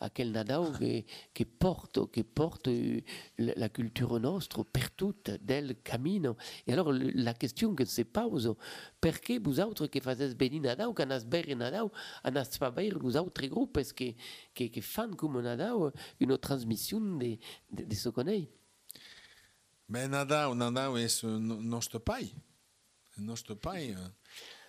aquel 0.00 0.32
Nadao 0.32 0.72
qui, 0.72 1.06
qui 1.32 1.44
porte, 1.44 2.10
qui 2.10 2.24
porte 2.24 2.66
euh, 2.66 3.00
la 3.38 3.68
culture 3.68 4.18
nostra 4.18 4.64
per 4.64 4.90
tout 4.96 5.14
del 5.40 5.76
camino. 5.84 6.36
Et 6.66 6.72
alors, 6.72 6.92
la 6.92 7.34
question 7.34 7.72
que 7.74 7.84
se 7.84 8.02
pose, 8.02 8.52
perché 9.00 9.38
vous 9.38 9.60
autres 9.60 9.86
qui 9.86 10.00
faites 10.00 10.36
venir 10.36 10.62
Nadao, 10.62 10.92
quand 10.92 11.10
as 11.10 11.24
bere 11.24 11.54
Nadao, 11.54 11.92
anas 12.24 12.58
fa 12.58 12.72
bere 12.72 12.98
les 12.98 13.16
autres 13.16 13.46
groupes, 13.46 13.78
que, 13.94 14.14
que 14.66 14.80
fan 14.80 15.14
comme 15.14 15.40
Nadao 15.40 15.92
une 16.18 16.36
transmission 16.38 17.00
de, 17.00 17.38
de, 17.70 17.84
de 17.84 17.94
ce 17.94 18.08
qu'on 18.08 18.26
est? 18.26 18.55
Ben 19.88 20.10
Nadao, 20.10 20.54
Nadao 20.54 20.96
est 20.96 21.08
ce- 21.08 21.26
no- 21.26 21.60
pays. 23.54 23.94
hein. 23.96 24.12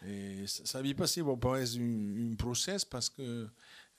Et 0.08 0.46
ça 0.48 0.82
vit 0.82 0.94
pas 0.94 1.08
si 1.08 1.22
bon 1.22 1.38
pas 1.38 1.60
un, 1.78 2.32
un 2.32 2.36
process 2.36 2.86
parce 2.86 3.10
que 3.10 3.48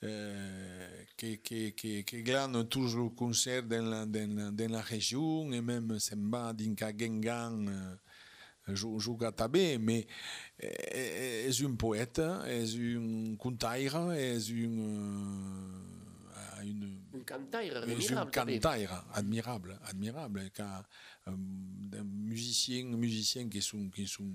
euh, 0.03 1.03
que, 1.17 1.35
que, 1.35 1.69
que, 1.71 2.01
que 2.03 2.17
glane 2.21 2.67
toujours 2.69 3.13
concert 3.15 3.63
dans 3.63 3.83
la, 3.85 4.05
dans, 4.05 4.55
dans 4.55 4.71
la 4.71 4.81
région 4.81 5.51
et 5.51 5.59
même 5.61 5.99
Semba 5.99 6.53
d'Inka 6.53 6.91
Gengan 6.97 7.67
euh, 7.67 7.95
joue 8.75 8.97
joue 8.99 9.17
tabé 9.33 9.77
mais 9.77 10.07
est, 10.59 11.49
est 11.49 11.65
un 11.65 11.75
poète 11.75 12.19
est 12.47 12.75
un 12.95 13.35
contaire 13.35 14.11
est 14.13 14.47
une 14.47 14.79
euh, 14.79 16.08
une 16.63 16.99
Un 17.13 17.19
cantaire 17.23 17.77
un 17.77 17.81
admirable. 17.83 18.31
cantaire 18.31 19.05
admirable, 19.13 19.79
admirable, 19.85 20.49
car 20.53 20.83
euh, 21.27 21.31
des 21.37 22.01
musiciens, 22.03 22.83
musiciens 22.85 23.47
qui 23.49 23.61
sont, 23.61 23.89
qui 23.89 24.07
sont 24.07 24.31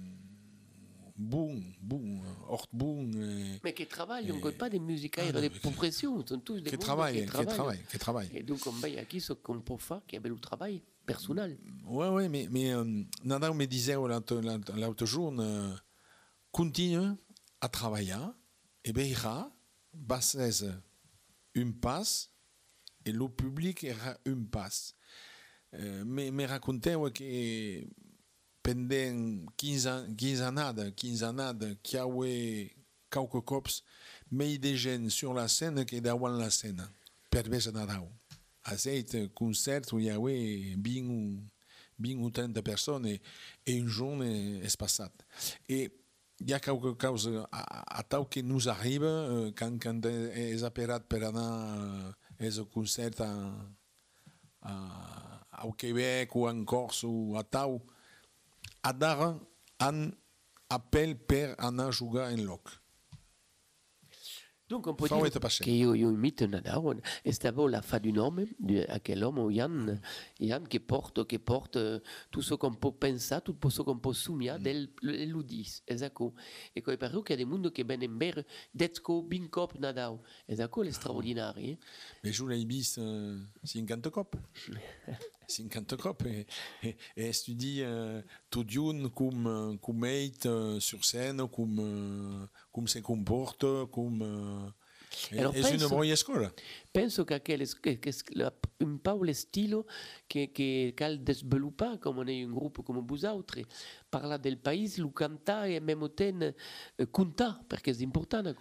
bons, 1.17 1.63
bons, 1.81 2.21
hors 2.49 2.67
bons, 2.73 3.11
et, 3.13 3.61
Mais 3.63 3.73
qui 3.73 3.87
travaillent, 3.87 4.31
on 4.33 4.45
ne 4.45 4.51
pas 4.51 4.69
des 4.69 4.81
musicaires 4.81 5.33
Ah, 5.35 5.41
de 5.41 5.49
compression, 5.63 6.25
sont 6.27 6.41
tous 6.41 6.61
des 6.61 6.71
qui 6.71 6.79
travaillent, 6.79 7.25
qui 7.25 7.27
travaillent. 7.27 7.85
qui 7.91 7.99
travaillent. 7.99 8.31
Et 8.35 8.43
donc, 8.43 8.67
on 8.67 8.73
veille 8.73 8.99
à 8.99 9.05
qui 9.05 9.21
ce 9.21 9.33
qu'on 9.33 9.61
peut 9.61 9.77
faire, 9.79 10.01
qui 10.07 10.17
a 10.17 10.21
le 10.21 10.39
travail 10.39 10.83
personnel. 11.07 11.59
Ouais, 11.87 12.09
ouais, 12.09 12.29
mais, 12.29 12.49
mais 12.51 12.73
euh, 12.73 13.03
Nada 13.23 13.53
me 13.53 13.67
disait 13.67 13.95
l'autre 13.95 15.07
jour, 15.07 15.33
euh, 15.39 15.75
continue 16.51 17.13
à 17.61 17.69
travailler, 17.69 18.15
et 18.85 18.93
bien, 18.93 19.53
basse 19.93 20.37
une 21.55 21.75
passe, 21.75 22.31
et 23.05 23.13
le 23.13 23.29
public 23.29 23.87
aura 23.91 24.17
une 24.25 24.47
passe. 24.49 24.95
Euh, 25.75 26.05
me, 26.05 26.31
me 26.31 27.11
que 27.11 27.85
pendant 28.63 29.53
15 29.57 29.87
ans, 29.87 30.07
15 30.17 30.43
années, 30.43 30.93
15 30.97 31.25
années, 31.25 31.77
qu'il 31.83 31.99
y 31.99 32.01
avait 32.01 32.75
quelques 33.11 33.45
cops, 33.45 33.83
mais 34.31 34.59
des 34.59 34.77
jeunes 34.77 35.11
sur 35.11 35.35
la 35.35 35.49
scène 35.49 35.85
qui 35.85 36.01
la 36.01 36.51
scène, 36.51 36.89
pervers 37.31 37.73
Nadao. 37.73 38.09
À 38.65 38.79
cet 38.79 39.35
concert 39.35 39.83
il 39.93 40.05
y 40.05 40.11
avait 40.11 40.75
20 40.77 41.07
ou, 41.09 41.43
20 41.99 42.15
ou 42.17 42.31
30 42.31 42.61
personnes 42.63 43.07
et, 43.07 43.21
une 43.67 43.89
journée 43.89 44.61
espaçée. 44.63 45.05
Et 45.69 45.93
il 46.41 46.51
y 46.51 46.53
a 46.55 46.61
quelque 46.61 46.95
chose 47.01 47.31
à, 47.53 47.99
à 47.99 48.03
tal 48.03 48.29
qui 48.29 48.43
nous 48.43 48.69
arrive 48.69 49.05
euh, 49.05 49.53
quand, 49.57 49.79
quand 49.81 50.05
est 50.07 50.63
apparat 50.63 51.01
per 51.01 51.25
anar 51.25 52.15
à 52.39 52.51
ce 52.51 52.63
concert 52.63 53.11
à, 53.21 54.69
à, 55.53 55.67
au 55.67 55.73
Québec 55.73 56.35
ou 56.35 56.49
en 56.49 56.65
Corse 56.65 57.05
ou 57.05 57.37
à 57.39 57.45
Tau, 57.45 57.83
a 58.83 58.93
dar 58.93 59.39
un 59.81 60.11
appel 60.69 61.17
per 61.17 61.55
anar 61.59 61.89
a 61.89 61.91
jugar 61.91 62.33
en 62.33 62.45
loc. 62.45 62.69
Donc, 64.67 64.87
on 64.87 64.95
peut 64.95 65.07
Fa 65.07 65.21
dire 65.21 65.31
que 65.61 65.71
io, 65.71 65.93
io 65.93 66.11
imite 66.11 66.47
Nadao, 66.47 66.95
e 67.23 67.33
stavo 67.33 67.69
la 67.69 67.83
fa 67.83 67.99
du 67.99 68.11
nome 68.11 68.55
di 68.57 68.83
quell'uomo, 69.03 69.51
Yann, 69.51 69.91
Yann 70.39 70.65
che 70.65 70.81
porta, 70.81 71.27
che 71.27 71.39
porta 71.39 72.01
tutto 72.31 72.43
ciò 72.43 72.57
che 72.57 72.77
può 72.79 72.93
pensare, 72.93 73.43
tutto 73.43 73.71
ciò 73.71 73.85
che 73.85 73.99
può 74.01 74.13
sognare 74.13 74.63
del 74.63 74.91
l'udis, 75.01 75.83
esatto. 75.85 76.33
E 76.73 76.81
poi 76.81 76.97
per 76.97 77.21
che 77.23 77.37
des 77.37 77.45
mondo 77.45 77.71
che 77.71 77.85
viene 77.85 78.07
in 78.07 78.17
bere, 78.17 78.47
detco 78.71 79.23
bin 79.23 79.51
cop 79.51 79.77
Nadao, 79.77 80.25
esatto, 80.47 80.83
è 80.83 80.91
straordinario. 80.91 81.73
Eh? 81.73 81.79
Mais 82.23 82.35
joue 82.35 82.49
la 82.49 82.57
Ibis 82.57 82.97
euh, 82.97 83.47
50 83.63 84.11
cop. 84.11 84.39
50 85.49 85.97
cop. 85.97 86.23
Et, 86.27 86.47
et, 86.83 86.97
et 87.17 87.31
tu 87.31 87.55
dis 87.55 87.83
euh, 87.83 88.21
tout 88.51 88.65
d'une 88.65 89.11
comme, 89.11 89.47
euh, 89.47 89.77
comme 89.79 89.99
mate 89.99 90.47
euh, 90.47 90.81
sur 90.81 91.05
scène, 91.05 91.47
comme, 91.49 91.79
euh, 91.81 92.87
se 92.87 92.99
comporte, 93.01 93.65
comme. 93.91 94.23
Euh, 94.23 94.69
et- 95.33 95.39
Alors, 95.39 95.55
une 95.55 95.63
penso- 95.63 95.89
bonne 95.89 96.09
école. 96.09 96.51
Penso 96.93 97.25
che 97.25 97.39
que, 97.41 97.95
que 98.01 98.09
es 98.11 98.25
la, 98.35 98.53
un 98.81 98.99
po' 98.99 99.23
le 99.23 99.33
stilo 99.33 99.87
che, 100.27 100.51
che 100.53 100.93
cal 100.97 101.21
sviluppa 101.29 101.99
come 101.99 102.21
on 102.21 102.29
è 102.29 102.43
un 102.45 102.53
gruppo 102.53 102.83
come 102.83 103.01
vous 103.07 103.23
autres, 103.25 103.65
parla 104.11 104.37
del 104.39 104.59
paese, 104.59 105.01
lo 105.01 105.13
canta 105.13 105.67
e 105.67 105.79
même 105.79 106.13
ten 106.15 106.43
eh, 106.43 107.11
conta, 107.13 107.63
perché 107.65 107.93
è 107.93 108.03
importante. 108.03 108.57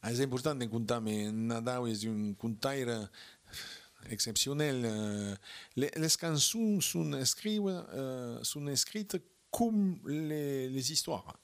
Ah, 0.00 0.14
C'est 0.14 0.22
important 0.22 0.54
de 0.54 0.66
compter, 0.68 1.00
mais 1.00 1.32
Nadao 1.32 1.86
est 1.88 2.04
un 2.06 2.34
contaire 2.34 3.10
exceptionnel. 4.10 4.82
Euh, 4.84 5.34
Les, 5.76 5.90
les 5.96 6.08
euh, 7.94 8.42
sont 8.42 8.66
écrites 8.66 9.16
comme 9.50 9.98
les, 10.06 10.92
histoires. 10.92 11.38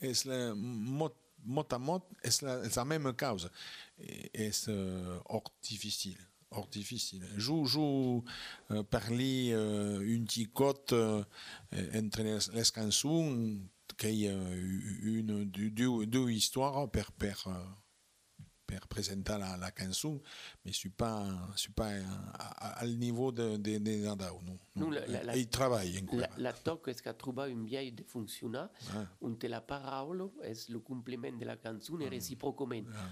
Es 0.00 0.24
la, 0.24 0.54
mot, 0.54 1.12
à 1.70 1.78
mot, 1.78 2.02
es 2.22 2.42
la, 2.42 2.62
la 2.68 2.84
même 2.84 3.12
cause. 3.14 3.50
Et 3.98 4.52
c'est 4.52 4.70
euh, 4.70 5.18
hors 5.26 5.52
difficile. 5.62 6.18
Hors 6.50 6.68
difficile. 6.68 7.26
Je, 7.36 7.52
euh, 8.70 8.82
euh, 9.52 10.00
une 10.00 10.26
petite 10.26 10.92
euh, 10.92 11.24
entre 11.94 12.22
les, 12.22 12.38
les 12.54 12.64
chansons, 12.64 13.58
qu'il 13.96 14.14
y 14.14 14.28
a 14.28 14.32
une, 14.32 15.44
deux, 15.44 15.70
deux, 15.70 16.06
deux 16.06 16.30
histoires 16.30 16.90
per, 16.90 17.04
per, 17.18 17.34
euh, 18.70 18.78
per 18.78 18.86
présenter 18.88 19.38
la, 19.38 19.56
la 19.56 19.70
chanson, 19.76 20.20
mais 20.64 20.72
je 20.72 20.78
ne 20.78 20.80
suis 20.80 20.88
pas, 20.90 21.24
je 21.54 21.60
suis 21.60 21.72
pas 21.72 21.88
à, 21.88 22.66
à, 22.66 22.80
à 22.80 22.84
le 22.84 22.92
niveau 22.94 23.32
de, 23.32 23.56
de, 23.56 23.78
de 23.78 24.04
Nadao. 24.04 24.40
Non, 24.44 24.58
Non, 24.76 24.90
la- 24.90 25.06
la- 25.22 25.36
Et 25.36 25.40
il 25.40 25.48
travaille 25.48 25.98
encore. 26.02 26.18
La, 26.20 26.28
la 26.36 26.52
toc 26.52 26.88
es 26.88 27.00
che 27.00 27.14
trova 27.16 27.46
un 27.46 27.64
vieil 27.64 27.92
de 27.94 28.02
funziona, 28.04 28.70
Ah. 28.92 29.06
te 29.38 29.48
la 29.48 29.60
parola 29.60 30.28
es 30.42 30.68
lo 30.68 30.80
complement 30.82 31.38
de 31.38 31.44
la 31.44 31.56
canzone. 31.56 32.06
Ah, 32.08 32.20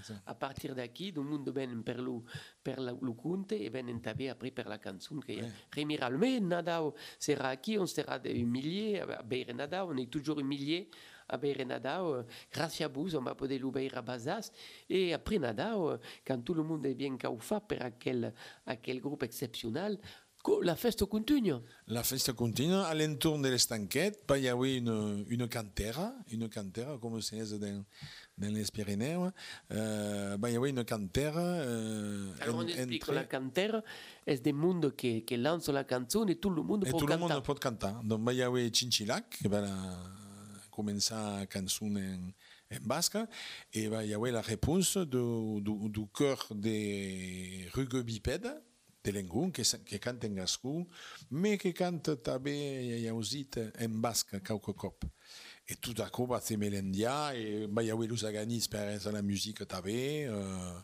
sì. 0.03 0.13
A 0.25 0.35
partir 0.35 0.73
d'aquí, 0.73 1.07
il 1.07 1.19
mondo 1.19 1.51
ven 1.51 1.81
per 1.83 1.99
lo, 1.99 2.23
per 2.61 2.79
la, 2.79 2.91
lo 2.99 3.15
conte 3.15 3.55
e 3.59 3.69
ven 3.69 3.87
entabé 3.89 4.29
après 4.29 4.51
per 4.51 4.67
la 4.67 4.77
canzone 4.77 5.21
che 5.23 5.35
Ouais. 5.41 5.51
remiral. 5.71 6.17
Mais 6.17 6.39
Nadao 6.41 6.95
sera 7.17 7.49
aquí, 7.49 7.77
on 7.77 7.87
sera 7.87 8.19
humilié, 8.23 9.03
beire 9.25 9.53
Nadao, 9.53 9.89
on 9.91 9.97
est 9.97 10.09
toujours 10.09 10.39
humilié 10.39 10.89
a 11.27 11.37
beire 11.37 11.65
Nadao. 11.65 12.23
Grâce 12.51 12.81
à 12.81 12.87
vous, 12.87 13.15
on 13.15 13.21
va 13.21 13.35
poder 13.35 13.57
lo 13.59 13.71
beire 13.71 13.97
a 13.97 14.01
Bazas. 14.01 14.51
Et 14.89 15.13
après 15.13 15.39
Nadao, 15.39 15.97
quand 16.25 16.39
tout 16.43 16.53
le 16.53 16.63
monde 16.63 16.85
est 16.85 16.95
bien 16.95 17.17
caufa 17.17 17.59
per 17.59 17.81
aquel, 17.81 18.33
aquel 18.65 18.99
groupe 18.99 19.23
exceptionnel, 19.23 19.99
la 20.61 20.75
festa 20.75 21.07
continua. 21.07 21.59
La 21.87 22.03
festa 22.03 22.31
continue. 22.33 22.75
À 22.75 22.93
l'entour 22.93 23.39
de 23.39 23.49
l'estanquette, 23.49 24.19
il 24.35 24.43
y 24.43 24.47
avait 24.47 24.77
une, 24.77 25.25
une 25.27 25.47
cantera, 25.47 26.13
une 26.31 26.47
cantera, 26.49 26.99
comme 26.99 27.19
c'est 27.19 27.57
dans, 27.57 27.83
dans 28.37 28.53
les 28.53 28.63
Pyrénées. 28.71 29.17
Euh, 29.71 30.37
il 30.43 30.53
y 30.53 30.55
avait 30.55 30.69
une 30.69 30.85
cantera. 30.85 31.39
Euh, 31.41 32.31
Alors 32.41 32.57
on 32.57 32.67
explique, 32.67 33.01
entre- 33.01 33.13
la 33.13 33.23
cantera 33.23 33.81
es 34.27 34.37
de 34.37 34.51
mundo 34.51 34.91
que, 34.91 35.21
que 35.25 35.35
lanza 35.35 35.71
la 35.71 35.83
canzone 35.83 36.33
e 36.33 36.35
tutto 36.35 36.59
il 36.59 36.63
mondo 36.63 36.85
Et 36.85 36.91
può 36.91 36.99
tout 36.99 37.07
le 37.07 37.17
monde 37.17 37.41
peut 37.43 37.55
canter. 37.59 37.93
Donc, 38.03 38.21
il 38.31 38.37
y 38.37 38.43
avait 38.43 38.69
Chinchilac, 38.71 39.27
qui 39.29 39.47
va 39.47 39.63
la 40.83 41.45
chanson 41.51 41.95
en, 41.95 42.75
en 42.75 42.79
basque, 42.83 43.17
et 43.73 43.83
il 43.83 44.07
y 44.09 44.13
avait 44.13 44.31
la 44.31 44.41
réponse 44.41 44.97
du, 44.97 46.07
chœur 46.13 46.47
des 46.53 47.67
rugby-bipèdes 47.73 48.61
de 49.03 49.11
l'Engoun, 49.11 49.51
qui, 49.51 49.61
qui 49.85 49.99
cante 49.99 50.25
en 50.25 50.29
gascon, 50.29 50.87
mais 51.29 51.57
qui 51.57 51.73
cante 51.73 52.23
també, 52.23 52.97
il 52.97 53.01
y 53.01 53.07
a 53.07 53.13
aussi 53.13 53.47
en 53.79 53.89
basque, 53.89 54.41
quelques 54.43 54.73
cop. 54.73 55.05
Et 55.67 55.75
tout 55.75 55.95
à 55.99 56.09
coup, 56.09 56.25
va 56.25 56.41
se 56.41 56.55
Melendia, 56.55 57.35
et 57.35 57.67
il 57.67 57.85
y 57.85 57.91
avait 57.91 58.07
les 58.07 58.23
organismes 58.23 58.77
pour 59.01 59.11
la 59.11 59.21
musique 59.21 59.67
també, 59.67 60.25
euh, 60.27 60.79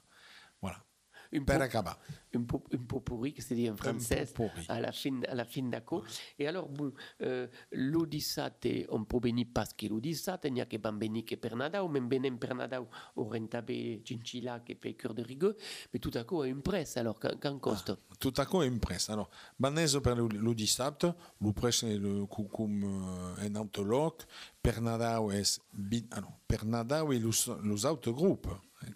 voilà. 1.32 1.42
un 1.42 1.46
per 1.46 1.58
po', 1.58 1.64
acabar. 1.64 2.00
un 2.34 2.44
po', 2.44 2.64
un 2.74 2.86
po' 2.86 3.00
pourri, 3.00 3.34
que 3.34 3.42
se 3.42 3.54
dit 3.54 3.70
en 3.70 3.76
français, 3.76 4.26
à 4.68 4.80
la 4.80 4.92
fin, 4.92 5.22
à 5.28 5.36
la 5.36 5.46
fin 5.46 5.64
d'accordo. 5.64 6.06
Et 6.38 6.48
alors, 6.48 6.68
bon, 6.70 6.94
euh, 7.22 7.48
lo 7.72 8.06
dissate, 8.06 8.68
on 8.90 9.04
peut 9.04 9.20
venir 9.22 9.48
parce 9.54 9.74
que 9.74 9.88
lo 9.88 10.00
dissate, 10.00 10.46
il 10.46 10.54
n'y 10.54 10.62
a 10.62 10.66
que 10.66 10.78
van 10.78 10.98
venir 10.98 11.26
que 11.26 11.36
per 11.36 11.56
Nadal, 11.56 11.90
même 11.90 12.10
venem 12.10 12.38
per 12.38 12.56
Nadal, 12.56 12.86
o 13.16 13.24
rentabe 13.24 14.02
Cincilla 14.04 14.60
che 14.60 14.76
fait 14.76 14.94
cœur 14.94 15.14
de 15.14 15.24
rigueur, 15.24 15.54
mais 15.94 16.00
tout 16.00 16.12
à 16.16 16.24
coup, 16.24 16.42
a 16.42 16.48
un 16.48 16.60
presse, 16.60 16.98
alors, 16.98 17.20
quand, 17.20 17.38
quand 17.40 17.60
costa? 17.60 17.98
Tout 18.20 18.34
à 18.38 18.46
coup, 18.46 18.62
impress. 18.62 19.10
Alors, 19.10 19.30
Banese 19.60 20.00
per 20.02 20.16
lo, 20.16 20.28
lo 20.28 20.54
dissabte, 20.54 21.14
lo 21.40 21.54
presse 21.54 21.84
le 21.84 22.26
cucum 22.26 22.84
uh, 22.84 23.46
en 23.46 23.56
autoloc, 23.56 24.26
per 24.62 24.82
Nadal 24.82 25.32
es, 25.34 25.60
bin, 25.74 26.08
ah, 26.12 26.22
no, 26.22 26.40
per 26.48 26.66
Nadal 26.66 27.14
e 27.14 27.20
los, 27.20 27.48
los 27.64 27.86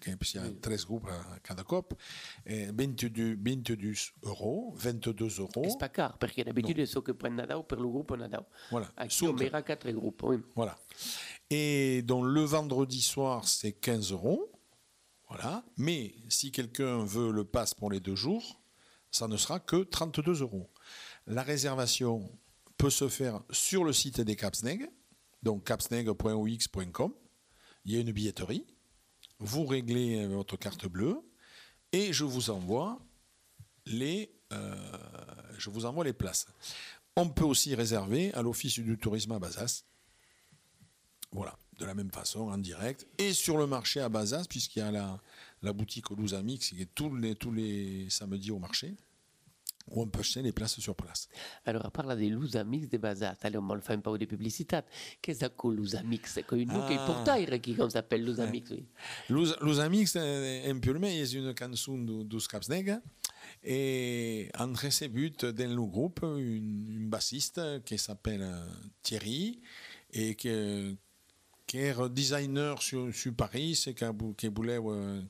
il 0.05 0.35
y 0.35 0.37
a 0.37 0.49
tres 0.61 0.85
groupes 0.85 1.07
a 1.07 1.39
cada 1.39 1.63
cop, 1.63 1.93
eh, 2.45 2.71
22, 2.71 3.35
22 3.35 3.93
euros, 4.23 4.73
22 4.75 5.39
euros. 5.39 5.65
C'est 5.69 5.77
pas 5.79 5.89
car, 5.89 6.17
parce 6.17 6.33
que 6.33 6.41
d'habitude, 6.41 6.85
que 7.03 7.11
prend 7.11 7.29
Nadal 7.29 7.65
per 7.67 7.77
le 7.77 7.87
groupe 7.87 8.11
Nadal. 8.17 8.45
Voilà. 8.71 8.91
Aquí 8.97 9.23
on 9.25 9.33
verra 9.33 9.61
quatre 9.61 9.89
groupes, 9.91 10.23
oui. 10.23 10.37
Voilà. 10.55 10.77
Et 11.49 12.01
donc 12.03 12.25
le 12.25 12.41
vendredi 12.41 13.01
soir, 13.01 13.47
c'est 13.47 13.73
15 13.73 14.11
euros. 14.11 14.51
Voilà. 15.29 15.63
Mais 15.77 16.15
si 16.29 16.51
quelqu'un 16.51 17.03
veut 17.03 17.31
le 17.31 17.43
pass 17.43 17.73
pour 17.73 17.91
les 17.91 17.99
deux 17.99 18.15
jours, 18.15 18.61
ça 19.11 19.27
ne 19.27 19.37
sera 19.37 19.59
que 19.59 19.83
32 19.83 20.41
euros. 20.41 20.69
La 21.27 21.43
réservation 21.43 22.29
peut 22.77 22.89
se 22.89 23.07
faire 23.07 23.41
sur 23.49 23.83
le 23.83 23.93
site 23.93 24.21
des 24.21 24.35
Capsneg, 24.35 24.89
donc 25.43 25.63
capsneg.ox.com. 25.65 27.13
Il 27.85 27.93
y 27.93 27.97
a 27.97 27.99
une 27.99 28.11
billetterie. 28.11 28.65
Vous 29.39 29.65
réglez 29.65 30.25
votre 30.27 30.57
carte 30.57 30.87
bleue 30.87 31.19
et 31.91 32.13
je 32.13 32.23
vous 32.23 32.49
envoie 32.49 32.99
les, 33.85 34.31
euh, 34.53 34.75
je 35.57 35.69
vous 35.69 35.85
envoie 35.85 36.03
les 36.03 36.13
places. 36.13 36.47
On 37.15 37.29
peut 37.29 37.45
aussi 37.45 37.75
réserver 37.75 38.33
à 38.33 38.41
l'Office 38.41 38.79
du 38.79 38.97
tourisme 38.97 39.31
à 39.33 39.39
Bazas. 39.39 39.83
Voilà, 41.31 41.57
de 41.79 41.85
la 41.85 41.93
même 41.93 42.11
façon, 42.11 42.49
en 42.49 42.57
direct. 42.57 43.07
Et 43.17 43.33
sur 43.33 43.57
le 43.57 43.67
marché 43.67 43.99
à 43.99 44.09
Bazas, 44.09 44.45
puisqu'il 44.49 44.79
y 44.79 44.81
a 44.81 44.91
la, 45.61 45.73
boutique 45.73 46.09
Louis 46.11 46.33
Amix 46.33 46.69
qui 46.69 46.81
est 46.81 46.93
tous 46.93 47.13
les 47.15 48.09
samedis 48.09 48.51
au 48.51 48.59
marché, 48.59 48.95
où 49.87 50.01
on 50.01 50.07
peut 50.07 50.19
acheter 50.19 50.41
les 50.41 50.51
places 50.51 50.79
sur 50.79 50.95
place. 50.95 51.27
Alors, 51.65 51.91
parla 51.91 52.15
de 52.15 52.25
Luz 52.25 52.55
Amix 52.55 52.89
de 52.89 52.97
Bazat. 52.97 53.35
Allez, 53.41 53.57
on 53.57 53.79
fa 53.81 53.93
un 53.93 53.99
peu 53.99 54.17
de 54.17 54.25
publicité. 54.25 54.79
Qu'est-ce 55.21 55.45
que 55.45 55.67
Luz 55.67 55.95
Amix? 55.95 56.33
C'est 56.33 56.51
une 56.53 56.71
Ah. 56.71 56.85
qui 56.87 56.93
est 56.93 57.05
portaire 57.05 57.61
qui 57.61 57.75
comme 57.75 57.89
s'appelle 57.89 58.23
Luz 58.25 58.39
Amix, 58.39 58.71
oui. 58.71 58.85
Louis 59.29 59.51
Louis 59.61 59.79
Amix, 59.79 60.15
eh, 60.15 60.71
en 60.71 60.79
Pulme, 60.79 61.03
est 61.05 61.31
une 61.33 61.53
chanson 61.57 61.97
du, 61.97 62.23
du 62.25 62.39
Scapsneg. 62.39 62.97
Et 63.63 64.49
entre 64.57 64.91
ses 64.91 65.07
buts 65.07 65.31
dans 65.39 65.69
le 65.75 65.85
groupe, 65.85 66.21
une, 66.23 66.87
une 66.95 67.09
bassiste 67.09 67.61
qui 67.85 67.97
s'appelle 67.97 68.41
euh, 68.41 68.65
Thierry 69.03 69.61
et 70.11 70.35
qui, 70.35 70.49
qui 71.67 71.77
est 71.79 72.09
designer 72.09 72.81
sur, 72.81 73.13
sur 73.13 73.33
Paris 73.35 73.79
qui, 74.37 74.47
voulait 74.47 74.79
euh, 74.79 75.21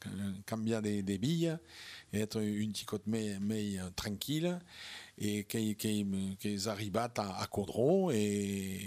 cambier 0.45 0.81
des, 0.81 1.01
des 1.03 1.17
billes 1.17 1.57
être 2.21 2.41
une 2.41 2.71
petite 2.71 2.89
mais, 3.07 3.37
mais 3.39 3.77
euh, 3.79 3.89
tranquille 3.95 4.59
et 5.17 5.43
qui, 5.45 5.75
qui, 5.75 6.05
qui 6.39 6.67
arrive 6.67 6.97
à, 6.97 7.11
à 7.15 7.47
Caudron 7.47 8.09
et 8.11 8.79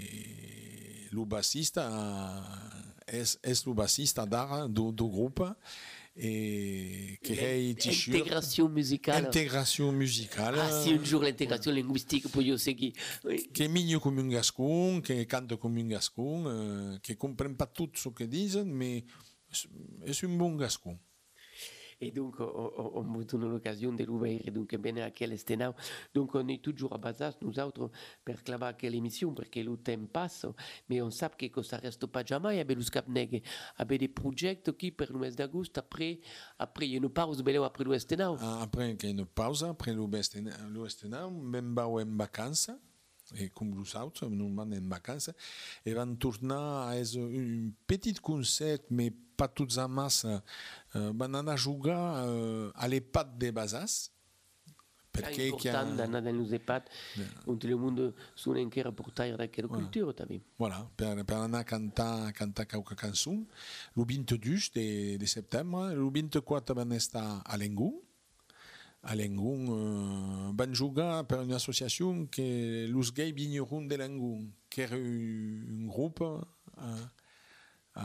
le 1.11 1.25
bassiste 1.25 1.77
euh, 1.77 2.39
est, 3.07 3.39
est 3.43 3.65
le 3.65 3.73
bassiste 3.73 4.19
d'art 4.27 4.69
du, 4.69 4.91
du 4.91 5.03
groupe? 5.03 5.43
Et 6.21 7.17
est 7.23 7.79
t-shirt 7.79 8.17
Intégration 8.17 8.67
musicale. 8.67 9.25
intégration 9.25 9.91
musicale 9.93 10.55
Ah, 10.59 10.81
si 10.83 10.91
un 10.91 11.01
jour 11.03 11.23
l'intégration 11.23 11.71
linguistique 11.71 12.27
pour 12.29 12.41
yo 12.41 12.57
seguir. 12.57 12.91
Oui. 13.23 13.47
qui 13.53 13.63
est 13.63 13.69
mignon 13.69 13.99
comme 13.99 14.19
un 14.19 14.27
gascon, 14.27 15.01
qui 15.01 15.25
cante 15.27 15.55
comme 15.55 15.77
un 15.77 15.87
gascon, 15.87 16.43
euh, 16.47 16.97
qui 17.01 17.13
ne 17.13 17.17
comprend 17.17 17.53
pas 17.53 17.67
tout 17.67 17.89
ce 17.95 18.09
qu'ils 18.09 18.27
disent, 18.27 18.61
mais 18.65 19.05
c'est 19.51 20.25
un 20.25 20.37
bon 20.37 20.55
gascon. 20.55 20.97
Et 22.01 22.11
donc, 22.11 22.39
on, 22.39 22.43
on, 22.77 22.91
on 22.99 23.03
vous 23.03 23.23
donne 23.25 23.51
l'occasion 23.51 23.91
de 23.91 24.03
l'ouvrir 24.05 24.41
et 24.45 24.51
donc 24.51 24.73
venir 24.73 25.03
à 25.03 25.11
quel 25.11 25.33
estenau. 25.33 25.73
Donc, 26.13 26.33
on 26.33 26.47
est 26.47 26.61
toujours 26.63 26.93
à 26.93 26.97
Bazas, 26.97 27.37
nous 27.41 27.59
autres, 27.59 27.91
per 28.23 28.35
clavar 28.43 28.77
quelle 28.77 28.95
émission, 28.95 29.33
parce 29.33 29.49
que 29.49 29.59
le 29.59 29.75
temps 29.77 30.05
passe, 30.11 30.45
mais 30.89 31.01
on 31.01 31.11
sait 31.11 31.29
que, 31.49 31.61
ça 31.61 31.77
reste 31.77 32.05
pas 32.05 32.23
jamais, 32.23 32.59
avec 32.59 32.77
le 32.77 32.83
Scapneg, 32.83 33.43
avec 33.77 33.99
des 33.99 34.07
projets 34.07 34.61
qui, 34.77 34.91
per 34.91 35.07
le 35.09 35.17
mois 35.17 35.29
d'août, 35.31 35.77
après, 35.77 36.21
après, 36.57 36.87
il 36.87 36.91
y 36.91 36.95
a 36.95 36.97
une 36.99 37.09
pause, 37.09 37.41
beleu 37.43 37.63
après 37.63 37.83
le 37.83 37.93
estenau. 37.93 38.37
Ah, 38.39 38.61
Après, 38.61 38.91
il 38.91 39.03
y 39.03 39.07
a 39.07 39.09
une 39.11 39.25
pause, 39.25 39.63
après 39.65 39.93
l'Ouestenam, 39.93 41.41
même 41.41 41.75
va 41.75 41.87
en 41.87 42.05
vacances, 42.15 42.71
et 43.37 43.49
comme 43.49 43.73
vous 43.73 43.85
savez, 43.85 44.09
nous 44.29 44.47
sommes 44.47 44.59
en 44.59 44.89
vacances, 44.89 45.31
et 45.85 45.93
van 45.93 46.15
tornar 46.15 46.87
a 46.87 46.93
un 46.95 47.71
petit 47.85 48.13
concert, 48.13 48.79
mais 48.89 49.13
pas 49.39 49.47
toute 49.47 49.77
en 49.79 49.87
masse, 49.87 50.27
euh, 50.27 51.11
van 51.15 51.39
anar 51.39 51.55
a 51.55 51.63
jugar 51.65 51.99
euh, 52.27 52.71
a 52.75 52.87
l'EPAD 52.91 53.37
de 53.39 53.51
Bazas, 53.55 54.09
È 55.09 55.21
perquè 55.21 55.41
hi 55.41 55.49
ha... 55.49 55.51
important 55.51 55.95
d'anar 55.97 56.21
dans 56.21 56.37
les 56.37 56.53
EHPAD, 56.53 56.89
on 57.47 57.57
tout 57.57 57.67
le 57.67 57.75
monde 57.75 58.13
sont 58.35 58.55
encara 58.55 58.91
portaire 58.91 59.37
d'aquella 59.37 59.67
cultura, 59.67 60.13
també. 60.13 60.39
Voilà, 60.59 60.83
per, 60.95 61.25
per 61.25 61.39
anar 61.39 61.63
a 61.63 61.67
cantar, 61.67 62.27
a 62.27 62.33
cantar 62.35 62.67
qualque 62.69 62.95
cançó. 62.95 63.33
El 63.97 64.05
22 64.05 64.69
de, 64.75 65.17
de 65.17 65.27
setembre, 65.27 65.91
el 65.95 66.05
24 66.13 66.77
van 66.77 66.93
estar 66.93 67.25
a 67.43 67.57
l'Engun. 67.57 67.97
A 69.01 69.15
l'Engun 69.15 69.67
eh, 69.73 70.51
van 70.59 70.75
jugar 70.75 71.23
per 71.27 71.41
una 71.41 71.57
associació 71.57 72.11
que 72.31 72.87
los 72.91 73.13
gais 73.15 73.33
vignerons 73.33 73.87
de 73.89 73.97
l'Engun, 73.97 74.49
era 74.79 74.95
un 74.95 75.87
grup 75.89 76.21
eh, 76.21 77.07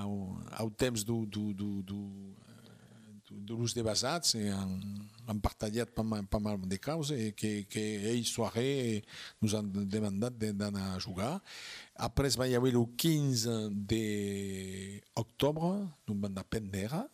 au, 0.07 0.37
au 0.61 0.71
temps 0.71 0.91
du, 0.93 1.27
du, 1.27 1.55
du, 1.55 1.95
eh, 1.95 3.31
de 3.31 3.55
l'ús 3.55 3.75
de 3.75 3.83
basats 3.83 4.35
i 4.39 4.49
han, 4.49 4.81
han 5.27 5.41
partallat 5.41 5.87
pas 5.95 6.03
mal, 6.05 6.27
pas 6.27 6.41
mal 6.41 6.59
de 6.61 6.77
causes 6.79 7.11
i 7.17 7.33
que, 7.35 7.65
que 7.69 7.81
ells 8.11 8.29
soirée 8.31 9.03
nous 9.41 9.55
han 9.55 9.71
demandat 9.73 10.31
de- 10.39 10.53
d'anar 10.53 10.95
a 10.95 10.99
jugar. 10.99 11.41
Après 11.97 12.37
va 12.37 12.47
y 12.49 12.55
haver 12.55 12.75
el 12.75 12.87
15 12.97 13.49
d'octobre, 15.17 15.89
nous 16.09 16.15
van 16.21 16.31
anar 16.31 16.41
a 16.43 16.45
Pendera, 16.49 17.09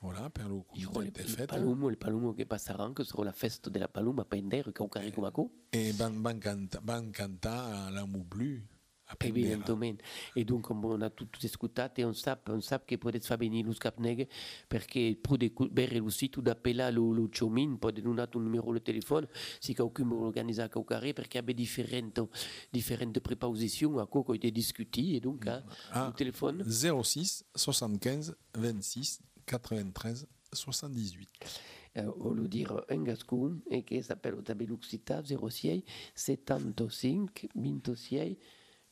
voilà, 0.00 0.28
per 0.30 0.46
el 0.46 0.62
concert 0.66 0.98
le, 1.04 1.10
de 1.12 1.22
fête. 1.22 1.46
palumo, 1.50 1.88
le 1.90 1.96
palumo 1.96 2.34
che 2.34 2.44
passaran, 2.46 2.92
que 2.94 3.04
sera 3.04 3.24
la 3.24 3.32
festa 3.32 3.70
de 3.70 3.78
la 3.78 3.88
paluma, 3.88 4.24
pendere, 4.24 4.72
che 4.72 4.82
ho 4.82 4.88
carico 4.88 5.20
maco. 5.20 5.50
Et 5.70 5.92
van, 5.96 6.20
van, 6.22 6.40
cantar, 6.40 6.80
van 6.84 7.10
cantar 7.12 7.86
a 7.86 7.90
l'amour 7.90 8.24
blu 8.24 8.56
a 8.56 8.58
Pendera. 8.58 8.81
Evidentemente. 9.18 10.04
E 10.34 10.44
dunque 10.44 10.74
on 10.74 11.02
a 11.02 11.10
tutto 11.10 11.38
ascoltato 11.42 12.00
e 12.00 12.04
on 12.04 12.14
sa, 12.14 12.40
on 12.46 12.60
sa 12.62 12.82
che 12.84 12.98
potete 12.98 13.24
fare 13.26 13.40
venire 13.40 13.66
lo 13.66 13.72
Scapneg 13.72 14.26
perché 14.66 15.16
potete 15.20 15.68
bere 15.70 15.96
il 15.96 16.12
sito 16.12 16.40
d'appella 16.40 16.90
lo, 16.90 17.12
lo 17.12 17.28
Chomin, 17.28 17.78
potete 17.78 18.02
donare 18.02 18.30
un 18.36 18.44
numero 18.44 18.72
di 18.72 18.82
telefono, 18.82 19.28
se 19.58 19.74
qualcuno 19.74 20.10
vuole 20.10 20.26
organizzare 20.26 20.68
qualcosa 20.68 21.00
perché 21.12 21.38
abbiamo 21.38 21.60
differenti, 21.60 22.22
differenti 22.70 23.20
preposizioni 23.20 23.98
a 24.00 24.06
cui 24.06 24.22
avete 24.26 24.50
discuti 24.50 25.16
e 25.16 25.20
dunque 25.20 25.56
eh, 25.56 25.62
Ah. 25.90 26.06
il 26.06 26.14
telefono 26.14 26.62
06 26.64 27.24
75 27.52 28.36
26 28.52 29.18
93 29.44 30.28
78. 30.50 31.46
eh, 31.94 32.04
voglio 32.04 32.46
dire 32.46 32.84
in 32.90 33.02
gascon 33.02 33.62
e 33.68 33.84
che 33.84 34.02
s'appelle 34.02 34.40
Tabeluxita 34.42 35.22
06 35.24 35.84
75 36.14 37.48
26 37.54 38.38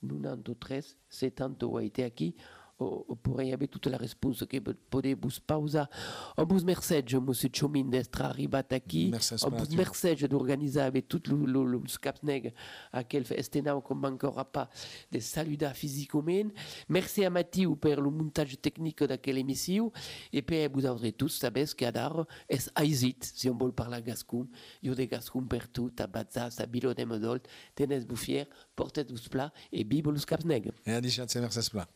93 0.02 0.96
78 1.08 2.00
e 2.00 2.04
aqui 2.04 2.36
o, 2.36 2.59
o 2.84 3.16
pourrei 3.16 3.52
avere 3.52 3.68
tutta 3.68 3.90
la 3.90 3.96
risposta 3.96 4.46
che 4.46 4.60
potete 4.60 5.18
pausa 5.44 5.88
un 6.36 6.46
bus 6.46 6.62
messaggio 6.62 7.20
monsieur 7.20 7.50
Chomin 7.50 7.88
d'estra 7.90 8.28
arrivato 8.28 8.76
qui 8.86 9.08
Merci, 9.08 9.34
un 9.34 9.50
bus 9.50 9.62
Spratio. 9.62 9.76
messaggio 9.76 10.26
d'organizzare 10.26 10.86
avec 10.86 11.06
tout 11.08 11.22
le 11.28 11.80
Scapneg 11.86 12.52
à 12.92 13.04
quel 13.04 13.24
estenau 13.32 13.80
comme 13.80 14.04
ancora 14.04 14.44
pas 14.44 14.68
de 15.10 15.20
saluda 15.20 15.72
physiquement 15.74 16.50
merci 16.88 17.24
a 17.24 17.30
Mathieu 17.30 17.76
per 17.76 18.00
le 18.00 18.10
montage 18.10 18.60
technique 18.60 19.02
d'aquella 19.02 19.40
émission. 19.40 19.92
Et 20.32 20.42
puis 20.42 20.66
vous 20.68 20.86
aurez 20.86 21.12
tous 21.12 21.28
sabes 21.28 21.74
que 21.74 21.84
adar 21.84 22.26
es 22.48 22.70
aisit 22.74 23.22
si 23.22 23.48
on 23.48 23.56
vol 23.56 23.72
parlar 23.72 24.02
gascon 24.02 24.48
io 24.82 24.94
de 24.94 25.04
gascon 25.04 25.46
per 25.46 25.68
tout 25.68 25.92
a 26.00 26.06
Bazas 26.06 26.60
a 26.60 26.66
Bilo 26.66 26.94
de 26.94 27.04
Modolt 27.04 27.48
tenes 27.74 28.06
buffier 28.06 28.48
portet-vos 28.76 29.28
plat 29.28 29.52
et 29.72 29.84
bibo 29.84 30.10
le 30.10 30.18
Scapneg 30.18 30.70
E 30.86 30.92
a 30.92 31.00
deixat 31.00 31.28
ser 31.28 31.40
Mercedes 31.40 31.70
Pla. 31.70 31.86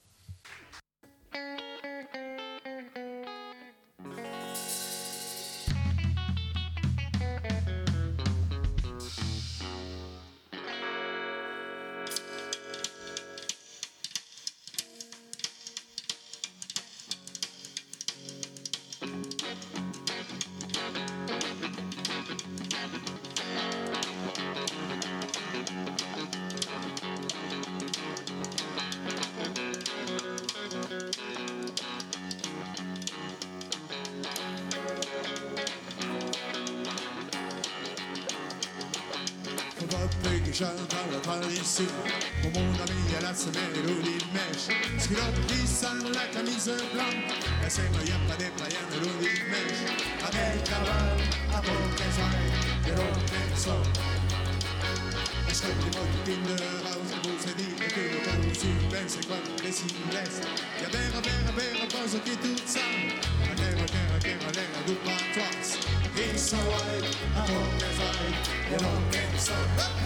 La 41.64 41.70
tradition. 41.70 41.84
Pour 42.42 42.50
mon 42.52 42.74
ami, 42.74 43.00
elle 43.18 43.24
a 43.24 43.34
ses 43.34 43.50
mélodies 43.50 44.18
de 44.18 44.32
mèche. 44.32 44.68
Schilotti 44.98 45.66
sans 45.66 46.08
la 46.12 46.26
camise 46.32 46.70
blanche. 46.92 47.14
Et 47.64 47.70
c'est 47.70 47.90
moyen 47.90 48.18
pas 48.28 48.36
des 48.36 48.50
païens 48.56 48.88
de 48.92 49.00
l'eau 49.00 49.18
mèche. 49.20 49.84
Avec 50.26 50.64
caval, 50.64 51.16
à 51.54 51.60
poche 51.60 52.00
et 52.86 52.90
de 52.90 52.96
l'eau 52.96 53.14
Ich 55.48 55.62
hab 55.62 55.70
die 55.78 56.32
Kinder 56.32 56.58
raus, 56.82 57.10
wo 57.22 57.30
sie 57.38 57.54
die 57.54 57.76
Gefühle 57.76 58.18
von 58.24 58.42
Südwest, 58.52 59.20
c'est 59.20 59.26
quoi 59.28 59.36
les 59.62 59.70
Sylvestres 59.70 60.48
Y'a 60.82 60.88
vera, 60.88 61.20
vera, 61.22 61.52
vera, 61.54 61.86
cosa 61.86 62.18
che 62.24 62.36
tu 62.40 62.56
sai 62.66 63.14
Ma 63.38 63.54
nera, 63.54 63.86
nera, 63.94 64.18
nera, 64.24 64.50
nera, 64.50 64.80
du 64.84 64.94
patras 65.04 65.78
He's 66.16 66.40
so 66.40 66.56
white, 66.56 67.06
I 67.36 67.46
hope 67.46 67.78
that's 67.78 67.98
right 68.00 68.72
You 68.72 68.78
don't 68.78 70.03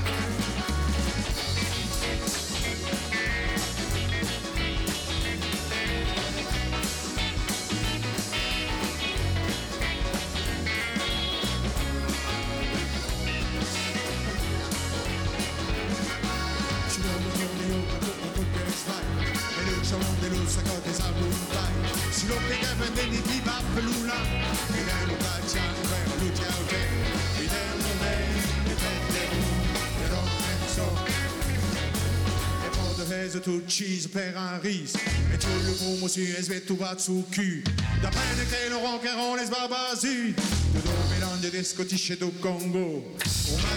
de 33.38 33.44
tout 33.44 33.62
cheese 33.68 34.08
per 34.08 34.36
un 34.36 34.58
riz. 34.58 34.92
Et 35.32 35.38
tout 35.38 35.48
le 35.66 35.72
bon 35.84 36.02
monsieur 36.02 36.38
esvet 36.38 36.60
tout 36.60 36.76
va 36.76 36.96
sous 36.98 37.24
cul. 37.30 37.62
D'après 38.02 38.20
le 38.36 38.44
que 38.44 38.70
le 38.70 38.76
ronqueron 38.76 39.36
les 39.36 39.46
barbasus 39.46 40.34
De 40.74 40.80
mélange 41.14 41.50
des 41.52 41.64
scottish 41.64 42.10
et 42.10 42.16
du 42.16 42.30
Congo. 42.40 43.04
Au 43.48 43.56
non 43.56 43.68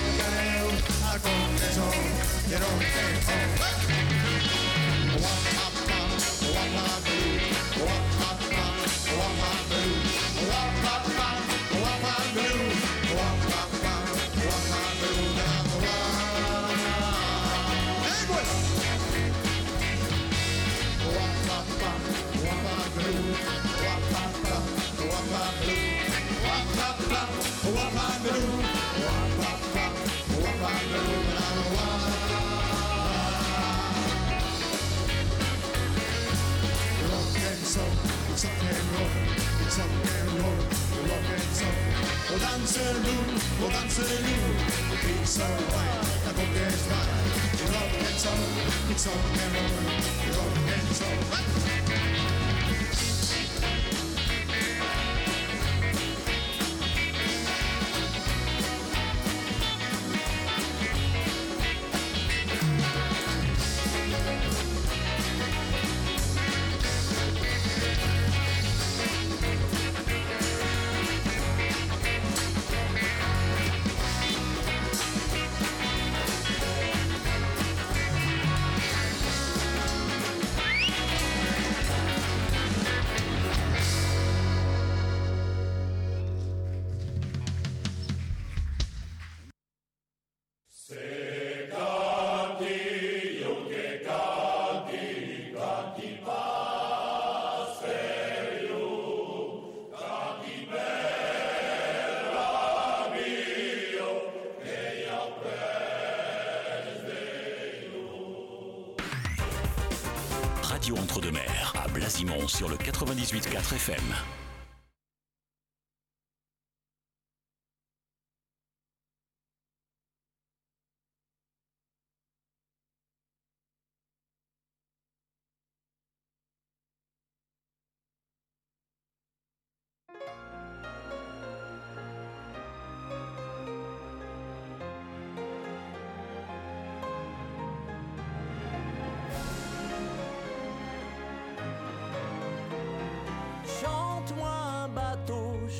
98.4 113.21 113.77
FM. 113.77 114.30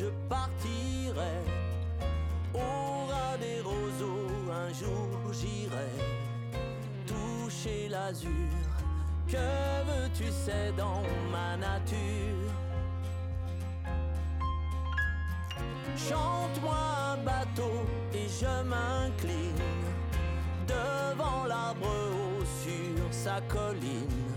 Je 0.02 0.08
partirai. 0.28 1.38
Au 2.54 3.06
ras 3.12 3.38
des 3.38 3.62
roseaux, 3.62 4.52
un 4.52 4.74
jour 4.74 5.10
j'irai 5.32 5.91
toucher 7.06 7.88
l'azur. 7.89 8.58
Que 9.28 9.47
veux-tu, 9.89 10.26
c'est 10.32 10.76
dans 10.76 11.04
ma 11.32 11.56
nature? 11.58 12.52
Chante-moi 15.95 16.82
un 17.12 17.18
bateau 17.18 17.76
et 18.14 18.28
je 18.39 18.54
m'incline 18.72 19.68
devant 20.68 21.45
l'arbre 21.45 21.93
haut 22.18 22.43
sur 22.64 23.06
sa 23.12 23.39
colline. 23.41 24.34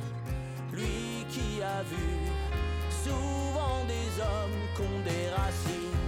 Lui 0.72 1.24
qui 1.30 1.62
a 1.62 1.82
vu 1.82 2.43
souvent 3.04 3.84
des 3.94 4.08
hommes 4.20 4.60
qu'ont 4.76 5.00
des 5.04 5.28
racines. 5.36 6.00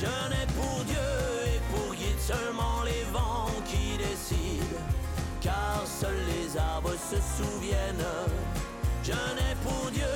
Je 0.00 0.12
n'ai 0.30 0.46
pour 0.58 0.84
Dieu 0.84 1.08
et 1.52 1.60
pour 1.70 1.94
guide 1.94 2.20
seulement 2.20 2.82
les 2.84 3.04
vents 3.12 3.50
qui 3.64 3.96
décident, 3.96 4.82
car 5.40 5.82
seuls 5.84 6.24
les 6.32 6.56
arbres 6.56 6.96
se 7.10 7.16
souviennent. 7.36 8.12
Je 9.02 9.12
n'ai 9.36 9.54
pour 9.64 9.90
Dieu 9.90 10.15